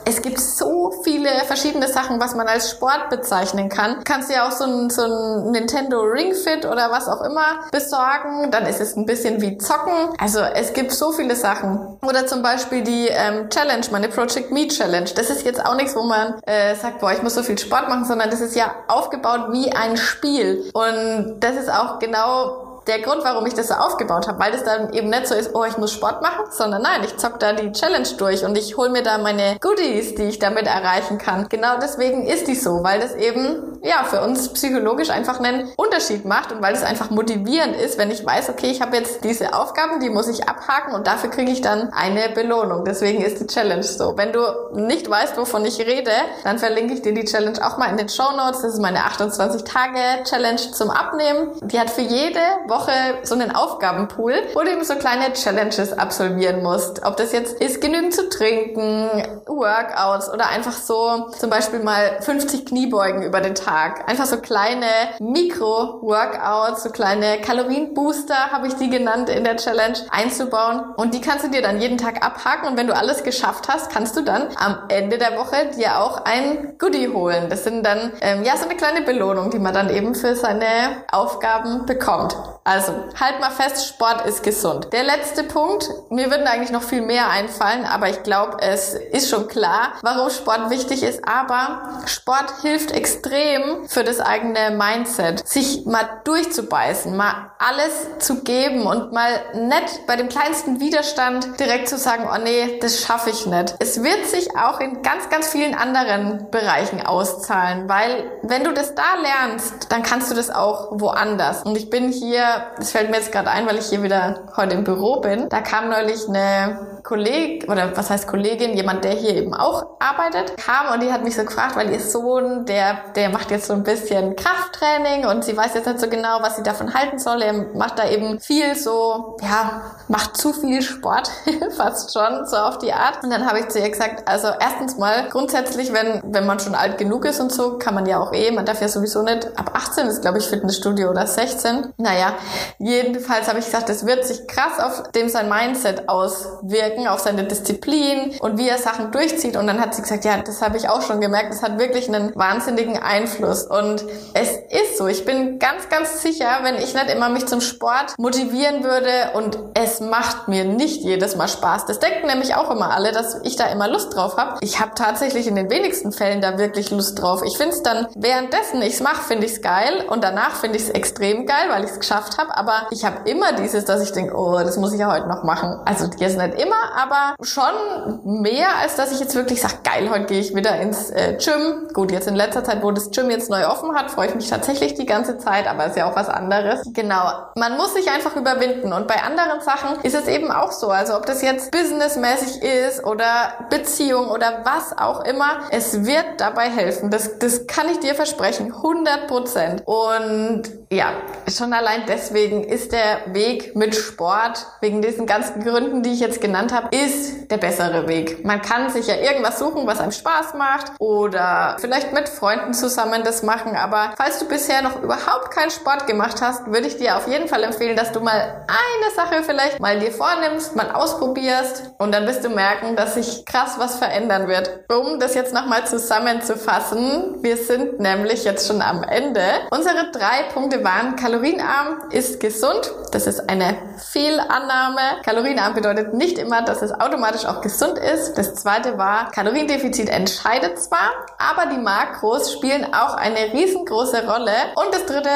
es 0.05 0.23
gibt 0.23 0.41
so 0.41 0.93
viele 1.05 1.31
verschiedene 1.47 1.89
Sachen, 1.89 2.21
was 2.21 2.35
man 2.35 2.47
als 2.47 2.71
Sport 2.71 3.11
bezeichnen 3.11 3.69
kann. 3.69 4.03
Kannst 4.05 4.31
ja 4.31 4.47
auch 4.47 4.53
so 4.53 4.65
ein, 4.65 4.91
so 4.91 5.03
ein 5.03 5.53
Nintendo 5.53 6.01
Ring 6.01 6.35
Fit 6.35 6.65
oder 6.65 6.91
was 6.91 7.09
auch 7.09 7.23
immer 7.23 7.61
besorgen. 7.71 8.51
Dann 8.51 8.67
ist 8.67 8.81
es 8.81 8.97
ein 8.97 9.07
bisschen 9.07 9.41
wie 9.41 9.59
Zocken. 9.59 10.11
Also 10.19 10.41
es 10.41 10.73
gibt 10.73 10.93
so 10.93 11.13
viele 11.13 11.37
Sachen. 11.37 11.99
Oder 12.03 12.27
zum 12.27 12.43
Beispiel 12.43 12.83
die 12.83 13.09
ähm, 13.09 13.49
Challenge, 13.51 13.87
meine 13.93 14.09
Project 14.09 14.51
Me 14.51 14.69
Challenge. 14.69 15.11
Das 15.15 15.31
ist 15.31 15.45
jetzt 15.45 15.65
auch 15.65 15.75
nichts, 15.75 15.95
wo 15.95 16.03
man 16.03 16.41
äh, 16.47 16.75
sagt, 16.75 17.01
boah, 17.01 17.13
ich 17.13 17.23
muss 17.23 17.35
so 17.35 17.43
viel 17.43 17.59
Sport 17.59 17.89
machen, 17.89 18.05
sondern 18.05 18.31
das 18.31 18.41
ist 18.41 18.57
ja 18.57 18.75
aufgebaut 18.89 19.53
wie 19.53 19.73
ein 19.73 19.97
Spiel. 19.97 20.71
Und 20.73 21.37
das 21.41 21.57
ist 21.57 21.71
auch 21.71 22.00
genau 22.01 22.71
der 22.87 23.01
Grund, 23.01 23.23
warum 23.25 23.47
ich 23.47 23.55
das 23.55 23.69
so 23.69 23.75
aufgebaut 23.75 24.27
habe, 24.27 24.39
weil 24.41 24.53
das 24.53 24.65
dann 24.65 24.93
eben 24.93 25.11
nicht 25.11 25.27
so 25.27 25.35
ist, 25.35 25.55
oh, 25.55 25.65
ich 25.65 25.77
muss 25.77 25.93
Sport 25.93 26.23
machen, 26.23 26.47
sondern 26.51 26.83
nein, 26.83 27.03
ich 27.05 27.17
zock 27.17 27.39
da 27.39 27.53
die 27.53 27.73
Challenge 27.73 28.09
durch 28.17 28.45
und 28.45 28.57
ich 28.57 28.77
hole 28.77 28.91
mir 28.91 29.03
da 29.03 29.19
meine 29.19 29.59
Goodies, 29.61 30.15
die 30.15 30.25
ich 30.25 30.39
damit 30.39 30.67
erreichen 30.67 31.19
kann. 31.19 31.49
Genau 31.49 31.79
deswegen 31.81 32.27
ist 32.27 32.49
die 32.49 32.55
so, 32.55 32.83
weil 32.83 33.01
das 33.01 33.15
eben 33.15 33.70
ja 33.83 34.05
für 34.05 34.21
uns 34.21 34.53
psychologisch 34.53 35.11
einfach 35.11 35.41
einen 35.41 35.73
Unterschied 35.77 36.25
macht 36.25 36.53
und 36.53 36.63
weil 36.63 36.75
es 36.75 36.83
einfach 36.83 37.11
motivierend 37.11 37.77
ist, 37.77 37.99
wenn 37.99 38.11
ich 38.11 38.25
weiß, 38.25 38.51
okay, 38.51 38.71
ich 38.71 38.81
habe 38.81 38.97
jetzt 38.97 39.25
diese 39.25 39.55
Aufgaben, 39.55 40.01
die 40.01 40.11
muss 40.11 40.29
ich 40.29 40.49
abhaken 40.49 40.95
und 40.95 41.07
dafür 41.07 41.31
kriege 41.31 41.51
ich 41.51 41.61
dann 41.61 41.93
eine 41.93 42.29
Belohnung. 42.31 42.85
Deswegen 42.85 43.23
ist 43.23 43.41
die 43.41 43.47
Challenge 43.47 43.83
so. 43.83 44.17
Wenn 44.17 44.33
du 44.33 44.41
nicht 44.75 45.09
weißt, 45.09 45.37
wovon 45.37 45.65
ich 45.65 45.79
rede, 45.81 46.13
dann 46.45 46.59
verlinke 46.59 46.95
ich 46.95 47.03
dir 47.03 47.15
die 47.15 47.25
Challenge 47.25 47.59
auch 47.65 47.79
mal 47.79 47.87
in 47.87 47.97
den 47.97 48.09
Show 48.09 48.31
Notes. 48.37 48.63
Das 48.63 48.75
ist 48.75 48.81
meine 48.81 49.05
28 49.05 49.65
Tage 49.65 50.25
Challenge 50.25 50.61
zum 50.73 50.91
Abnehmen. 50.91 51.53
Die 51.63 51.79
hat 51.79 51.91
für 51.91 52.03
jede 52.03 52.41
Woche 52.67 52.93
so 53.23 53.35
einen 53.35 53.55
Aufgabenpool, 53.55 54.35
wo 54.55 54.61
du 54.61 54.71
eben 54.71 54.85
so 54.85 54.95
kleine 54.97 55.33
Challenges 55.33 55.93
absolvieren 55.99 56.63
musst. 56.63 57.05
Ob 57.05 57.17
das 57.17 57.33
jetzt 57.33 57.61
ist, 57.61 57.81
genügend 57.81 58.15
zu 58.15 58.29
trinken, 58.29 59.09
Workouts 59.47 60.33
oder 60.33 60.49
einfach 60.49 60.73
so 60.73 61.31
zum 61.39 61.51
Beispiel 61.51 61.81
mal 61.81 62.19
50 62.21 62.67
Kniebeugen 62.67 63.23
über 63.23 63.41
den 63.41 63.55
Tag. 63.55 63.70
Einfach 63.71 64.27
so 64.27 64.39
kleine 64.39 64.87
Mikro-Workouts, 65.21 66.83
so 66.83 66.91
kleine 66.91 67.41
Kalorienbooster 67.41 68.51
habe 68.51 68.67
ich 68.67 68.75
die 68.75 68.91
genannt 68.91 69.29
in 69.29 69.45
der 69.45 69.57
Challenge 69.57 69.99
einzubauen. 70.11 70.83
Und 70.97 71.15
die 71.15 71.21
kannst 71.21 71.45
du 71.45 71.51
dir 71.51 71.63
dann 71.63 71.81
jeden 71.81 71.99
Tag 71.99 72.25
abhaken 72.25 72.69
und 72.69 72.77
wenn 72.77 72.87
du 72.87 72.97
alles 72.97 73.23
geschafft 73.23 73.69
hast, 73.69 73.91
kannst 73.91 74.17
du 74.17 74.23
dann 74.23 74.49
am 74.57 74.79
Ende 74.89 75.19
der 75.19 75.37
Woche 75.37 75.71
dir 75.77 75.99
auch 75.99 76.25
ein 76.25 76.77
Goodie 76.79 77.09
holen. 77.09 77.49
Das 77.49 77.65
sind 77.65 77.85
dann 77.85 78.13
ähm, 78.21 78.45
ja 78.45 78.57
so 78.57 78.65
eine 78.65 78.77
kleine 78.77 79.03
Belohnung, 79.03 79.51
die 79.51 79.59
man 79.59 79.75
dann 79.75 79.91
eben 79.91 80.15
für 80.15 80.35
seine 80.35 81.05
Aufgaben 81.13 81.87
bekommt. 81.87 82.37
Also, 82.65 82.93
halt 83.19 83.41
mal 83.41 83.51
fest, 83.51 83.87
Sport 83.89 84.27
ist 84.27 84.43
gesund. 84.43 84.89
Der 84.93 85.03
letzte 85.03 85.45
Punkt, 85.45 85.89
mir 86.11 86.31
würden 86.31 86.47
eigentlich 86.47 86.71
noch 86.71 86.83
viel 86.83 87.01
mehr 87.03 87.29
einfallen, 87.31 87.85
aber 87.85 88.09
ich 88.09 88.23
glaube, 88.23 88.59
es 88.61 88.95
ist 88.95 89.31
schon 89.31 89.49
klar, 89.49 89.95
warum 90.03 90.31
Sport 90.31 90.71
wichtig 90.71 91.03
ist. 91.03 91.27
Aber 91.27 92.01
Sport 92.07 92.53
hilft 92.63 92.93
extrem 92.93 93.60
für 93.87 94.05
das 94.05 94.21
eigene 94.21 94.71
Mindset, 94.71 95.47
sich 95.47 95.87
mal 95.87 96.21
durchzubeißen, 96.25 97.17
mal 97.17 97.51
alles 97.59 98.19
zu 98.19 98.43
geben 98.43 98.87
und 98.87 99.13
mal 99.13 99.31
nicht 99.55 100.07
bei 100.07 100.17
dem 100.17 100.29
kleinsten 100.29 100.81
Widerstand 100.81 101.59
direkt 101.59 101.89
zu 101.89 101.99
sagen, 101.99 102.29
oh 102.33 102.39
nee, 102.43 102.79
das 102.81 103.01
schaffe 103.01 103.31
ich 103.31 103.47
nicht. 103.47 103.75
Es 103.79 104.03
wird 104.03 104.27
sich 104.27 104.57
auch 104.57 104.81
in 104.81 105.03
ganz, 105.03 105.29
ganz 105.31 105.49
vielen 105.49 105.75
anderen 105.75 106.51
Bereichen 106.51 107.05
auszahlen, 107.05 107.89
weil 107.89 108.33
wenn 108.43 108.65
du 108.65 108.73
das 108.73 108.95
da 108.95 109.03
lernst, 109.23 109.91
dann 109.91 110.03
kannst 110.03 110.31
du 110.31 110.35
das 110.35 110.51
auch 110.51 110.89
woanders. 110.93 111.63
Und 111.63 111.77
ich 111.77 111.91
bin 111.91 112.11
hier 112.11 112.61
das 112.77 112.93
fällt 112.93 113.11
mir 113.11 113.17
jetzt 113.17 113.33
gerade 113.33 113.51
ein, 113.51 113.67
weil 113.67 113.77
ich 113.79 113.87
hier 113.87 114.03
wieder 114.03 114.45
heute 114.57 114.75
im 114.75 114.85
Büro 114.85 115.21
bin. 115.21 115.49
Da 115.49 115.61
kam 115.61 115.91
neulich 115.91 116.29
eine 116.29 117.01
Kolleg 117.03 117.71
oder 117.71 117.97
was 117.97 118.11
heißt 118.11 118.27
Kollegin, 118.27 118.75
jemand, 118.75 119.05
der 119.05 119.13
hier 119.13 119.35
eben 119.35 119.55
auch 119.55 119.99
arbeitet, 119.99 120.57
kam 120.57 120.93
und 120.93 121.03
die 121.03 121.13
hat 121.13 121.25
mich 121.25 121.37
so 121.37 121.45
gefragt, 121.45 121.77
weil 121.77 121.91
ihr 121.91 122.01
Sohn, 122.01 122.67
der, 122.67 122.99
der 123.15 123.31
macht 123.31 123.50
jetzt 123.51 123.67
so 123.67 123.73
ein 123.73 123.83
bisschen 123.83 124.37
Krafttraining 124.37 125.27
und 125.27 125.45
sie 125.45 125.57
weiß 125.57 125.75
jetzt 125.75 125.87
nicht 125.87 126.01
so 126.01 126.09
genau, 126.09 126.39
was 126.41 126.57
sie 126.57 126.63
davon 126.63 126.95
halten 126.95 127.19
soll. 127.19 127.43
Er 127.43 127.53
macht 127.75 127.99
da 127.99 128.09
eben 128.09 128.41
viel 128.41 128.75
so, 128.75 129.37
ja, 129.43 129.83
macht 130.09 130.37
zu 130.37 130.53
viel 130.53 130.83
Sport, 130.83 131.31
fast 131.77 132.13
schon, 132.13 132.47
so 132.47 132.57
auf 132.57 132.79
die 132.79 132.93
Art. 132.93 133.23
Und 133.23 133.31
dann 133.31 133.47
habe 133.47 133.61
ich 133.61 133.69
zu 133.69 133.79
ihr 133.79 133.91
gesagt, 133.91 134.29
also 134.29 134.49
erstens 134.59 134.99
mal, 134.99 135.29
grundsätzlich, 135.31 135.93
wenn, 135.93 136.21
wenn 136.25 136.47
man 136.47 136.61
schon 136.61 136.75
alt 136.75 136.99
genug 136.99 137.25
ist 137.25 137.41
und 137.41 137.53
so, 137.53 137.79
kann 137.79 137.95
man 137.95 138.07
ja 138.07 138.21
auch 138.21 138.33
eh, 138.33 138.51
man 138.51 138.67
darf 138.67 138.81
ja 138.81 138.89
sowieso 138.89 139.23
nicht, 139.23 139.47
ab 139.59 139.73
18 139.75 140.07
ist 140.07 140.23
glaube 140.23 140.39
ich 140.39 140.47
Fitnessstudio 140.47 141.11
oder 141.11 141.27
16. 141.27 141.93
Naja, 141.97 142.35
jedenfalls 142.79 143.49
habe 143.49 143.59
ich 143.59 143.67
gesagt, 143.67 143.89
das 143.89 144.07
wird 144.07 144.25
sich 144.25 144.47
krass 144.47 144.79
auf 144.79 145.11
dem 145.13 145.29
sein 145.29 145.49
Mindset 145.49 146.09
auswirken 146.09 146.91
wirken 146.91 147.09
auf 147.09 147.21
seine 147.21 147.45
Disziplin 147.45 148.33
und 148.41 148.59
wie 148.59 148.69
er 148.69 148.79
Sachen 148.79 149.11
durchzieht. 149.13 149.57
Und 149.57 149.67
dann 149.67 149.81
hat 149.81 149.95
sie 149.95 150.03
gesagt, 150.03 150.25
ja, 150.25 150.39
das 150.39 150.63
habe 150.63 150.77
ich 150.77 150.89
auch 150.89 151.03
schon 151.03 151.21
gemerkt, 151.21 151.53
das 151.53 151.63
hat 151.63 151.79
wirklich 151.79 152.09
einen 152.09 152.35
wahnsinnigen 152.35 152.99
Einfluss. 152.99 153.40
Und 153.67 154.05
es 154.35 154.51
ist 154.51 154.99
so, 154.99 155.07
ich 155.07 155.25
bin 155.25 155.59
ganz, 155.59 155.89
ganz 155.89 156.23
sicher, 156.23 156.61
wenn 156.63 156.77
ich 156.77 156.95
nicht 156.95 157.11
immer 157.11 157.29
mich 157.29 157.47
zum 157.47 157.61
Sport 157.61 158.15
motivieren 158.19 158.85
würde 158.85 159.31
und 159.35 159.59
es 159.75 160.01
macht 160.01 160.49
mir 160.49 160.65
nicht 160.65 161.03
jedes 161.03 161.37
Mal 161.37 161.49
Spaß. 161.49 161.87
Das 161.87 161.99
denken 161.99 162.27
nämlich 162.27 162.55
auch 162.55 162.71
immer 162.71 162.91
alle, 162.91 163.13
dass 163.13 163.41
ich 163.45 163.57
da 163.57 163.67
immer 163.67 163.89
Lust 163.89 164.15
drauf 164.15 164.37
habe. 164.37 164.59
Ich 164.61 164.81
habe 164.81 164.93
tatsächlich 164.95 165.47
in 165.47 165.57
den 165.57 165.71
wenigsten 165.71 166.13
Fällen 166.13 166.41
da 166.41 166.59
wirklich 166.59 166.91
Lust 166.91 167.21
drauf. 167.21 167.43
Ich 167.45 167.57
finde 167.57 167.75
es 167.75 167.83
dann, 167.83 168.07
währenddessen 168.15 168.83
ich 168.83 168.95
es 168.95 169.01
mache, 169.01 169.23
finde 169.23 169.47
ich 169.47 169.53
es 169.53 169.63
geil 169.63 170.05
und 170.09 170.23
danach 170.23 170.57
finde 170.57 170.77
ich 170.77 170.85
es 170.85 170.91
extrem 170.91 171.47
geil, 171.47 171.69
weil 171.71 171.85
ich 171.85 171.91
es 171.91 171.99
geschafft 171.99 172.39
habe. 172.39 172.57
Aber 172.57 172.89
ich 172.91 173.05
habe 173.05 173.29
immer 173.29 173.53
dieses, 173.53 173.85
dass 173.85 174.03
ich 174.03 174.13
denke, 174.13 174.35
oh, 174.37 174.59
das 174.59 174.77
muss 174.77 174.93
ich 174.93 175.01
ja 175.01 175.13
heute 175.13 175.29
noch 175.29 175.45
machen. 175.45 175.81
Also 175.85 176.07
jetzt 176.19 176.39
nicht 176.39 176.61
immer, 176.61 176.77
aber 176.97 177.35
schon 177.43 178.43
mehr, 178.43 178.69
als 178.81 178.97
dass 178.97 179.13
ich 179.13 179.21
jetzt 179.21 179.35
wirklich 179.35 179.61
sage, 179.61 179.75
geil, 179.85 180.11
heute 180.11 180.27
gehe 180.27 180.41
ich 180.41 180.55
wieder 180.55 180.79
ins 180.81 181.11
äh, 181.11 181.39
Gym. 181.43 181.89
Gut, 181.93 182.13
jetzt 182.13 182.29
in 182.29 182.35
letzter 182.35 182.65
Zeit, 182.65 182.83
wo 182.83 182.91
das 182.91 183.11
Gym 183.11 183.30
jetzt 183.31 183.51
neu 183.51 183.67
offen 183.67 183.95
hat, 183.95 184.11
freue 184.11 184.29
ich 184.29 184.35
mich 184.35 184.49
tatsächlich 184.49 184.95
die 184.95 185.07
ganze 185.07 185.39
Zeit, 185.39 185.69
aber 185.69 185.87
ist 185.87 185.97
ja 185.97 186.11
auch 186.11 186.17
was 186.17 186.29
anderes. 186.29 186.81
Genau. 186.93 187.31
Man 187.57 187.77
muss 187.77 187.95
sich 187.95 188.11
einfach 188.11 188.37
überwinden 188.37 188.93
und 188.93 189.07
bei 189.07 189.23
anderen 189.23 189.61
Sachen 189.61 190.01
ist 190.03 190.15
es 190.15 190.27
eben 190.27 190.51
auch 190.51 190.73
so. 190.73 190.89
Also 190.89 191.17
ob 191.17 191.27
das 191.27 191.43
jetzt 191.43 191.71
businessmäßig 191.71 192.63
ist 192.63 193.05
oder 193.05 193.53
Beziehung 193.71 194.29
oder 194.29 194.65
was 194.65 194.97
auch 194.99 195.25
immer, 195.25 195.61
es 195.71 196.05
wird 196.05 196.27
dabei 196.39 196.69
helfen. 196.69 197.11
Das, 197.11 197.39
das 197.39 197.67
kann 197.67 197.89
ich 197.89 198.01
dir 198.01 198.15
versprechen. 198.15 198.75
100 198.75 199.29
Prozent. 199.29 199.83
Und 199.87 200.63
ja, 200.91 201.13
schon 201.49 201.73
allein 201.73 202.03
deswegen 202.09 202.65
ist 202.65 202.93
der 202.93 203.33
Weg 203.33 203.77
mit 203.77 203.95
Sport, 203.95 204.67
wegen 204.81 205.03
diesen 205.03 205.27
ganzen 205.27 205.63
Gründen, 205.63 206.03
die 206.03 206.13
ich 206.13 206.21
jetzt 206.21 206.41
genannt 206.41 206.73
habe, 206.73 206.81
habe, 206.81 206.97
ist 206.97 207.51
der 207.51 207.59
bessere 207.59 208.09
Weg. 208.09 208.45
Man 208.45 208.63
kann 208.63 208.91
sich 208.91 209.07
ja 209.07 209.17
irgendwas 209.17 209.59
suchen, 209.59 209.87
was 209.87 210.01
einem 210.01 210.13
Spaß 210.13 210.55
macht 210.55 210.93
oder 210.99 211.77
vielleicht 211.81 212.13
mit 212.13 212.29
Freunden 212.29 212.75
zusammen 212.75 213.10
das 213.19 213.43
machen. 213.43 213.77
Aber 213.77 214.15
falls 214.17 214.39
du 214.39 214.49
bisher 214.49 214.83
noch 214.83 215.03
überhaupt 215.03 215.51
keinen 215.51 215.71
Sport 215.71 216.07
gemacht 216.07 216.41
hast, 216.41 216.67
würde 216.67 216.87
ich 216.87 216.97
dir 216.97 217.17
auf 217.17 217.29
jeden 217.29 217.49
Fall 217.49 217.63
empfehlen, 217.63 217.97
dass 217.97 218.13
du 218.13 218.21
mal 218.21 218.67
eine 218.69 219.15
Sache 219.15 219.43
vielleicht 219.43 219.81
mal 219.81 219.99
dir 219.99 220.13
vornimmst, 220.13 220.77
mal 220.77 220.91
ausprobierst 220.93 221.93
und 221.99 222.13
dann 222.13 222.27
wirst 222.27 222.45
du 222.45 222.49
merken, 222.49 222.97
dass 222.97 223.15
sich 223.15 223.45
krass 223.45 223.75
was 223.79 223.97
verändern 223.97 224.49
wird. 224.49 224.85
Um 224.89 225.19
das 225.19 225.35
jetzt 225.35 225.53
nochmal 225.53 225.87
zusammenzufassen, 225.87 227.43
wir 227.43 227.57
sind 227.57 228.01
nämlich 228.01 228.45
jetzt 228.45 228.67
schon 228.67 228.83
am 228.83 229.03
Ende. 229.03 229.43
Unsere 229.71 230.11
drei 230.13 230.45
Punkte 230.53 230.85
waren 230.85 231.17
kalorienarm 231.17 232.11
ist 232.11 232.41
gesund. 232.41 232.93
Das 233.13 233.27
ist 233.27 233.49
eine 233.49 233.77
Fehlannahme. 234.13 235.01
Kalorienarm 235.25 235.75
bedeutet 235.75 236.15
nicht 236.15 236.39
immer, 236.39 236.63
dass 236.63 236.83
es 236.83 236.93
automatisch 236.93 237.47
auch 237.47 237.61
gesund 237.61 237.99
ist. 237.99 238.35
Das 238.39 238.55
zweite 238.55 238.99
war, 238.99 239.31
Kaloriendefizit 239.31 240.09
entscheidet 240.09 240.79
zwar, 240.81 241.11
aber 241.39 241.71
die 241.71 241.79
Makros 241.79 242.53
spielen 242.53 242.93
auch 242.95 243.00
eine 243.09 243.53
riesengroße 243.53 244.27
Rolle. 244.27 244.53
Und 244.77 244.93
das 244.93 245.07
dritte, 245.07 245.31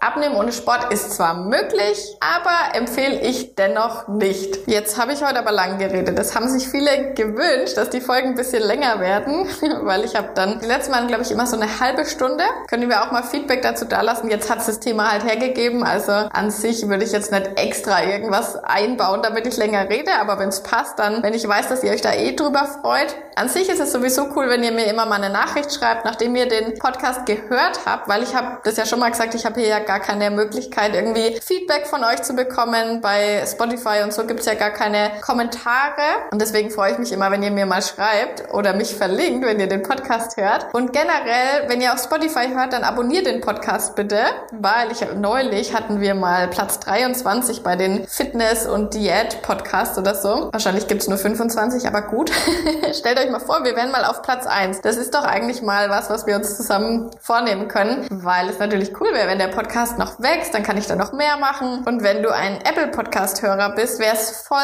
Abnehmen 0.00 0.36
ohne 0.36 0.50
Sport 0.50 0.90
ist 0.92 1.12
zwar 1.12 1.34
möglich, 1.34 2.16
aber 2.20 2.74
empfehle 2.74 3.20
ich 3.20 3.54
dennoch 3.54 4.08
nicht. 4.08 4.66
Jetzt 4.66 4.98
habe 4.98 5.12
ich 5.12 5.22
heute 5.22 5.38
aber 5.38 5.52
lang 5.52 5.76
geredet. 5.78 6.18
Das 6.18 6.34
haben 6.34 6.48
sich 6.48 6.68
viele 6.68 7.12
gewünscht, 7.12 7.76
dass 7.76 7.90
die 7.90 8.00
Folgen 8.00 8.28
ein 8.28 8.34
bisschen 8.34 8.62
länger 8.62 8.98
werden, 9.00 9.46
weil 9.82 10.04
ich 10.04 10.16
habe 10.16 10.30
dann 10.34 10.58
die 10.60 10.66
letzten 10.66 10.92
Mal, 10.92 11.06
glaube 11.06 11.22
ich, 11.22 11.30
immer 11.30 11.46
so 11.46 11.56
eine 11.56 11.80
halbe 11.80 12.06
Stunde. 12.06 12.44
Können 12.68 12.88
wir 12.88 13.02
auch 13.02 13.12
mal 13.12 13.22
Feedback 13.22 13.60
dazu 13.60 13.84
dalassen. 13.84 14.30
Jetzt 14.30 14.50
hat 14.50 14.66
das 14.66 14.80
Thema 14.80 15.12
halt 15.12 15.24
hergegeben. 15.24 15.84
Also 15.84 16.12
an 16.12 16.50
sich 16.50 16.88
würde 16.88 17.04
ich 17.04 17.12
jetzt 17.12 17.30
nicht 17.30 17.50
extra 17.56 18.02
irgendwas 18.02 18.56
einbauen, 18.64 19.20
damit 19.22 19.46
ich 19.46 19.58
länger 19.58 19.88
rede. 19.90 20.12
Aber 20.20 20.38
wenn 20.38 20.48
es 20.48 20.62
passt, 20.62 20.98
dann, 20.98 21.22
wenn 21.22 21.34
ich 21.34 21.46
weiß, 21.46 21.68
dass 21.68 21.84
ihr 21.84 21.92
euch 21.92 22.00
da 22.00 22.14
eh 22.14 22.34
drüber 22.34 22.66
freut. 22.80 23.14
An 23.36 23.48
sich 23.48 23.68
ist 23.68 23.80
es 23.80 23.92
sowieso 23.92 24.28
cool, 24.36 24.48
wenn 24.48 24.62
ihr 24.62 24.72
mir 24.72 24.86
immer 24.86 25.04
mal 25.04 25.22
eine 25.22 25.30
Nachricht 25.32 25.74
schreibt, 25.74 26.04
nachdem 26.04 26.36
ihr 26.36 26.48
den 26.48 26.78
Podcast 26.78 27.09
gehört 27.24 27.80
habt, 27.86 28.08
weil 28.08 28.22
ich 28.22 28.34
habe 28.34 28.58
das 28.64 28.76
ja 28.76 28.86
schon 28.86 29.00
mal 29.00 29.10
gesagt, 29.10 29.34
ich 29.34 29.44
habe 29.44 29.60
hier 29.60 29.68
ja 29.68 29.78
gar 29.78 30.00
keine 30.00 30.30
Möglichkeit, 30.30 30.94
irgendwie 30.94 31.38
Feedback 31.40 31.86
von 31.86 32.04
euch 32.04 32.22
zu 32.22 32.34
bekommen. 32.34 33.00
Bei 33.00 33.44
Spotify 33.46 34.02
und 34.04 34.12
so 34.12 34.24
gibt's 34.24 34.46
ja 34.46 34.54
gar 34.54 34.70
keine 34.70 35.12
Kommentare. 35.20 36.02
Und 36.30 36.40
deswegen 36.40 36.70
freue 36.70 36.92
ich 36.92 36.98
mich 36.98 37.12
immer, 37.12 37.30
wenn 37.30 37.42
ihr 37.42 37.50
mir 37.50 37.66
mal 37.66 37.82
schreibt 37.82 38.52
oder 38.52 38.72
mich 38.74 38.94
verlinkt, 38.94 39.46
wenn 39.46 39.60
ihr 39.60 39.68
den 39.68 39.82
Podcast 39.82 40.36
hört. 40.36 40.66
Und 40.72 40.92
generell, 40.92 41.68
wenn 41.68 41.80
ihr 41.80 41.92
auf 41.92 42.02
Spotify 42.02 42.48
hört, 42.54 42.72
dann 42.72 42.84
abonniert 42.84 43.26
den 43.26 43.40
Podcast 43.40 43.96
bitte, 43.96 44.20
weil 44.52 44.90
ich 44.92 45.04
neulich 45.14 45.74
hatten 45.74 46.00
wir 46.00 46.14
mal 46.14 46.48
Platz 46.48 46.80
23 46.80 47.62
bei 47.62 47.76
den 47.76 48.06
Fitness- 48.06 48.66
und 48.66 48.94
Diät-Podcasts 48.94 49.98
oder 49.98 50.14
so. 50.14 50.50
Wahrscheinlich 50.52 50.86
gibt's 50.86 51.08
nur 51.08 51.18
25, 51.18 51.86
aber 51.86 52.02
gut. 52.02 52.30
Stellt 52.92 53.18
euch 53.18 53.30
mal 53.30 53.40
vor, 53.40 53.64
wir 53.64 53.76
wären 53.76 53.90
mal 53.90 54.04
auf 54.04 54.22
Platz 54.22 54.46
1. 54.46 54.80
Das 54.80 54.96
ist 54.96 55.14
doch 55.14 55.24
eigentlich 55.24 55.62
mal 55.62 55.90
was, 55.90 56.10
was 56.10 56.26
wir 56.26 56.36
uns 56.36 56.56
zusammen 56.56 56.99
vornehmen 57.20 57.68
können, 57.68 58.06
weil 58.10 58.48
es 58.48 58.58
natürlich 58.58 58.92
cool 59.00 59.12
wäre, 59.12 59.28
wenn 59.28 59.38
der 59.38 59.48
Podcast 59.48 59.98
noch 59.98 60.20
wächst, 60.20 60.54
dann 60.54 60.62
kann 60.62 60.76
ich 60.76 60.86
da 60.86 60.96
noch 60.96 61.12
mehr 61.12 61.36
machen. 61.38 61.84
Und 61.86 62.02
wenn 62.02 62.22
du 62.22 62.30
ein 62.30 62.58
Apple 62.64 62.88
Podcast-Hörer 62.88 63.74
bist, 63.74 63.98
wäre 63.98 64.14
es 64.14 64.42
voll 64.46 64.58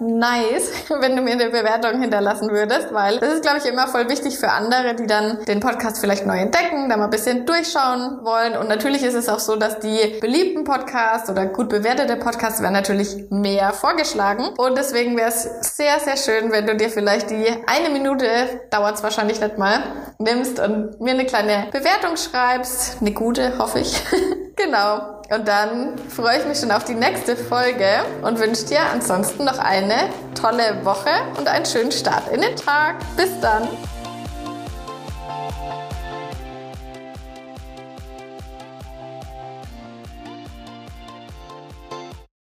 nice, 0.00 0.70
wenn 1.00 1.16
du 1.16 1.22
mir 1.22 1.32
eine 1.32 1.50
Bewertung 1.50 2.00
hinterlassen 2.00 2.50
würdest, 2.50 2.92
weil 2.92 3.18
das 3.18 3.34
ist, 3.34 3.42
glaube 3.42 3.58
ich, 3.58 3.66
immer 3.66 3.88
voll 3.88 4.08
wichtig 4.08 4.38
für 4.38 4.50
andere, 4.50 4.94
die 4.94 5.06
dann 5.06 5.44
den 5.44 5.60
Podcast 5.60 6.00
vielleicht 6.00 6.26
neu 6.26 6.38
entdecken, 6.38 6.88
da 6.88 6.96
mal 6.96 7.04
ein 7.04 7.10
bisschen 7.10 7.46
durchschauen 7.46 8.24
wollen. 8.24 8.56
Und 8.56 8.68
natürlich 8.68 9.02
ist 9.02 9.14
es 9.14 9.28
auch 9.28 9.38
so, 9.38 9.56
dass 9.56 9.78
die 9.78 10.18
beliebten 10.20 10.64
Podcasts 10.64 11.30
oder 11.30 11.46
gut 11.46 11.68
bewertete 11.68 12.16
Podcasts 12.16 12.60
werden 12.60 12.74
natürlich 12.74 13.26
mehr 13.30 13.72
vorgeschlagen. 13.72 14.48
Und 14.56 14.76
deswegen 14.76 15.16
wäre 15.16 15.28
es 15.28 15.76
sehr, 15.76 15.98
sehr 16.00 16.16
schön, 16.16 16.52
wenn 16.52 16.66
du 16.66 16.76
dir 16.76 16.90
vielleicht 16.90 17.30
die 17.30 17.46
eine 17.66 17.90
Minute, 17.90 18.26
dauert 18.70 18.96
es 18.96 19.02
wahrscheinlich 19.02 19.40
nicht 19.40 19.58
mal, 19.58 19.82
nimmst 20.18 20.60
und 20.60 21.00
mir 21.00 21.12
eine 21.12 21.26
kleine 21.26 21.68
Bewertung 21.78 22.16
schreibst. 22.16 22.98
Eine 23.00 23.12
gute, 23.12 23.58
hoffe 23.58 23.80
ich. 23.80 24.02
genau. 24.56 25.18
Und 25.30 25.46
dann 25.46 25.98
freue 26.08 26.38
ich 26.38 26.46
mich 26.46 26.58
schon 26.58 26.70
auf 26.70 26.84
die 26.84 26.94
nächste 26.94 27.36
Folge 27.36 28.02
und 28.22 28.38
wünsche 28.40 28.64
dir 28.64 28.80
ansonsten 28.92 29.44
noch 29.44 29.58
eine 29.58 30.08
tolle 30.34 30.84
Woche 30.84 31.10
und 31.36 31.46
einen 31.48 31.66
schönen 31.66 31.92
Start 31.92 32.32
in 32.32 32.40
den 32.40 32.56
Tag. 32.56 32.96
Bis 33.16 33.28
dann! 33.40 33.68